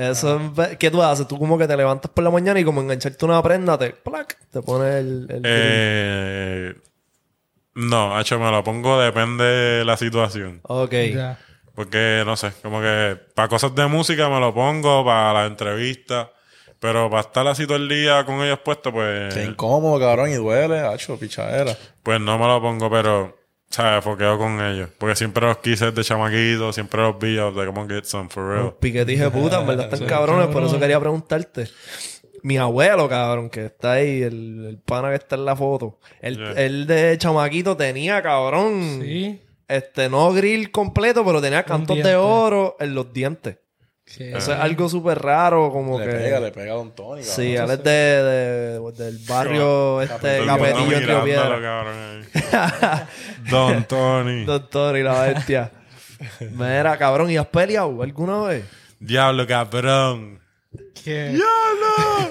Eso 0.00 0.40
es- 0.58 0.76
¿Qué 0.78 0.90
tú 0.90 1.02
haces? 1.02 1.26
Tú 1.28 1.38
como 1.38 1.58
que 1.58 1.66
te 1.68 1.76
levantas 1.76 2.10
por 2.10 2.24
la 2.24 2.30
mañana 2.30 2.58
y 2.60 2.64
como 2.64 2.80
engancharte 2.80 3.24
una 3.24 3.42
prenda, 3.42 3.76
te, 3.78 3.90
¡plac! 3.90 4.36
te 4.50 4.62
pones 4.62 4.94
el, 4.96 5.26
el. 5.30 5.42
Eh, 5.44 6.74
no, 7.74 8.18
hecho, 8.20 8.38
me 8.38 8.50
lo 8.50 8.64
pongo, 8.64 9.00
depende 9.00 9.44
de 9.44 9.84
la 9.84 9.96
situación. 9.96 10.60
Ok. 10.62 10.92
Ya. 11.14 11.38
Porque, 11.74 12.22
no 12.26 12.36
sé, 12.36 12.52
como 12.62 12.80
que 12.80 13.16
para 13.34 13.48
cosas 13.48 13.74
de 13.74 13.86
música 13.86 14.28
me 14.28 14.40
lo 14.40 14.52
pongo, 14.52 15.04
para 15.04 15.32
las 15.34 15.50
entrevistas. 15.50 16.28
Pero 16.78 17.10
para 17.10 17.20
estar 17.20 17.46
así 17.46 17.66
todo 17.66 17.76
el 17.76 17.88
día 17.90 18.24
con 18.24 18.40
ellos 18.42 18.58
puestos, 18.60 18.90
pues, 18.92 19.34
Qué 19.34 19.44
incómodo, 19.44 20.00
cabrón, 20.00 20.30
y 20.30 20.34
duele, 20.34 20.80
hacho, 20.80 21.18
pichadera. 21.18 21.76
pues 22.02 22.18
no 22.22 22.38
me 22.38 22.46
lo 22.46 22.60
pongo, 22.62 22.90
pero, 22.90 23.36
¿sabes? 23.70 24.04
Foqueo 24.04 24.36
con 24.38 24.60
ellos. 24.60 24.90
Porque 24.98 25.16
siempre 25.16 25.46
los 25.46 25.58
quise 25.58 25.90
de 25.90 26.04
chamaquito, 26.04 26.72
siempre 26.72 27.00
los 27.00 27.18
vi, 27.18 27.36
I 27.36 27.40
was 27.40 27.54
like, 27.54 27.68
I'm 27.68 27.74
gonna 27.74 27.94
get 27.94 28.04
some 28.04 28.28
for 28.28 28.46
real. 28.48 28.64
Los 28.64 28.74
piquetes 28.74 29.18
de 29.18 29.30
puta, 29.30 29.60
en 29.60 29.66
verdad 29.66 29.92
están 29.92 30.08
cabrones, 30.08 30.48
por 30.48 30.62
eso 30.62 30.78
quería 30.78 31.00
preguntarte. 31.00 31.68
Mi 32.42 32.56
abuelo, 32.56 33.06
cabrón, 33.08 33.50
que 33.50 33.66
está 33.66 33.92
ahí, 33.92 34.22
el, 34.22 34.64
el 34.66 34.78
pana 34.78 35.10
que 35.10 35.16
está 35.16 35.36
en 35.36 35.44
la 35.44 35.54
foto. 35.56 35.98
Él, 36.22 36.36
Yeah. 36.38 36.52
él 36.64 36.86
de 36.86 37.18
chamaquito 37.18 37.76
tenía, 37.76 38.22
cabrón. 38.22 39.00
Sí. 39.02 39.40
Este, 39.68 40.08
no 40.08 40.32
grill 40.32 40.70
completo, 40.72 41.24
pero 41.24 41.40
tenía 41.40 41.62
cantos 41.64 42.02
de 42.02 42.16
oro 42.16 42.76
en 42.80 42.94
los 42.94 43.12
dientes. 43.12 43.58
Eso 44.18 44.52
es 44.52 44.58
algo 44.58 44.88
súper 44.88 45.18
raro, 45.20 45.70
como 45.70 45.98
Le 45.98 46.06
que. 46.06 46.12
pega, 46.12 46.40
le 46.40 46.50
pega 46.50 46.72
a 46.72 46.76
Don 46.76 46.94
Tony, 46.94 47.20
cabrón. 47.22 47.36
Sí, 47.36 47.54
él 47.54 47.70
es 47.70 47.84
de, 47.84 47.90
de- 47.90 48.92
del 49.04 49.18
barrio 49.26 50.02
este, 50.02 50.44
Capetillo 50.44 50.96
en 50.96 51.06
Río 51.06 51.24
Piedra. 51.24 53.06
Don 53.50 53.84
Tony. 53.84 54.44
Doctor 54.44 54.96
y 54.96 55.02
la 55.02 55.22
bestia. 55.22 55.70
Mira, 56.52 56.96
cabrón, 56.98 57.30
¿y 57.30 57.36
has 57.36 57.46
peleado 57.46 58.02
alguna 58.02 58.42
vez? 58.42 58.64
Diablo, 58.98 59.46
cabrón. 59.46 60.40
que- 61.02 61.38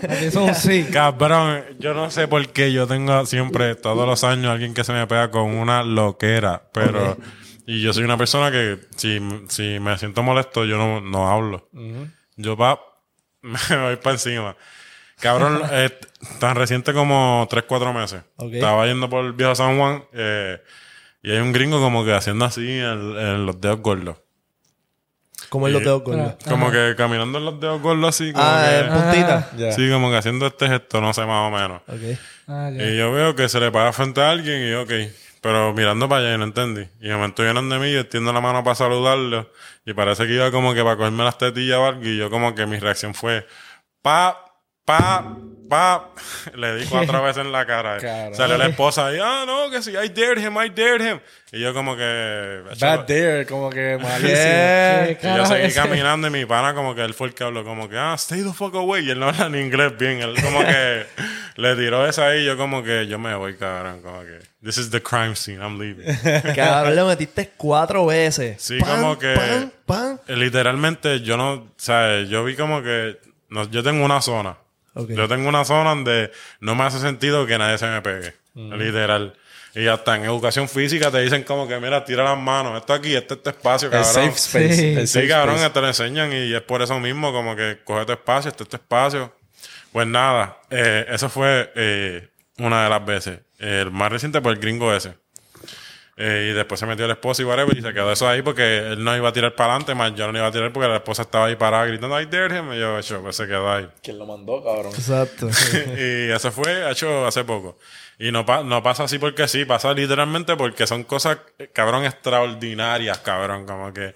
Eso 0.04 0.28
es 0.28 0.36
un 0.36 0.56
sí. 0.56 0.86
Cabrón, 0.92 1.64
yo 1.80 1.94
no 1.94 2.12
sé 2.12 2.28
por 2.28 2.48
qué 2.50 2.72
yo 2.72 2.88
tengo 2.88 3.26
siempre, 3.26 3.76
todos 3.76 4.06
los 4.08 4.24
años, 4.24 4.52
alguien 4.52 4.74
que 4.74 4.84
se 4.84 4.94
me 4.94 5.08
pega 5.08 5.32
con 5.32 5.46
una 5.56 5.82
loquera, 5.84 6.62
pero... 6.72 7.18
Y 7.72 7.82
yo 7.84 7.94
soy 7.94 8.04
una 8.04 8.18
persona 8.18 8.50
que 8.50 8.80
si, 8.96 9.20
si 9.48 9.80
me 9.80 9.96
siento 10.00 10.24
molesto, 10.24 10.66
yo 10.66 10.76
no, 10.76 11.02
no 11.02 11.30
hablo. 11.30 11.70
Yo 12.36 12.58
pa, 12.58 12.80
me 13.44 13.78
voy 13.78 13.96
para 13.98 14.14
encima. 14.16 14.56
Cabrón, 15.20 15.62
eh, 15.72 15.92
tan 16.40 16.56
reciente 16.56 16.94
como 16.94 17.46
3, 17.48 17.66
4 17.68 17.94
meses. 17.94 18.24
Estaba 18.52 18.88
yendo 18.88 19.08
por 19.08 19.24
el 19.24 19.34
viejo 19.34 19.54
San 19.54 19.78
Juan 19.78 20.04
eh, 20.14 20.60
y 21.22 21.30
hay 21.30 21.38
un 21.38 21.54
gringo 21.54 21.80
como 21.80 22.04
que 22.04 22.12
haciendo 22.12 22.46
así 22.46 22.68
en, 22.68 23.16
en 23.18 23.46
los 23.46 23.62
dedos 23.62 23.82
gordos. 23.82 24.18
Como 25.50 25.68
en 25.68 25.74
los 25.74 25.84
dedos 25.84 26.02
gordos. 26.04 26.38
Como 26.48 26.72
que 26.72 26.96
caminando 26.98 27.38
en 27.38 27.46
los 27.46 27.60
dedos 27.60 27.80
gordos 27.84 28.16
así. 28.16 28.34
Como 28.34 28.44
Ah, 28.48 28.66
que, 28.68 28.80
en 28.80 28.94
puntita. 28.94 29.72
Sí, 29.76 29.92
como 29.92 30.10
que 30.10 30.18
haciendo 30.18 30.48
este 30.48 30.68
gesto, 30.68 31.02
no 31.02 31.14
sé, 31.14 31.24
más 31.24 31.48
o 31.48 31.56
menos. 31.56 31.84
Ah. 32.48 32.72
Y 32.72 32.98
yo 32.98 33.12
veo 33.12 33.36
que 33.36 33.48
se 33.48 33.60
le 33.60 33.72
paga 33.72 33.94
frente 33.94 34.22
a 34.22 34.32
alguien 34.32 34.64
y 34.64 34.72
yo, 34.72 34.82
ok. 34.82 34.92
Pero 35.42 35.74
mirando 35.74 36.10
para 36.10 36.22
allá 36.22 36.36
y 36.36 36.38
no 36.38 36.44
entendí. 36.44 36.88
Y 37.00 37.08
de 37.08 37.16
momento 37.16 37.44
vienen 37.44 37.70
de 37.70 37.80
mí, 37.80 37.92
yo 37.94 38.02
extiendo 38.02 38.34
la 38.34 38.42
mano 38.42 38.64
para 38.64 38.76
saludarlo. 38.76 39.52
Y 39.86 39.94
parece 39.94 40.28
que 40.28 40.34
iba 40.34 40.52
como 40.52 40.74
que 40.74 40.84
para 40.84 40.98
cogerme 40.98 41.24
las 41.24 41.38
tetillas 41.38 41.78
o 41.78 41.86
algo. 41.86 42.04
Y 42.04 42.18
yo 42.18 42.30
como 42.30 42.56
que 42.56 42.66
mi 42.66 42.78
reacción 42.78 43.14
fue, 43.14 43.48
pa, 44.02 44.46
pa, 44.86 45.38
pa. 45.70 46.10
Le 46.56 46.76
di 46.76 46.86
cuatro 46.90 47.22
veces 47.24 47.46
en 47.46 47.52
la 47.52 47.66
cara. 47.66 47.98
Carajo. 47.98 48.36
Salió 48.36 48.58
la 48.58 48.66
esposa 48.68 49.14
y, 49.14 49.20
ah, 49.22 49.44
no, 49.46 49.70
que 49.70 49.82
sí, 49.82 49.92
I 49.92 50.10
dared 50.10 50.40
him, 50.44 50.58
I 50.62 50.70
dared 50.70 51.02
him. 51.02 51.20
Y 51.52 51.62
yo 51.62 51.74
como 51.74 51.96
que... 51.96 52.62
Bad 52.80 53.08
dare, 53.08 53.46
como 53.48 53.70
que 53.70 53.98
malísimo. 54.02 54.28
¿Qué? 54.34 55.18
¿Qué 55.22 55.28
Y 55.34 55.36
yo 55.38 55.46
seguí 55.46 55.72
caminando 55.74 56.28
y 56.28 56.32
mi 56.32 56.46
pana 56.46 56.74
como 56.76 56.94
que 56.94 57.04
él 57.04 57.14
fue 57.14 57.28
el 57.30 57.34
que 57.34 57.44
habló 57.44 57.64
como 57.64 57.88
que, 57.90 57.98
ah, 57.98 58.14
stay 58.16 58.44
the 58.44 58.54
fuck 58.54 58.76
away. 58.76 59.06
Y 59.08 59.12
él 59.12 59.20
no 59.20 59.30
habla 59.30 59.50
ni 59.50 59.60
inglés 59.60 59.98
bien. 59.98 60.20
Él 60.22 60.36
como 60.44 60.60
que 60.60 61.06
le 61.56 61.76
tiró 61.76 62.08
esa 62.08 62.28
ahí 62.28 62.42
y 62.42 62.46
yo 62.46 62.58
como 62.58 62.84
que, 62.84 63.08
yo 63.08 63.18
me 63.18 63.34
voy, 63.36 63.56
cabrón. 63.56 64.02
Como 64.02 64.22
que, 64.22 64.40
this 64.64 64.78
is 64.78 64.92
the 64.92 65.02
crime 65.02 65.36
scene, 65.36 65.58
I'm 65.60 65.80
leaving. 65.80 66.06
Cabrón, 66.56 66.96
le 66.96 67.04
metiste 67.04 67.52
cuatro 67.58 68.06
veces. 68.06 68.62
Sí, 68.62 68.78
Pan, 68.80 69.02
como 69.02 69.18
que- 69.18 69.34
Pan, 69.36 69.74
pan. 69.86 70.22
Literalmente 70.28 71.22
yo 71.22 71.36
no, 71.38 71.68
¿sabes? 71.78 72.30
Yo 72.30 72.44
vi 72.44 72.56
como 72.56 72.84
que, 72.84 73.18
no, 73.50 73.68
yo 73.72 73.82
tengo 73.82 74.06
una 74.06 74.22
zona. 74.22 74.56
Yo 74.96 75.28
tengo 75.28 75.48
una 75.50 75.66
zona 75.66 75.92
donde 75.92 76.32
no 76.60 76.76
me 76.76 76.84
hace 76.84 77.00
sentido 77.00 77.46
que 77.46 77.58
nadie 77.58 77.78
se 77.78 77.88
me 77.88 78.02
pegue. 78.02 78.34
Literal. 78.56 79.36
Y 79.76 79.88
hasta 79.88 80.16
en 80.16 80.24
educación 80.26 80.68
física 80.68 81.12
te 81.12 81.20
dicen 81.22 81.44
como 81.44 81.68
que, 81.68 81.80
mira, 81.80 82.04
tira 82.04 82.24
las 82.24 82.38
manos. 82.38 82.78
Esto 82.80 82.94
aquí, 82.94 83.16
este 83.16 83.36
es 83.36 83.44
tu 83.44 83.50
espacio, 83.52 83.88
El 83.88 83.92
cabrón. 83.92 84.14
safe 84.14 84.28
space. 84.30 84.74
Sí. 84.76 84.86
el 84.96 85.08
Sí, 85.08 85.14
safe 85.14 85.28
cabrón, 85.28 85.56
space. 85.58 85.74
te 85.74 85.82
lo 85.82 85.88
enseñan 85.88 86.34
y 86.34 86.54
es 86.54 86.62
por 86.64 86.82
eso 86.82 87.00
mismo, 87.00 87.32
como 87.32 87.56
que 87.56 87.80
coge 87.84 88.06
tu 88.06 88.12
espacio, 88.14 88.50
este 88.50 88.64
es 88.64 88.70
tu 88.70 88.76
espacio. 88.78 89.34
Pues 89.92 90.08
nada, 90.08 90.58
eh, 90.72 91.06
eso 91.10 91.30
fue 91.30 91.72
eh, 91.76 92.28
una 92.58 92.84
de 92.84 92.90
las 92.90 93.06
veces. 93.06 93.40
El 93.60 93.92
más 93.92 94.12
reciente 94.12 94.42
fue 94.42 94.52
el 94.54 94.58
gringo 94.60 94.94
ese. 94.94 95.14
Eh, 96.22 96.50
y 96.52 96.54
después 96.54 96.78
se 96.78 96.86
metió 96.86 97.06
el 97.06 97.12
esposo 97.12 97.42
y 97.42 97.46
whatever 97.46 97.78
y 97.78 97.82
se 97.82 97.94
quedó 97.94 98.12
eso 98.12 98.28
ahí 98.28 98.42
porque 98.42 98.80
él 98.90 99.02
no 99.02 99.16
iba 99.16 99.30
a 99.30 99.32
tirar 99.32 99.56
para 99.56 99.70
adelante, 99.76 99.96
más 99.96 100.14
yo 100.16 100.30
no 100.30 100.38
iba 100.38 100.48
a 100.48 100.52
tirar 100.52 100.74
porque 100.74 100.90
la 100.90 100.98
esposa 100.98 101.22
estaba 101.22 101.46
ahí 101.46 101.56
parada 101.56 101.86
gritando, 101.86 102.20
I 102.20 102.26
dare 102.26 102.58
him. 102.60 102.74
Y 102.74 102.80
yo, 102.80 103.00
hecho, 103.00 103.22
pues 103.22 103.38
se 103.38 103.48
quedó 103.48 103.72
ahí. 103.72 103.88
¿Quién 104.04 104.20
lo 104.20 104.26
mandó, 104.26 104.62
cabrón? 104.62 104.92
Exacto. 104.94 105.48
y 105.98 106.30
eso 106.30 106.52
fue 106.52 106.92
hecho 106.92 107.26
hace 107.26 107.46
poco. 107.46 107.78
Y 108.18 108.34
no, 108.34 108.46
pa- 108.46 108.64
no 108.64 108.84
pasa 108.84 109.06
así 109.06 109.18
porque 109.18 109.48
sí, 109.48 109.64
pasa 109.64 109.94
literalmente 109.94 110.58
porque 110.58 110.86
son 110.86 111.06
cosas, 111.06 111.38
eh, 111.58 111.70
cabrón, 111.72 112.04
extraordinarias, 112.04 113.20
cabrón. 113.20 113.66
Como 113.66 113.94
Que- 113.94 114.14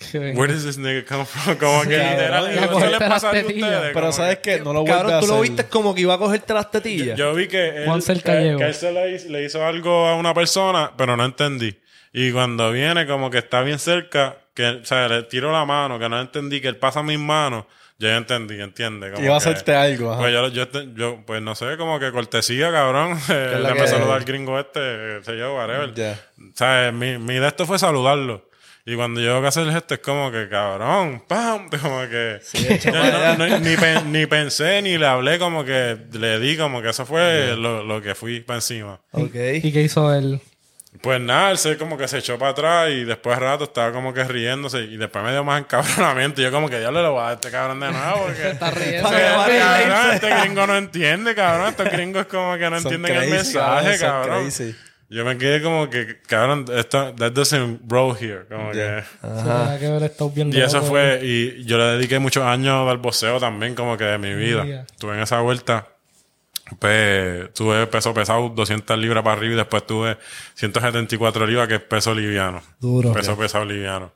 where 0.34 0.52
does 0.52 0.64
this 0.64 0.78
nigga 0.78 1.04
come 1.04 1.24
from? 1.26 1.56
Como 1.56 1.82
que 1.82 1.98
literal, 1.98 2.46
¿eso 2.50 2.80
le 2.90 2.98
pasa 2.98 3.28
a 3.28 3.32
ustedes? 3.32 3.54
Pero 3.62 3.92
Como 3.92 4.12
¿sabes 4.12 4.38
que-? 4.38 4.60
No 4.60 4.72
lo 4.72 4.84
Cabrón, 4.84 5.20
tú 5.20 5.26
lo 5.26 5.40
viste 5.40 5.64
como 5.64 5.94
que 5.94 6.00
iba 6.02 6.14
a 6.14 6.18
cogerte 6.18 6.54
las 6.54 6.70
tetillas. 6.70 7.16
Yo 7.18 7.34
vi 7.34 7.48
que 7.48 7.84
él, 7.84 7.84
que, 8.24 8.64
él 8.64 8.74
se 8.74 8.92
le, 8.92 9.10
hizo- 9.14 9.28
le 9.28 9.44
hizo 9.44 9.64
algo 9.64 10.06
a 10.06 10.16
una 10.16 10.32
persona, 10.34 10.92
pero 10.96 11.16
no 11.16 11.24
entendí. 11.24 11.78
Y 12.12 12.32
cuando 12.32 12.72
viene 12.72 13.06
como 13.06 13.30
que 13.30 13.38
está 13.38 13.62
bien 13.62 13.78
cerca, 13.78 14.36
que, 14.54 14.66
o 14.66 14.84
sea, 14.84 15.06
le 15.08 15.22
tiro 15.24 15.52
la 15.52 15.64
mano, 15.64 15.98
que 15.98 16.08
no 16.08 16.20
entendí, 16.20 16.60
que 16.60 16.68
él 16.68 16.76
pasa 16.76 17.02
mis 17.02 17.18
manos, 17.18 17.66
yo 17.98 18.08
ya 18.08 18.16
entendí, 18.16 18.60
¿entiendes? 18.60 19.12
Como 19.12 19.24
Iba 19.24 19.36
a 19.36 19.38
que- 19.38 19.48
hacerte 19.50 19.74
algo. 19.76 20.16
Pues 20.18 20.32
yo, 20.32 20.48
yo, 20.48 20.66
yo, 20.96 21.22
pues 21.26 21.40
no 21.42 21.54
sé, 21.54 21.76
como 21.76 22.00
que 22.00 22.10
cortesía, 22.10 22.72
cabrón. 22.72 23.16
Eh, 23.28 23.62
que- 23.76 23.86
saludar 23.86 24.16
al 24.16 24.24
gringo 24.24 24.58
este, 24.58 24.80
eh, 24.80 25.20
sé 25.22 25.36
yo, 25.38 25.54
whatever. 25.54 25.92
Ya. 25.94 26.18
O 26.38 26.56
sea, 26.56 26.90
mi, 26.90 27.18
mi 27.18 27.34
de 27.34 27.46
esto 27.46 27.64
fue 27.66 27.78
saludarlo. 27.78 28.48
Y 28.90 28.96
cuando 28.96 29.20
yo 29.20 29.40
que 29.40 29.46
hacer 29.46 29.66
el 29.68 29.72
gesto 29.72 29.94
es 29.94 30.00
como 30.00 30.32
que, 30.32 30.48
cabrón, 30.48 31.22
pam, 31.28 31.68
como 31.80 32.00
que... 32.08 32.40
Yo 32.82 32.90
no- 32.90 33.36
no- 33.36 33.58
ni, 33.60 33.76
pen- 33.76 34.10
ni 34.10 34.26
pensé, 34.26 34.82
ni 34.82 34.98
le 34.98 35.06
hablé, 35.06 35.38
como 35.38 35.64
que 35.64 35.96
le 36.12 36.40
di, 36.40 36.56
como 36.56 36.82
que 36.82 36.88
eso 36.90 37.06
fue 37.06 37.54
lo, 37.56 37.84
lo 37.84 38.02
que 38.02 38.16
fui 38.16 38.40
para 38.40 38.56
encima. 38.56 38.98
Ok. 39.12 39.34
¿Y 39.62 39.70
qué 39.72 39.82
hizo 39.82 40.12
él? 40.12 40.40
Pues 41.02 41.20
nada, 41.20 41.52
él 41.52 41.58
se 41.58 41.76
como 41.76 41.96
que 41.96 42.08
se 42.08 42.18
echó 42.18 42.36
para 42.36 42.50
atrás 42.50 42.90
y 42.90 43.04
después 43.04 43.38
de 43.38 43.44
rato 43.46 43.62
estaba 43.62 43.92
como 43.92 44.12
que 44.12 44.24
riéndose 44.24 44.80
y 44.80 44.96
después 44.96 45.22
me 45.24 45.30
dio 45.30 45.44
más 45.44 45.60
encabronamiento. 45.60 46.40
Y 46.40 46.44
yo 46.44 46.50
como 46.50 46.68
que 46.68 46.82
ya 46.82 46.90
le 46.90 47.00
voy 47.08 47.20
a 47.20 47.22
dar 47.22 47.30
a 47.30 47.34
este 47.34 47.50
cabrón 47.52 47.78
de 47.78 47.92
nuevo 47.92 48.24
porque... 48.26 48.48
Está 48.50 48.70
riendo. 48.72 49.08
Que 49.46 49.58
cabrón, 49.58 50.10
este 50.14 50.40
gringo 50.40 50.66
no 50.66 50.76
entiende, 50.76 51.34
cabrón. 51.36 51.68
Estos 51.68 51.90
gringos 51.92 52.26
como 52.26 52.58
que 52.58 52.68
no 52.68 52.80
Son 52.80 52.92
entienden 52.92 53.22
el 53.22 53.28
crazy, 53.30 53.54
mensaje, 53.54 53.98
son 53.98 54.08
cabrón. 54.08 54.50
Yo 55.12 55.24
me 55.24 55.36
quedé 55.36 55.60
como 55.60 55.90
que, 55.90 56.20
cabrón, 56.26 56.66
esto, 56.72 57.12
that 57.16 57.32
doesn't 57.32 57.80
roll 57.88 58.16
here. 58.16 58.44
Como 58.48 58.72
Yeah. 58.72 59.04
que... 59.20 59.26
Ajá. 59.26 59.78
que 59.80 59.88
ver 59.88 60.12
Y 60.52 60.60
eso 60.60 60.76
loco. 60.76 60.88
fue, 60.88 61.20
y 61.22 61.64
yo 61.64 61.78
le 61.78 61.84
dediqué 61.96 62.20
muchos 62.20 62.44
años 62.44 62.88
al 62.88 62.98
boxeo 62.98 63.40
también, 63.40 63.74
como 63.74 63.96
que 63.96 64.04
de 64.04 64.18
mi 64.18 64.32
vida. 64.34 64.64
Yeah. 64.64 64.86
Tuve 65.00 65.14
en 65.14 65.20
esa 65.22 65.40
vuelta, 65.40 65.88
pues, 66.78 67.52
tuve 67.54 67.88
peso 67.88 68.14
pesado, 68.14 68.50
200 68.50 68.96
libras 68.98 69.24
para 69.24 69.36
arriba, 69.36 69.54
y 69.54 69.56
después 69.56 69.84
tuve 69.84 70.16
174 70.54 71.44
libras, 71.44 71.66
que 71.66 71.74
es 71.74 71.80
peso 71.82 72.14
liviano. 72.14 72.62
Duro. 72.78 73.12
Peso 73.12 73.36
pesado 73.36 73.64
liviano. 73.64 74.12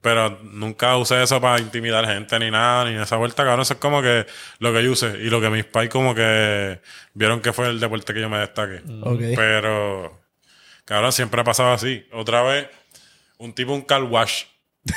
Pero 0.00 0.38
nunca 0.44 0.96
usé 0.96 1.24
eso 1.24 1.40
para 1.40 1.58
intimidar 1.58 2.06
gente 2.06 2.38
ni 2.38 2.52
nada, 2.52 2.84
ni 2.84 2.94
en 2.94 3.00
esa 3.00 3.16
vuelta, 3.16 3.42
cabrón. 3.42 3.62
Eso 3.62 3.74
es 3.74 3.80
como 3.80 4.00
que 4.00 4.26
lo 4.60 4.72
que 4.72 4.84
yo 4.84 4.92
usé 4.92 5.18
y 5.20 5.28
lo 5.28 5.40
que 5.40 5.50
mis 5.50 5.64
pais 5.64 5.88
como 5.90 6.14
que 6.14 6.80
vieron 7.14 7.40
que 7.40 7.52
fue 7.52 7.68
el 7.68 7.80
deporte 7.80 8.14
que 8.14 8.20
yo 8.20 8.28
me 8.28 8.38
destaqué. 8.38 8.82
Ok. 9.02 9.20
Pero, 9.34 10.25
cabrón, 10.86 11.12
siempre 11.12 11.40
ha 11.42 11.44
pasado 11.44 11.72
así. 11.72 12.06
Otra 12.12 12.42
vez, 12.42 12.68
un 13.36 13.52
tipo, 13.54 13.74
un 13.74 13.82
car 13.82 14.02
wash. 14.04 14.44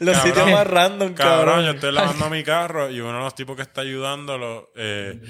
Los 0.00 0.16
Cabrón. 0.16 0.34
sitios 0.34 0.50
más 0.50 0.66
random, 0.66 1.14
Cabrón, 1.14 1.44
cabrón. 1.46 1.64
yo 1.64 1.70
estoy 1.72 1.92
lavando 1.92 2.30
mi 2.30 2.42
carro 2.42 2.90
y 2.90 3.00
uno 3.00 3.18
de 3.18 3.24
los 3.24 3.34
tipos 3.34 3.54
que 3.56 3.62
está 3.62 3.82
ayudándolo 3.82 4.72
eh, 4.74 5.20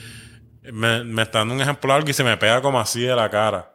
me, 0.72 1.04
me 1.04 1.22
está 1.22 1.40
dando 1.40 1.54
un 1.54 1.60
ejemplo 1.60 1.92
algo 1.92 2.08
y 2.08 2.12
se 2.14 2.24
me 2.24 2.36
pega 2.38 2.62
como 2.62 2.80
así 2.80 3.02
de 3.02 3.14
la 3.16 3.28
cara. 3.30 3.70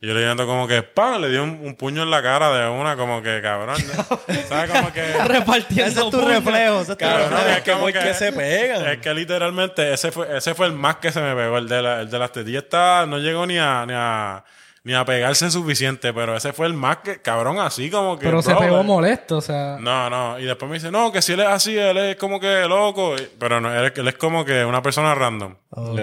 Y 0.00 0.06
yo 0.08 0.12
le 0.12 0.20
digo 0.28 0.46
como 0.46 0.68
que, 0.68 0.82
¡pam! 0.82 1.22
Le 1.22 1.30
di 1.30 1.36
un, 1.38 1.60
un 1.62 1.76
puño 1.76 2.02
en 2.02 2.10
la 2.10 2.22
cara 2.22 2.50
de 2.52 2.68
una, 2.68 2.96
como 2.96 3.22
que, 3.22 3.40
cabrón. 3.40 3.76
¿no? 3.96 4.20
¿Sabes? 4.48 4.70
Como 4.70 4.92
que... 4.92 5.02
Repartiendo 5.24 5.90
Ese 5.90 6.00
es 6.04 6.10
tu 6.10 6.20
reflejo. 6.20 6.80
Ese 6.82 6.92
es 6.92 6.98
tu 6.98 7.04
Cabrón, 7.04 7.30
reflejo. 7.30 7.50
es 7.56 7.62
que 7.62 7.70
como 7.72 7.82
¿por 7.84 7.92
qué 7.94 8.14
se 8.14 8.32
pegan? 8.32 8.86
Es 8.86 8.98
que 8.98 9.14
literalmente 9.14 9.92
ese 9.94 10.12
fue, 10.12 10.36
ese 10.36 10.54
fue 10.54 10.66
el 10.66 10.72
más 10.74 10.96
que 10.96 11.10
se 11.12 11.22
me 11.22 11.34
pegó. 11.34 11.56
El 11.56 11.66
de, 11.68 11.80
la, 11.80 12.00
el 12.02 12.10
de 12.10 12.18
las 12.18 12.30
tetillas 12.32 12.64
estaba- 12.64 13.06
no 13.06 13.16
llegó 13.18 13.46
ni 13.46 13.56
a, 13.56 13.86
ni 13.86 13.94
a 13.96 14.44
ni 14.84 14.94
a 14.94 15.04
pegarse 15.04 15.50
suficiente, 15.50 16.12
pero 16.12 16.36
ese 16.36 16.52
fue 16.52 16.66
el 16.66 16.74
más 16.74 16.98
que, 16.98 17.20
cabrón, 17.22 17.58
así 17.58 17.90
como 17.90 18.18
que. 18.18 18.26
Pero 18.26 18.42
se 18.42 18.54
pegó 18.54 18.82
molesto, 18.84 19.38
o 19.38 19.40
sea. 19.40 19.78
No, 19.80 20.08
no. 20.10 20.38
Y 20.38 20.44
después 20.44 20.68
me 20.70 20.76
dice, 20.76 20.90
no, 20.90 21.10
que 21.10 21.22
si 21.22 21.32
él 21.32 21.40
es 21.40 21.46
así, 21.48 21.76
él 21.76 21.96
es 21.96 22.16
como 22.16 22.38
que 22.38 22.66
loco. 22.68 23.16
Y- 23.16 23.28
Pero 23.38 23.60
no, 23.60 23.74
él, 23.74 23.86
es- 23.86 23.98
él 23.98 24.06
es 24.08 24.14
como 24.16 24.44
que 24.44 24.64
una 24.64 24.82
persona 24.82 25.14
random. 25.14 25.56
Ok. 25.70 26.00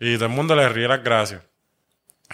Y 0.00 0.14
todo 0.14 0.26
el 0.26 0.30
mundo 0.32 0.54
le 0.56 0.68
ríe 0.68 0.86
las 0.88 1.02
gracias. 1.02 1.42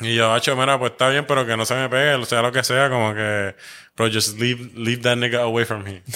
Y 0.01 0.15
yo, 0.17 0.33
hacho, 0.33 0.55
mira, 0.57 0.79
pues 0.79 0.93
está 0.93 1.09
bien, 1.09 1.25
pero 1.27 1.47
que 1.47 1.57
no 1.57 1.65
se 1.65 1.75
me 1.77 1.89
pegue, 1.89 2.15
o 2.15 2.25
sea 2.25 2.43
lo 2.43 2.51
que 2.53 2.65
sea, 2.65 2.91
como 2.91 3.15
que, 3.15 3.55
bro, 3.97 4.09
just 4.13 4.39
leave, 4.39 4.71
leave 4.75 5.01
that 5.03 5.17
nigga 5.17 5.41
away 5.43 5.65
from 5.65 5.83
me. 5.83 6.03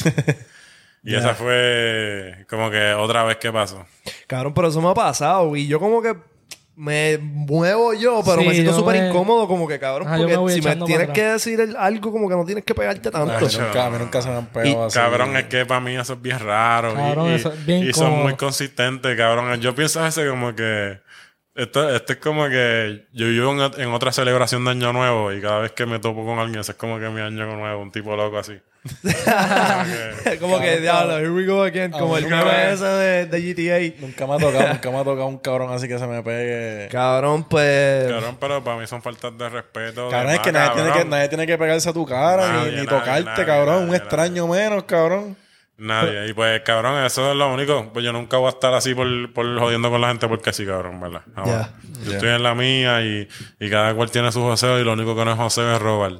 Y 1.04 1.14
esa 1.14 1.32
fue 1.34 2.44
como 2.50 2.70
que 2.70 2.92
otra 2.92 3.22
vez 3.24 3.36
que 3.38 3.50
pasó. 3.52 3.86
Cabrón, 4.26 4.52
pero 4.52 4.68
eso 4.68 4.82
me 4.82 4.90
ha 4.90 4.94
pasado. 4.94 5.54
Y 5.56 5.66
yo 5.68 5.78
como 5.78 6.02
que 6.02 6.14
me 6.78 7.18
muevo 7.18 7.92
yo, 7.92 8.22
pero 8.24 8.40
Sí, 8.40 8.46
me 8.46 8.54
siento 8.54 8.72
súper 8.72 9.00
me- 9.02 9.08
incómodo, 9.08 9.48
como 9.48 9.66
que 9.66 9.80
cabrón, 9.80 10.06
Ajá, 10.06 10.16
porque 10.16 10.52
si 10.52 10.60
me 10.62 10.76
tienes 10.76 11.08
que 11.10 11.24
decir 11.24 11.60
el- 11.60 11.76
algo, 11.76 12.12
como 12.12 12.28
que 12.28 12.36
no 12.36 12.44
tienes 12.44 12.64
que 12.64 12.72
pegarte 12.72 13.10
tanto. 13.10 13.32
A 13.32 13.40
mí 13.40 13.46
nunca, 13.52 13.86
a 13.86 13.90
mí 13.90 13.98
nunca 13.98 14.22
se 14.22 14.28
me 14.28 14.36
han 14.36 14.46
pegado 14.46 14.84
así. 14.84 14.96
Cabrón, 14.96 15.36
es 15.36 15.44
que 15.46 15.66
para 15.66 15.80
mí 15.80 15.96
eso 15.96 16.12
es 16.12 16.22
bien 16.22 16.38
raro. 16.38 16.92
y- 16.92 16.94
Cabrón, 16.94 17.30
y, 17.30 17.34
eso 17.34 17.52
es 17.52 17.66
bien 17.66 17.82
y 17.88 17.92
son 17.92 18.22
muy 18.22 18.34
consistentes, 18.34 19.16
cabrón. 19.16 19.60
Yo 19.60 19.74
pienso 19.74 20.00
a 20.00 20.04
veces 20.04 20.30
como 20.30 20.54
que... 20.54 21.00
Esto, 21.56 21.90
esto 21.92 22.12
es 22.12 22.18
como 22.20 22.48
que 22.48 23.08
yo 23.12 23.26
vivo 23.26 23.50
en, 23.52 23.80
en 23.80 23.88
otra 23.92 24.12
celebración 24.12 24.64
de 24.64 24.70
Año 24.70 24.92
Nuevo 24.92 25.32
y 25.32 25.40
cada 25.40 25.58
vez 25.58 25.72
que 25.72 25.86
me 25.86 25.98
topo 25.98 26.24
con 26.24 26.38
alguien, 26.38 26.60
eso 26.60 26.70
es 26.70 26.78
como 26.78 27.00
que 27.00 27.08
mi 27.08 27.20
Año 27.20 27.46
Nuevo, 27.56 27.82
un 27.82 27.90
tipo 27.90 28.14
loco 28.14 28.38
así. 28.38 28.56
como 30.40 30.60
que, 30.60 30.80
diablo, 30.80 31.18
here 31.18 31.30
we 31.30 31.46
go 31.46 31.62
again. 31.62 31.90
Como 31.90 32.16
el 32.16 32.24
nunca 32.24 32.44
meme 32.44 32.52
me- 32.52 32.72
ese 32.72 32.84
de, 32.84 33.26
de 33.26 33.40
GTA. 33.40 34.00
Nunca 34.00 34.26
me 34.26 34.34
ha 34.34 34.38
tocado, 34.38 34.68
nunca 34.68 34.90
me 34.90 34.96
ha 34.98 35.04
tocado 35.04 35.26
un 35.26 35.38
cabrón 35.38 35.72
así 35.72 35.88
que 35.88 35.98
se 35.98 36.06
me 36.06 36.22
pegue. 36.22 36.88
Cabrón, 36.90 37.44
pues... 37.44 38.08
Cabrón, 38.08 38.36
pero 38.40 38.62
para 38.64 38.78
mí 38.78 38.86
son 38.86 39.02
faltas 39.02 39.36
de 39.36 39.48
respeto. 39.48 40.08
Cabrón, 40.08 40.28
de 40.30 40.34
es 40.36 40.40
que 40.40 40.52
nadie 40.52 40.70
tiene 40.74 40.92
que, 40.92 41.04
nadie 41.04 41.28
tiene 41.28 41.46
que 41.46 41.58
pegarse 41.58 41.88
a 41.88 41.92
tu 41.92 42.04
cara 42.06 42.48
Nadie, 42.48 42.64
ni, 42.64 42.70
ni 42.70 42.76
nadie, 42.76 42.88
tocarte, 42.88 43.22
nadie, 43.24 43.44
cabrón. 43.44 43.74
nadie, 43.74 43.88
un 43.88 43.94
extraño 43.94 44.46
menos, 44.48 44.82
cabrón. 44.84 45.36
Nadie. 45.76 46.28
Y 46.28 46.32
pues, 46.32 46.60
cabrón, 46.62 47.04
eso 47.04 47.30
es 47.30 47.36
lo 47.36 47.54
único. 47.54 47.92
Pues 47.92 48.04
yo 48.04 48.12
nunca 48.12 48.36
voy 48.36 48.46
a 48.46 48.50
estar 48.50 48.74
así 48.74 48.94
por, 48.96 49.32
por 49.32 49.58
jodiendo 49.60 49.90
con 49.90 50.00
la 50.00 50.08
gente 50.08 50.26
porque 50.26 50.52
sí, 50.52 50.66
cabrón, 50.66 51.00
¿verdad? 51.00 51.22
Ya. 51.46 51.70
Yo 52.04 52.12
estoy 52.12 52.30
en 52.30 52.42
la 52.42 52.54
mía 52.56 53.00
y, 53.02 53.28
y 53.60 53.70
cada 53.70 53.94
cual 53.94 54.10
tiene 54.10 54.32
su 54.32 54.40
joseo 54.42 54.80
y 54.80 54.84
lo 54.84 54.94
único 54.94 55.14
que 55.14 55.24
no 55.24 55.30
es 55.32 55.36
joseo 55.38 55.72
es 55.72 55.80
robar. 55.80 56.12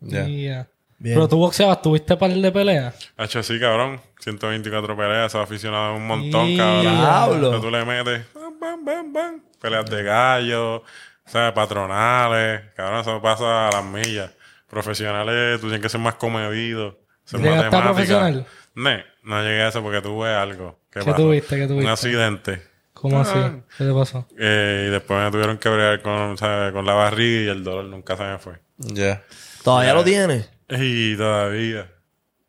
Ya. 0.00 0.26
Yeah. 0.26 0.68
Bien. 0.98 1.16
Pero 1.16 1.28
tú 1.28 1.36
boxeabas, 1.36 1.82
¿tuviste 1.82 2.16
par 2.16 2.30
de 2.30 2.52
peleas? 2.52 2.94
Hacho, 3.16 3.42
sí, 3.42 3.58
cabrón. 3.58 4.00
124 4.20 4.96
peleas, 4.96 5.34
aficionado 5.34 5.96
un 5.96 6.06
montón, 6.06 6.46
Y- 6.46 6.56
cabrón. 6.56 6.82
Diablo. 6.82 7.60
Tú 7.60 7.70
le 7.70 7.84
metes, 7.84 8.26
bam, 8.34 8.58
bam, 8.60 8.84
bam, 8.84 9.12
bam. 9.12 9.42
Peleas 9.60 9.86
de 9.86 10.02
gallo, 10.02 10.82
sea, 11.26 11.52
patronales. 11.52 12.62
Cabrón, 12.74 13.00
eso 13.00 13.20
pasa 13.20 13.68
a 13.68 13.72
las 13.72 13.84
millas. 13.84 14.30
Profesionales, 14.68 15.60
tú 15.60 15.66
tienes 15.66 15.82
que 15.82 15.88
ser 15.88 16.00
más 16.00 16.14
comedido. 16.14 16.98
Ser 17.24 17.40
¿Llegaste 17.40 17.76
a 17.76 17.82
profesional? 17.82 18.46
No, 18.74 18.90
no 19.22 19.42
llegué 19.42 19.62
a 19.62 19.68
eso 19.68 19.82
porque 19.82 20.00
tuve 20.00 20.34
algo. 20.34 20.78
¿Qué, 20.90 21.00
tuviste? 21.00 21.56
¿Qué 21.56 21.66
tuviste? 21.66 21.84
Un 21.84 21.90
accidente. 21.90 22.62
¿Cómo 22.92 23.20
así? 23.20 23.38
¿Qué 23.76 23.84
te 23.84 23.92
pasó? 23.92 24.26
Eh, 24.38 24.86
y 24.88 24.90
después 24.90 25.22
me 25.22 25.30
tuvieron 25.30 25.58
que 25.58 25.68
bregar 25.68 26.00
con, 26.02 26.38
¿sabes? 26.38 26.72
con 26.72 26.86
la 26.86 26.94
barriga 26.94 27.42
y 27.42 27.48
el 27.48 27.62
dolor 27.64 27.84
nunca 27.84 28.16
se 28.16 28.22
me 28.22 28.38
fue. 28.38 28.54
Ya. 28.78 29.22
¿Todavía 29.62 29.94
lo 29.94 30.04
tienes? 30.04 30.50
Y 30.68 31.16
todavía. 31.16 31.90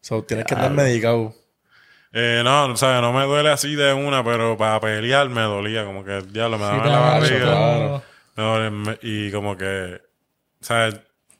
So, 0.01 0.23
tienes 0.23 0.45
que 0.45 0.53
estar 0.53 0.71
medicado. 0.71 1.33
Eh, 2.13 2.41
no, 2.43 2.67
o 2.67 2.77
sea, 2.77 3.01
no 3.01 3.11
me 3.11 3.23
duele 3.25 3.49
así 3.49 3.75
de 3.75 3.91
una, 3.93 4.23
pero 4.23 4.55
para 4.57 4.79
pelear 4.79 5.27
me 5.29 5.41
dolía, 5.41 5.83
como 5.83 6.03
que 6.05 6.21
diablo, 6.21 6.57
me 6.57 6.63
daba 6.63 6.79
Sí, 7.25 7.33
en 7.33 7.45
la 7.45 7.55
barriga. 7.55 8.03
Me 8.37 8.69
me- 8.69 8.99
y 9.01 9.31
como 9.31 9.57
que, 9.57 10.01
o 10.61 10.63
sea, 10.63 10.89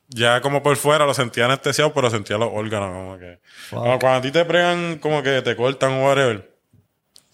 ya 0.08 0.40
como 0.42 0.62
por 0.62 0.76
fuera 0.76 1.06
lo 1.06 1.14
sentía 1.14 1.46
anestesiado, 1.46 1.92
pero 1.94 2.10
sentía 2.10 2.36
los 2.36 2.50
órganos, 2.52 2.90
como 2.90 3.18
que. 3.18 3.38
Como 3.70 3.98
cuando 3.98 4.18
a 4.18 4.20
ti 4.22 4.30
te 4.30 4.44
pregan, 4.44 4.98
como 4.98 5.22
que 5.22 5.40
te 5.42 5.56
cortan 5.56 5.92
o 5.92 6.04
whatever. 6.06 6.54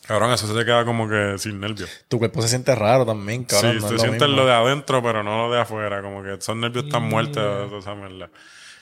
Cabrón, 0.06 0.32
eso 0.32 0.46
se 0.48 0.54
te 0.54 0.64
queda 0.64 0.84
como 0.84 1.08
que 1.08 1.36
sin 1.38 1.60
nervios. 1.60 1.88
Tu 2.08 2.18
cuerpo 2.18 2.42
se 2.42 2.48
siente 2.48 2.74
raro 2.74 3.06
también, 3.06 3.44
cabrón. 3.44 3.72
sí, 3.74 3.78
no 3.80 3.86
tú 3.88 3.94
lo 3.94 3.98
sientes 4.00 4.28
lo 4.28 4.46
de 4.46 4.52
adentro, 4.52 5.02
pero 5.02 5.22
no 5.22 5.46
lo 5.46 5.52
de 5.54 5.60
afuera. 5.60 6.02
Como 6.02 6.22
que 6.22 6.34
esos 6.34 6.56
nervios 6.56 6.86
están 6.86 7.04
muertos. 7.04 7.72
esa 7.72 7.94
mierda. 7.94 8.28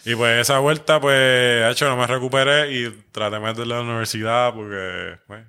Y 0.05 0.15
pues 0.15 0.41
esa 0.41 0.59
vuelta, 0.59 1.01
pues, 1.01 1.15
de 1.15 1.71
hecho, 1.71 1.89
no 1.89 1.97
me 1.97 2.07
recuperé 2.07 2.73
y 2.73 2.91
traté 3.13 3.37
de 3.37 3.41
meterle 3.41 3.75
a 3.75 3.79
la 3.79 3.83
universidad 3.83 4.55
porque, 4.55 5.19
pues, 5.27 5.45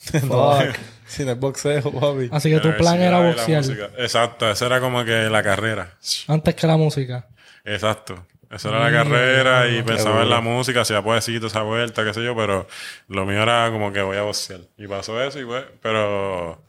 Fuck. 0.00 0.76
Sin 1.06 1.28
el 1.28 1.34
boxeo, 1.34 1.82
papi. 1.92 2.30
Así 2.32 2.50
que 2.50 2.60
tu 2.60 2.68
la 2.68 2.76
plan 2.76 3.00
era 3.00 3.20
boxear. 3.20 3.64
Exacto, 3.98 4.50
esa 4.50 4.66
era 4.66 4.80
como 4.80 5.04
que 5.04 5.28
la 5.28 5.42
carrera. 5.42 5.98
antes 6.28 6.54
que 6.54 6.66
la 6.66 6.76
música. 6.76 7.28
Exacto. 7.64 8.26
Esa 8.50 8.70
era 8.70 8.80
la 8.80 8.90
carrera 8.90 9.68
y 9.68 9.82
pensaba 9.82 10.22
en 10.22 10.30
la 10.30 10.40
música, 10.40 10.80
hacía 10.80 11.02
poesía, 11.02 11.38
esa 11.38 11.62
vuelta, 11.62 12.04
qué 12.04 12.12
sé 12.12 12.24
yo, 12.24 12.34
pero 12.34 12.66
lo 13.06 13.24
mío 13.24 13.42
era 13.42 13.70
como 13.70 13.92
que 13.92 14.02
voy 14.02 14.16
a 14.16 14.22
boxear. 14.22 14.60
Y 14.76 14.88
pasó 14.88 15.22
eso 15.22 15.38
y 15.38 15.44
pues, 15.44 15.64
pero 15.80 16.64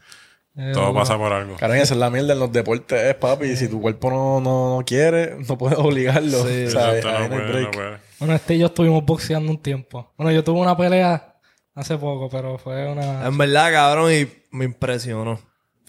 todo 0.74 0.88
duro. 0.88 0.94
pasa 0.94 1.18
por 1.18 1.34
algo. 1.34 1.56
Cabrón, 1.56 1.78
esa 1.78 1.94
es 1.94 2.00
la 2.00 2.10
mierda 2.10 2.34
en 2.34 2.40
los 2.40 2.52
deportes, 2.52 3.02
es, 3.02 3.16
papi. 3.16 3.46
Y 3.48 3.56
si 3.58 3.68
tu 3.68 3.82
cuerpo 3.82 4.10
no, 4.10 4.40
no, 4.42 4.78
no 4.78 4.86
quiere, 4.86 5.38
no 5.48 5.58
puedes 5.58 5.78
obligarlo. 5.78 6.46
Sí, 6.46 6.66
o 6.68 6.70
sea, 6.70 6.96
Exacto, 6.96 7.10
ahí 7.10 7.14
no 7.14 7.20
no 7.20 7.24
hay 7.24 7.30
puede, 7.30 7.52
break. 7.52 7.66
no 7.66 7.72
puede. 7.72 7.98
Bueno, 8.20 8.36
este 8.36 8.56
y 8.56 8.60
yo 8.60 8.66
estuvimos 8.68 9.06
boxeando 9.06 9.52
un 9.52 9.62
tiempo. 9.62 10.12
Bueno, 10.18 10.32
yo 10.32 10.44
tuve 10.44 10.60
una 10.60 10.78
pelea 10.78 11.36
hace 11.74 11.98
poco, 11.98 12.30
pero 12.30 12.58
fue 12.58 12.92
una... 12.92 13.26
En 13.26 13.38
verdad, 13.38 13.72
cabrón, 13.72 14.12
y 14.12 14.28
me 14.52 14.66
impresionó. 14.66 15.40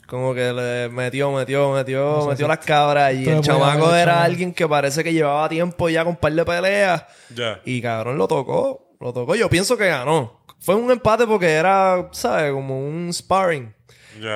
Como 0.06 0.34
que 0.34 0.52
le 0.52 0.88
metió, 0.90 1.32
metió, 1.32 1.72
metió, 1.72 2.26
metió 2.28 2.46
las 2.46 2.58
cabras. 2.58 3.14
Y 3.14 3.28
el 3.28 3.40
chamaco 3.40 3.94
era 3.94 4.22
alguien 4.22 4.52
que 4.52 4.68
parece 4.68 5.02
que 5.02 5.12
llevaba 5.12 5.48
tiempo 5.48 5.88
ya 5.88 6.04
con 6.04 6.10
un 6.10 6.16
par 6.16 6.32
de 6.34 6.44
peleas. 6.44 7.04
Ya. 7.34 7.60
Y 7.64 7.80
cabrón 7.80 8.18
lo 8.18 8.28
tocó. 8.28 8.94
Lo 9.00 9.12
tocó. 9.12 9.34
Yo 9.34 9.48
pienso 9.48 9.76
que 9.76 9.88
ganó. 9.88 10.42
Fue 10.60 10.74
un 10.74 10.90
empate 10.90 11.26
porque 11.26 11.50
era, 11.50 12.08
¿sabes? 12.12 12.52
Como 12.52 12.78
un 12.86 13.10
sparring. 13.12 13.74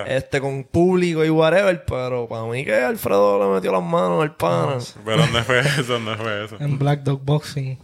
Este, 0.06 0.40
con 0.40 0.64
público 0.64 1.24
y 1.24 1.30
whatever. 1.30 1.84
Pero 1.84 2.28
para 2.28 2.44
mí 2.44 2.64
que 2.64 2.74
Alfredo 2.74 3.38
le 3.48 3.54
metió 3.54 3.72
las 3.72 3.82
manos 3.82 4.22
al 4.22 4.36
pana. 4.36 4.78
Pero 5.04 5.18
¿dónde 5.18 5.42
fue 5.42 5.60
eso? 5.78 5.92
¿Dónde 5.94 6.16
fue 6.16 6.44
eso? 6.44 6.56
En 6.60 6.78
Black 6.78 7.00
Dog 7.02 7.20
Boxing. 7.24 7.78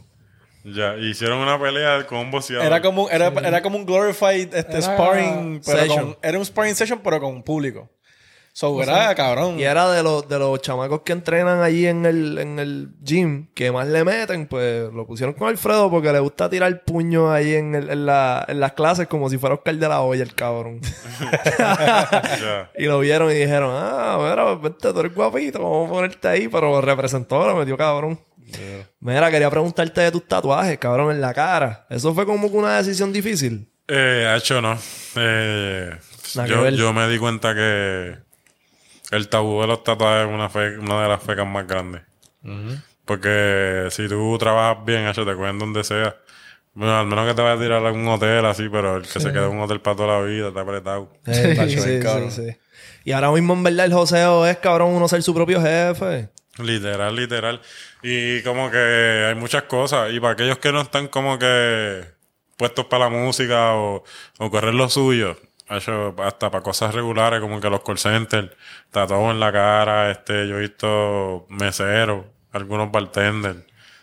Ya. 0.64 0.96
Hicieron 0.96 1.38
una 1.38 1.60
pelea 1.60 2.06
con 2.06 2.18
un 2.18 2.30
boxeador. 2.30 2.64
Era 2.64 2.80
como, 2.80 3.10
era, 3.10 3.28
era 3.28 3.62
como 3.62 3.78
un 3.78 3.84
glorified 3.86 4.54
este, 4.54 4.78
Era- 4.78 4.80
sparring, 4.82 5.60
pero 5.66 5.86
con, 5.94 6.16
era 6.22 6.38
un 6.38 6.44
sparring 6.44 6.74
session, 6.74 7.00
pero 7.02 7.20
con 7.20 7.42
público. 7.42 7.90
So, 8.54 8.82
era 8.82 9.14
cabrón. 9.14 9.58
Y 9.58 9.62
era 9.62 9.90
de 9.90 10.02
los, 10.02 10.28
de 10.28 10.38
los 10.38 10.60
chamacos 10.60 11.00
que 11.06 11.12
entrenan 11.12 11.62
allí 11.62 11.86
en 11.86 12.04
el, 12.04 12.36
en 12.36 12.58
el 12.58 12.90
gym, 13.02 13.48
que 13.54 13.72
más 13.72 13.88
le 13.88 14.04
meten, 14.04 14.46
pues 14.46 14.92
lo 14.92 15.06
pusieron 15.06 15.34
con 15.34 15.48
Alfredo 15.48 15.90
porque 15.90 16.12
le 16.12 16.18
gusta 16.18 16.50
tirar 16.50 16.84
puños 16.84 17.30
ahí 17.32 17.54
en, 17.54 17.74
el- 17.74 17.88
en, 17.88 18.04
la- 18.04 18.44
en 18.46 18.60
las 18.60 18.72
clases 18.74 19.06
como 19.08 19.30
si 19.30 19.38
fuera 19.38 19.54
Oscar 19.54 19.74
de 19.76 19.88
la 19.88 20.02
olla, 20.02 20.22
el 20.22 20.34
cabrón. 20.34 20.80
Y 22.78 22.84
lo 22.84 22.98
vieron 23.00 23.30
y 23.30 23.34
dijeron, 23.34 23.70
ah, 23.74 24.18
mira, 24.20 24.54
vente, 24.56 24.92
tú 24.92 25.00
eres 25.00 25.14
guapito, 25.14 25.58
vamos 25.62 25.88
a 25.88 25.92
ponerte 25.92 26.28
ahí, 26.28 26.48
pero 26.48 26.80
representó, 26.80 27.46
lo 27.46 27.56
metió 27.56 27.76
cabrón. 27.76 28.18
Mira, 29.00 29.30
quería 29.30 29.48
preguntarte 29.50 30.00
de 30.02 30.10
tus 30.10 30.26
tatuajes, 30.28 30.78
cabrón, 30.78 31.10
en 31.12 31.20
la 31.20 31.32
cara. 31.32 31.86
¿Eso 31.88 32.12
fue 32.14 32.26
como 32.26 32.50
que 32.50 32.56
una 32.56 32.76
decisión 32.76 33.12
difícil? 33.12 33.68
Eh, 33.88 34.32
hecho 34.36 34.60
no. 34.60 34.76
Eh, 35.16 35.90
yo, 36.46 36.68
yo 36.70 36.92
me 36.92 37.08
di 37.08 37.18
cuenta 37.18 37.54
que 37.54 38.16
el 39.12 39.28
tabú 39.28 39.60
de 39.60 39.68
los 39.68 39.84
tatuajes 39.84 40.26
es 40.28 40.34
una, 40.34 40.48
fe- 40.48 40.78
una 40.78 41.02
de 41.02 41.08
las 41.08 41.22
fecas 41.22 41.46
más 41.46 41.66
grandes. 41.66 42.02
Porque 43.04 43.88
si 43.90 44.08
tú 44.08 44.36
trabajas 44.38 44.84
bien, 44.84 45.06
hecho, 45.08 45.24
te 45.24 45.34
cogen 45.34 45.58
donde 45.58 45.84
sea. 45.84 46.16
Bueno, 46.74 46.98
al 46.98 47.06
menos 47.06 47.28
que 47.28 47.34
te 47.34 47.42
vayas 47.42 47.58
a 47.58 47.62
tirar 47.62 47.86
a 47.86 47.92
un 47.92 48.06
hotel 48.08 48.44
así, 48.46 48.68
pero 48.70 48.96
el 48.96 49.02
que 49.02 49.20
se 49.20 49.30
queda 49.32 49.44
en 49.46 49.52
un 49.52 49.60
hotel 49.60 49.80
para 49.80 49.96
toda 49.96 50.20
la 50.20 50.24
vida, 50.26 50.48
está 50.48 50.60
apretado. 50.62 51.12
Sí, 51.82 52.00
sí, 52.30 52.42
sí. 52.46 52.56
Y 53.04 53.12
ahora 53.12 53.30
mismo, 53.32 53.52
en 53.54 53.62
verdad, 53.62 53.86
el 53.86 53.92
joseo 53.92 54.46
es, 54.46 54.56
cabrón, 54.58 54.90
uno 54.94 55.08
ser 55.08 55.22
su 55.22 55.34
propio 55.34 55.60
jefe. 55.60 56.30
Literal, 56.58 57.14
literal. 57.16 57.60
Y 58.02 58.40
como 58.42 58.70
que 58.70 59.26
hay 59.28 59.34
muchas 59.34 59.64
cosas. 59.64 60.12
Y 60.12 60.20
para 60.20 60.34
aquellos 60.34 60.58
que 60.58 60.70
no 60.72 60.80
están 60.80 61.08
como 61.08 61.38
que 61.38 62.04
puestos 62.56 62.86
para 62.86 63.04
la 63.06 63.10
música 63.10 63.74
o, 63.74 64.04
o 64.38 64.50
correr 64.50 64.74
lo 64.74 64.88
suyo, 64.88 65.36
hecho 65.68 66.14
hasta 66.18 66.50
para 66.50 66.62
cosas 66.62 66.94
regulares 66.94 67.40
como 67.40 67.60
que 67.60 67.70
los 67.70 67.82
call 67.82 67.98
centers, 67.98 68.50
tatuados 68.90 69.30
en 69.30 69.40
la 69.40 69.52
cara, 69.52 70.10
este, 70.10 70.48
yo 70.48 70.56
he 70.56 70.60
visto 70.60 71.46
meseros, 71.48 72.24
algunos 72.52 72.90
bartenders, 72.90 73.58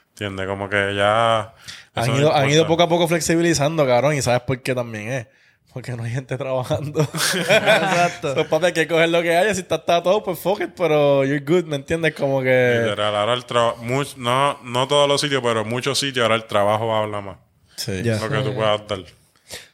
¿entiendes? 0.09 0.47
Como 0.47 0.69
que 0.69 0.95
ya... 0.95 1.53
Han 1.95 2.15
ido, 2.15 2.33
han 2.35 2.49
ido 2.49 2.67
poco 2.67 2.83
a 2.83 2.89
poco 2.89 3.07
flexibilizando, 3.07 3.85
cabrón. 3.85 4.15
Y 4.15 4.21
sabes 4.21 4.41
por 4.41 4.61
qué 4.61 4.73
también 4.73 5.09
es. 5.09 5.27
Porque 5.73 5.95
no 5.95 6.03
hay 6.03 6.11
gente 6.11 6.37
trabajando. 6.37 7.01
Exacto. 7.33 8.33
Pues 8.33 8.47
papi, 8.47 8.65
hay 8.67 8.73
que 8.73 8.87
coger 8.87 9.09
lo 9.09 9.21
que 9.21 9.35
haya. 9.35 9.53
Si 9.53 9.61
estás 9.61 9.85
todo, 9.85 10.23
pues 10.23 10.39
fuck 10.39 10.61
it, 10.61 10.71
pero 10.75 11.23
you're 11.23 11.43
good, 11.45 11.65
¿me 11.65 11.75
entiendes? 11.75 12.15
Como 12.15 12.41
que. 12.41 12.81
Literal, 12.83 13.15
ahora 13.15 13.33
el 13.33 13.45
trabajo, 13.45 13.77
no, 14.17 14.59
no 14.63 14.87
todos 14.87 15.07
los 15.07 15.21
sitios, 15.21 15.41
pero 15.43 15.65
muchos 15.65 15.99
sitios 15.99 16.23
ahora 16.23 16.35
el 16.35 16.45
trabajo 16.45 16.95
habla 16.95 17.21
más. 17.21 17.37
Sí. 17.75 18.01
Ya. 18.01 18.17
Lo 18.17 18.29
que 18.29 18.37
tú 18.37 18.55
puedas 18.55 18.87
dar. 18.87 18.99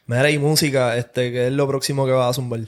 Mira, 0.06 0.30
y 0.30 0.38
música, 0.38 0.96
este, 0.96 1.32
que 1.32 1.46
es 1.48 1.52
lo 1.52 1.66
próximo 1.66 2.06
que 2.06 2.12
vas 2.12 2.30
a 2.30 2.34
zumbar. 2.34 2.60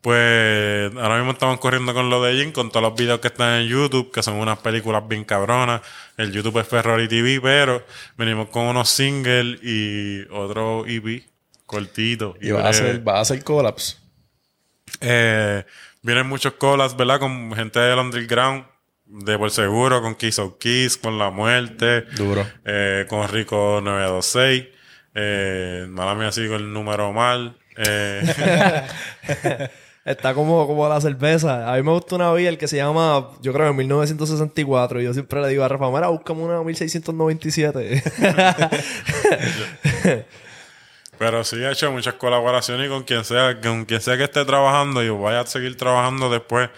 Pues 0.00 0.94
ahora 0.96 1.16
mismo 1.16 1.32
estamos 1.32 1.58
corriendo 1.60 1.94
con 1.94 2.10
lo 2.10 2.22
de 2.22 2.34
Jin, 2.34 2.52
con 2.52 2.70
todos 2.70 2.82
los 2.82 2.94
videos 2.94 3.20
que 3.20 3.28
están 3.28 3.62
en 3.62 3.68
YouTube, 3.68 4.12
que 4.12 4.22
son 4.22 4.34
unas 4.34 4.58
películas 4.58 5.08
bien 5.08 5.24
cabronas. 5.24 5.80
El 6.18 6.30
YouTube 6.30 6.58
es 6.60 6.68
Ferrari 6.68 7.08
TV, 7.08 7.40
pero 7.40 7.82
venimos 8.18 8.48
con 8.50 8.64
unos 8.64 8.90
singles 8.90 9.58
y 9.62 10.24
otro 10.30 10.84
EP 10.86 11.24
cortito. 11.64 12.34
Y 12.42 12.50
vas 12.50 12.66
a 12.66 12.68
hacer, 12.68 13.00
vas 13.00 13.16
a 13.16 13.20
hacer 13.20 13.42
collapse. 13.42 13.96
Eh, 15.00 15.64
vienen 16.02 16.26
muchos 16.26 16.52
colas, 16.54 16.94
¿verdad? 16.98 17.18
Con 17.20 17.54
gente 17.54 17.78
del 17.80 17.98
underground, 17.98 18.66
de 19.06 19.38
por 19.38 19.50
seguro, 19.50 20.02
con 20.02 20.16
Kiss 20.16 20.38
of 20.38 20.58
Kiss, 20.58 20.98
con 20.98 21.18
La 21.18 21.30
Muerte, 21.30 22.02
Duro. 22.14 22.46
eh, 22.66 23.06
con 23.08 23.26
Rico 23.28 23.80
926. 23.82 24.66
Eh, 25.14 25.86
mala 25.88 26.14
mía, 26.14 26.32
sigo 26.32 26.56
el 26.56 26.72
número 26.72 27.12
mal. 27.12 27.56
Eh, 27.76 28.22
Está 30.04 30.34
como, 30.34 30.66
como 30.66 30.86
la 30.86 31.00
cerveza. 31.00 31.72
A 31.72 31.76
mí 31.76 31.82
me 31.82 31.92
gusta 31.92 32.16
una 32.16 32.30
beer 32.30 32.58
que 32.58 32.68
se 32.68 32.76
llama, 32.76 33.30
yo 33.40 33.54
creo, 33.54 33.70
en 33.70 33.76
1964. 33.76 35.00
Y 35.00 35.04
yo 35.04 35.14
siempre 35.14 35.40
le 35.40 35.48
digo 35.48 35.64
a 35.64 35.68
Rafa, 35.68 35.90
mira, 35.90 36.08
búscame 36.08 36.42
una 36.42 36.62
1697. 36.62 38.02
pero 41.18 41.42
sí 41.42 41.56
he 41.56 41.70
hecho 41.70 41.90
muchas 41.90 42.14
colaboraciones 42.14 42.86
y 42.86 42.90
con 42.90 43.04
quien 43.04 43.24
sea, 43.24 43.58
con 43.62 43.86
quien 43.86 44.02
sea 44.02 44.18
que 44.18 44.24
esté 44.24 44.44
trabajando 44.44 45.02
y 45.02 45.08
vaya 45.08 45.40
a 45.40 45.46
seguir 45.46 45.74
trabajando 45.76 46.28
después 46.28 46.68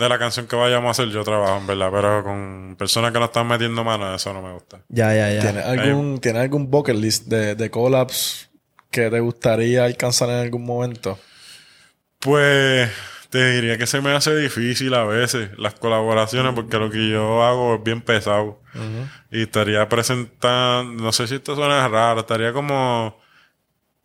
de 0.00 0.08
la 0.08 0.18
canción 0.18 0.46
que 0.46 0.56
vayamos 0.56 0.88
a 0.88 0.90
hacer, 0.90 1.12
yo 1.12 1.22
trabajo, 1.22 1.58
en 1.58 1.66
verdad. 1.66 1.90
Pero 1.92 2.24
con 2.24 2.74
personas 2.78 3.12
que 3.12 3.18
no 3.18 3.26
están 3.26 3.46
metiendo 3.46 3.84
mano, 3.84 4.12
eso 4.14 4.32
no 4.32 4.42
me 4.42 4.52
gusta. 4.52 4.80
ya, 4.88 5.14
ya, 5.14 5.30
ya. 5.32 5.40
¿Tienes 5.42 5.64
algún, 5.64 6.18
¿tienes 6.18 6.42
algún 6.42 6.70
bucket 6.70 6.96
list 6.96 7.26
de, 7.26 7.54
de 7.54 7.70
collabs 7.70 8.50
que 8.90 9.10
te 9.10 9.20
gustaría 9.20 9.84
alcanzar 9.84 10.30
en 10.30 10.38
algún 10.38 10.64
momento? 10.64 11.18
Pues 12.18 12.90
te 13.30 13.52
diría 13.52 13.78
que 13.78 13.86
se 13.86 14.00
me 14.00 14.10
hace 14.10 14.36
difícil 14.36 14.92
a 14.94 15.04
veces 15.04 15.50
las 15.56 15.74
colaboraciones 15.74 16.52
porque 16.54 16.78
lo 16.78 16.90
que 16.90 17.08
yo 17.08 17.44
hago 17.44 17.76
es 17.76 17.82
bien 17.84 18.02
pesado. 18.02 18.60
Y 19.30 19.42
estaría 19.42 19.88
presentando, 19.88 21.02
no 21.02 21.12
sé 21.12 21.26
si 21.28 21.36
esto 21.36 21.54
suena 21.54 21.86
raro, 21.88 22.20
estaría 22.20 22.52
como 22.52 23.18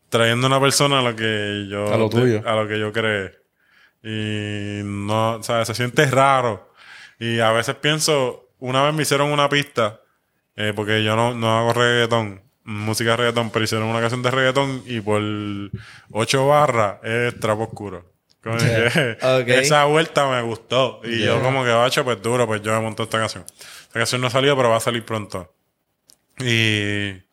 trayendo 0.10 0.48
una 0.48 0.62
persona 0.62 1.00
a 1.00 1.02
lo 1.02 1.16
que 1.16 1.68
yo... 1.70 1.92
A 1.92 1.98
lo 1.98 2.10
tuyo. 2.10 2.42
A 2.46 2.56
lo 2.56 2.68
que 2.68 2.80
yo 2.80 2.94
creé. 2.94 3.32
Y 4.08 4.82
no, 4.84 5.42
¿sabes? 5.42 5.68
Se 5.68 5.74
siente 5.74 6.06
raro. 6.06 6.72
Y 7.20 7.40
a 7.40 7.52
veces 7.52 7.76
pienso, 7.76 8.50
una 8.60 8.84
vez 8.84 8.94
me 8.94 9.02
hicieron 9.02 9.32
una 9.32 9.50
pista, 9.50 10.00
eh, 10.56 10.74
porque 10.76 11.04
yo 11.04 11.16
no, 11.16 11.34
no 11.34 11.58
hago 11.58 11.74
reggaetón, 11.74 12.44
música 12.64 13.12
de 13.12 13.18
reggaetón, 13.18 13.50
pero 13.50 13.66
hicieron 13.66 13.88
una 13.88 14.02
canción 14.02 14.22
de 14.22 14.30
reggaetón 14.30 14.84
y 14.86 15.02
por 15.02 15.24
ocho 16.12 16.48
barras 16.48 16.98
es 17.04 17.40
trapo 17.40 17.64
oscuro. 17.64 18.14
Como 18.44 18.58
que 18.58 19.18
Ok. 19.42 19.48
Esa 19.48 19.86
vuelta 19.86 20.30
me 20.30 20.44
gustó. 20.44 21.02
Y 21.04 21.24
yo 21.24 21.42
como 21.42 21.64
que, 21.64 21.72
bacho, 21.72 22.04
pues 22.04 22.22
duro, 22.22 22.46
pues 22.46 22.62
yo 22.62 22.74
me 22.74 22.82
monto 22.82 23.04
esta 23.04 23.18
canción. 23.18 23.44
Esta 23.48 24.00
canción 24.00 24.22
no 24.22 24.28
ha 24.28 24.30
salido, 24.30 24.56
pero 24.56 24.70
va 24.70 24.78
a 24.78 24.82
salir 24.82 25.04
pronto. 25.04 25.52
Y 26.38 27.25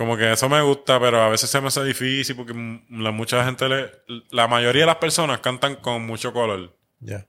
como 0.00 0.16
que 0.16 0.32
eso 0.32 0.48
me 0.48 0.62
gusta, 0.62 0.98
pero 0.98 1.22
a 1.22 1.28
veces 1.28 1.50
se 1.50 1.60
me 1.60 1.66
hace 1.66 1.84
difícil 1.84 2.34
porque 2.34 2.54
la, 2.88 3.10
mucha 3.10 3.44
gente 3.44 3.68
le... 3.68 3.90
La 4.30 4.48
mayoría 4.48 4.84
de 4.84 4.86
las 4.86 4.96
personas 4.96 5.40
cantan 5.40 5.76
con 5.76 6.06
mucho 6.06 6.32
color. 6.32 6.74
Ya. 7.00 7.26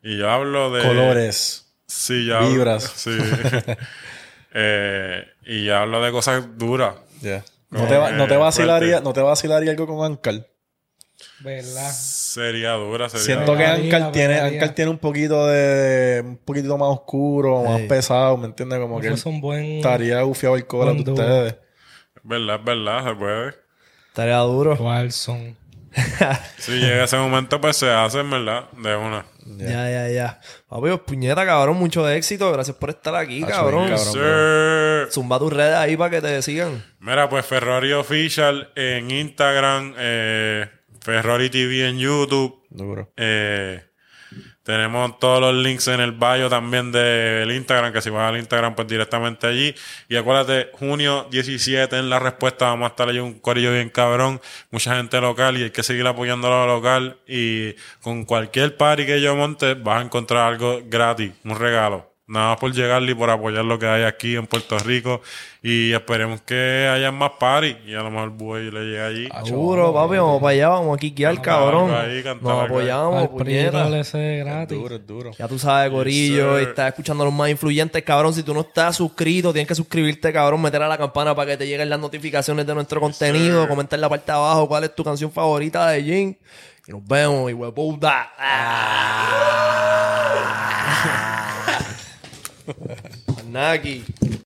Y 0.00 0.18
yo 0.18 0.30
hablo 0.30 0.70
de... 0.70 0.84
Colores. 0.84 1.74
Sí, 1.88 2.26
ya. 2.26 2.38
Vibras. 2.38 2.84
Sí. 2.84 3.10
Eh, 4.56 5.24
y 5.46 5.64
ya 5.64 5.82
hablo 5.82 6.00
de 6.00 6.12
cosas 6.12 6.56
duras. 6.56 6.94
Ya. 7.20 7.44
¿No, 7.70 7.88
te 7.88 7.96
va- 7.96 8.12
no 8.12 8.28
te 8.28 8.36
vacilaría, 8.36 8.90
fuerte. 8.90 9.04
¿No 9.04 9.12
te 9.12 9.20
vacilaría 9.20 9.72
algo 9.72 9.84
con 9.88 10.06
Ankar? 10.06 10.46
¿Verdad? 11.40 11.90
Sería 11.90 12.74
dura, 12.74 13.08
sería 13.08 13.24
Siento 13.24 13.56
que 13.56 13.66
Ankar 13.66 14.12
tiene. 14.12 14.38
Ankar 14.38 14.72
tiene 14.76 14.92
un 14.92 14.98
poquito 14.98 15.48
de... 15.48 16.22
Un 16.24 16.36
poquito 16.36 16.78
más 16.78 16.88
oscuro, 16.90 17.64
más 17.64 17.80
pesado, 17.80 18.36
¿me 18.36 18.46
entiendes? 18.46 18.78
Como 18.78 19.00
que 19.00 19.08
es 19.08 19.26
un 19.26 19.40
buen... 19.40 19.64
estaría 19.78 20.22
gufiado 20.22 20.54
el 20.54 20.68
collab 20.68 21.02
de 21.02 21.10
ustedes. 21.10 21.63
Verdad, 22.24 22.60
verdad, 22.64 23.04
se 23.04 23.14
puede. 23.14 23.54
Estaría 24.08 24.38
duro. 24.38 24.76
¿Cuál 24.76 25.12
son? 25.12 25.56
Si 26.58 26.72
llega 26.72 27.04
ese 27.04 27.16
momento, 27.18 27.60
pues 27.60 27.76
se 27.76 27.88
hace, 27.90 28.22
verdad, 28.22 28.68
de 28.72 28.96
una. 28.96 29.26
Ya, 29.44 29.88
ya, 29.90 30.08
ya. 30.08 30.40
Papi, 30.68 30.88
pues, 30.88 31.00
puñeta, 31.00 31.44
cabrón, 31.46 31.76
mucho 31.76 32.08
éxito. 32.08 32.50
Gracias 32.50 32.76
por 32.76 32.90
estar 32.90 33.14
aquí, 33.14 33.42
Hacho, 33.44 33.52
cabrón. 33.52 33.86
bien, 33.86 33.98
cabrón. 33.98 35.08
Zumba 35.12 35.38
tus 35.38 35.52
redes 35.52 35.76
ahí 35.76 35.96
para 35.96 36.10
que 36.10 36.20
te 36.20 36.42
sigan. 36.42 36.82
Mira, 36.98 37.28
pues 37.28 37.44
Ferrari 37.46 37.92
Official 37.92 38.72
en 38.74 39.10
Instagram, 39.10 39.94
eh, 39.98 40.68
Ferrari 41.00 41.50
TV 41.50 41.86
en 41.88 41.98
YouTube. 41.98 42.64
Duro. 42.70 43.12
Eh, 43.16 43.84
tenemos 44.64 45.18
todos 45.18 45.40
los 45.40 45.54
links 45.54 45.88
en 45.88 46.00
el 46.00 46.12
bio 46.12 46.48
también 46.48 46.90
del 46.90 47.50
Instagram, 47.50 47.92
que 47.92 48.00
si 48.00 48.08
vas 48.10 48.30
al 48.30 48.38
Instagram, 48.38 48.74
pues 48.74 48.88
directamente 48.88 49.46
allí. 49.46 49.74
Y 50.08 50.16
acuérdate, 50.16 50.70
junio 50.72 51.26
17 51.30 51.98
en 51.98 52.08
la 52.08 52.18
respuesta 52.18 52.66
vamos 52.66 52.86
a 52.86 52.88
estar 52.88 53.08
allí 53.08 53.18
un 53.18 53.34
corillo 53.40 53.72
bien 53.72 53.90
cabrón, 53.90 54.40
mucha 54.70 54.96
gente 54.96 55.20
local 55.20 55.58
y 55.58 55.64
hay 55.64 55.70
que 55.70 55.82
seguir 55.82 56.06
apoyando 56.06 56.48
a 56.48 56.66
lo 56.66 56.76
local. 56.76 57.18
Y 57.28 57.74
con 58.00 58.24
cualquier 58.24 58.76
party 58.76 59.04
que 59.04 59.20
yo 59.20 59.36
monte, 59.36 59.74
vas 59.74 60.00
a 60.00 60.04
encontrar 60.04 60.52
algo 60.52 60.80
gratis, 60.86 61.32
un 61.44 61.58
regalo. 61.58 62.13
Nada 62.26 62.50
más 62.50 62.56
por 62.58 62.72
llegarle 62.72 63.12
y 63.12 63.14
por 63.14 63.28
apoyar 63.28 63.66
lo 63.66 63.78
que 63.78 63.86
hay 63.86 64.04
aquí 64.04 64.34
en 64.34 64.46
Puerto 64.46 64.78
Rico. 64.78 65.20
Y 65.62 65.92
esperemos 65.92 66.40
que 66.40 66.88
haya 66.90 67.12
más 67.12 67.32
party. 67.38 67.76
Y 67.86 67.94
a 67.94 67.98
lo 68.02 68.10
mejor 68.10 68.30
Buey 68.30 68.70
le 68.70 68.80
llegue 68.80 69.00
allí. 69.02 69.28
Seguro, 69.44 69.92
papi, 69.92 70.16
vamos 70.16 70.40
para 70.40 70.52
allá, 70.52 70.68
vamos 70.70 70.96
a 70.96 70.98
quiquear, 70.98 71.42
cabrón. 71.42 71.94
ahí, 71.94 72.24
Nos 72.40 72.64
apoyamos, 72.64 73.28
puñeta. 73.28 73.98
Ese 73.98 74.38
gratis. 74.38 74.78
Duro, 74.78 74.96
es 74.96 75.06
duro. 75.06 75.30
Ya 75.38 75.46
tú 75.46 75.58
sabes, 75.58 75.90
Corillo, 75.90 76.58
Yes, 76.58 76.68
estás 76.68 76.88
escuchando 76.88 77.24
a 77.24 77.26
los 77.26 77.34
más 77.34 77.50
influyentes, 77.50 78.02
cabrón. 78.02 78.32
Si 78.32 78.42
tú 78.42 78.54
no 78.54 78.60
estás 78.60 78.96
suscrito, 78.96 79.52
tienes 79.52 79.68
que 79.68 79.74
suscribirte, 79.74 80.32
cabrón, 80.32 80.62
meter 80.62 80.82
a 80.82 80.88
la 80.88 80.96
campana 80.96 81.34
para 81.34 81.50
que 81.50 81.56
te 81.58 81.66
lleguen 81.66 81.90
las 81.90 82.00
notificaciones 82.00 82.66
de 82.66 82.74
nuestro 82.74 83.00
contenido, 83.00 83.60
sir. 83.60 83.68
comentar 83.68 83.98
en 83.98 84.00
la 84.00 84.08
parte 84.08 84.32
de 84.32 84.38
abajo 84.38 84.66
cuál 84.66 84.84
es 84.84 84.94
tu 84.94 85.04
canción 85.04 85.30
favorita 85.30 85.88
de 85.88 86.02
Jin. 86.02 86.38
Y 86.86 86.92
nos 86.92 87.06
vemos, 87.06 87.50
y 87.50 87.54
hueputa. 87.54 88.30
Nag. 93.50 94.02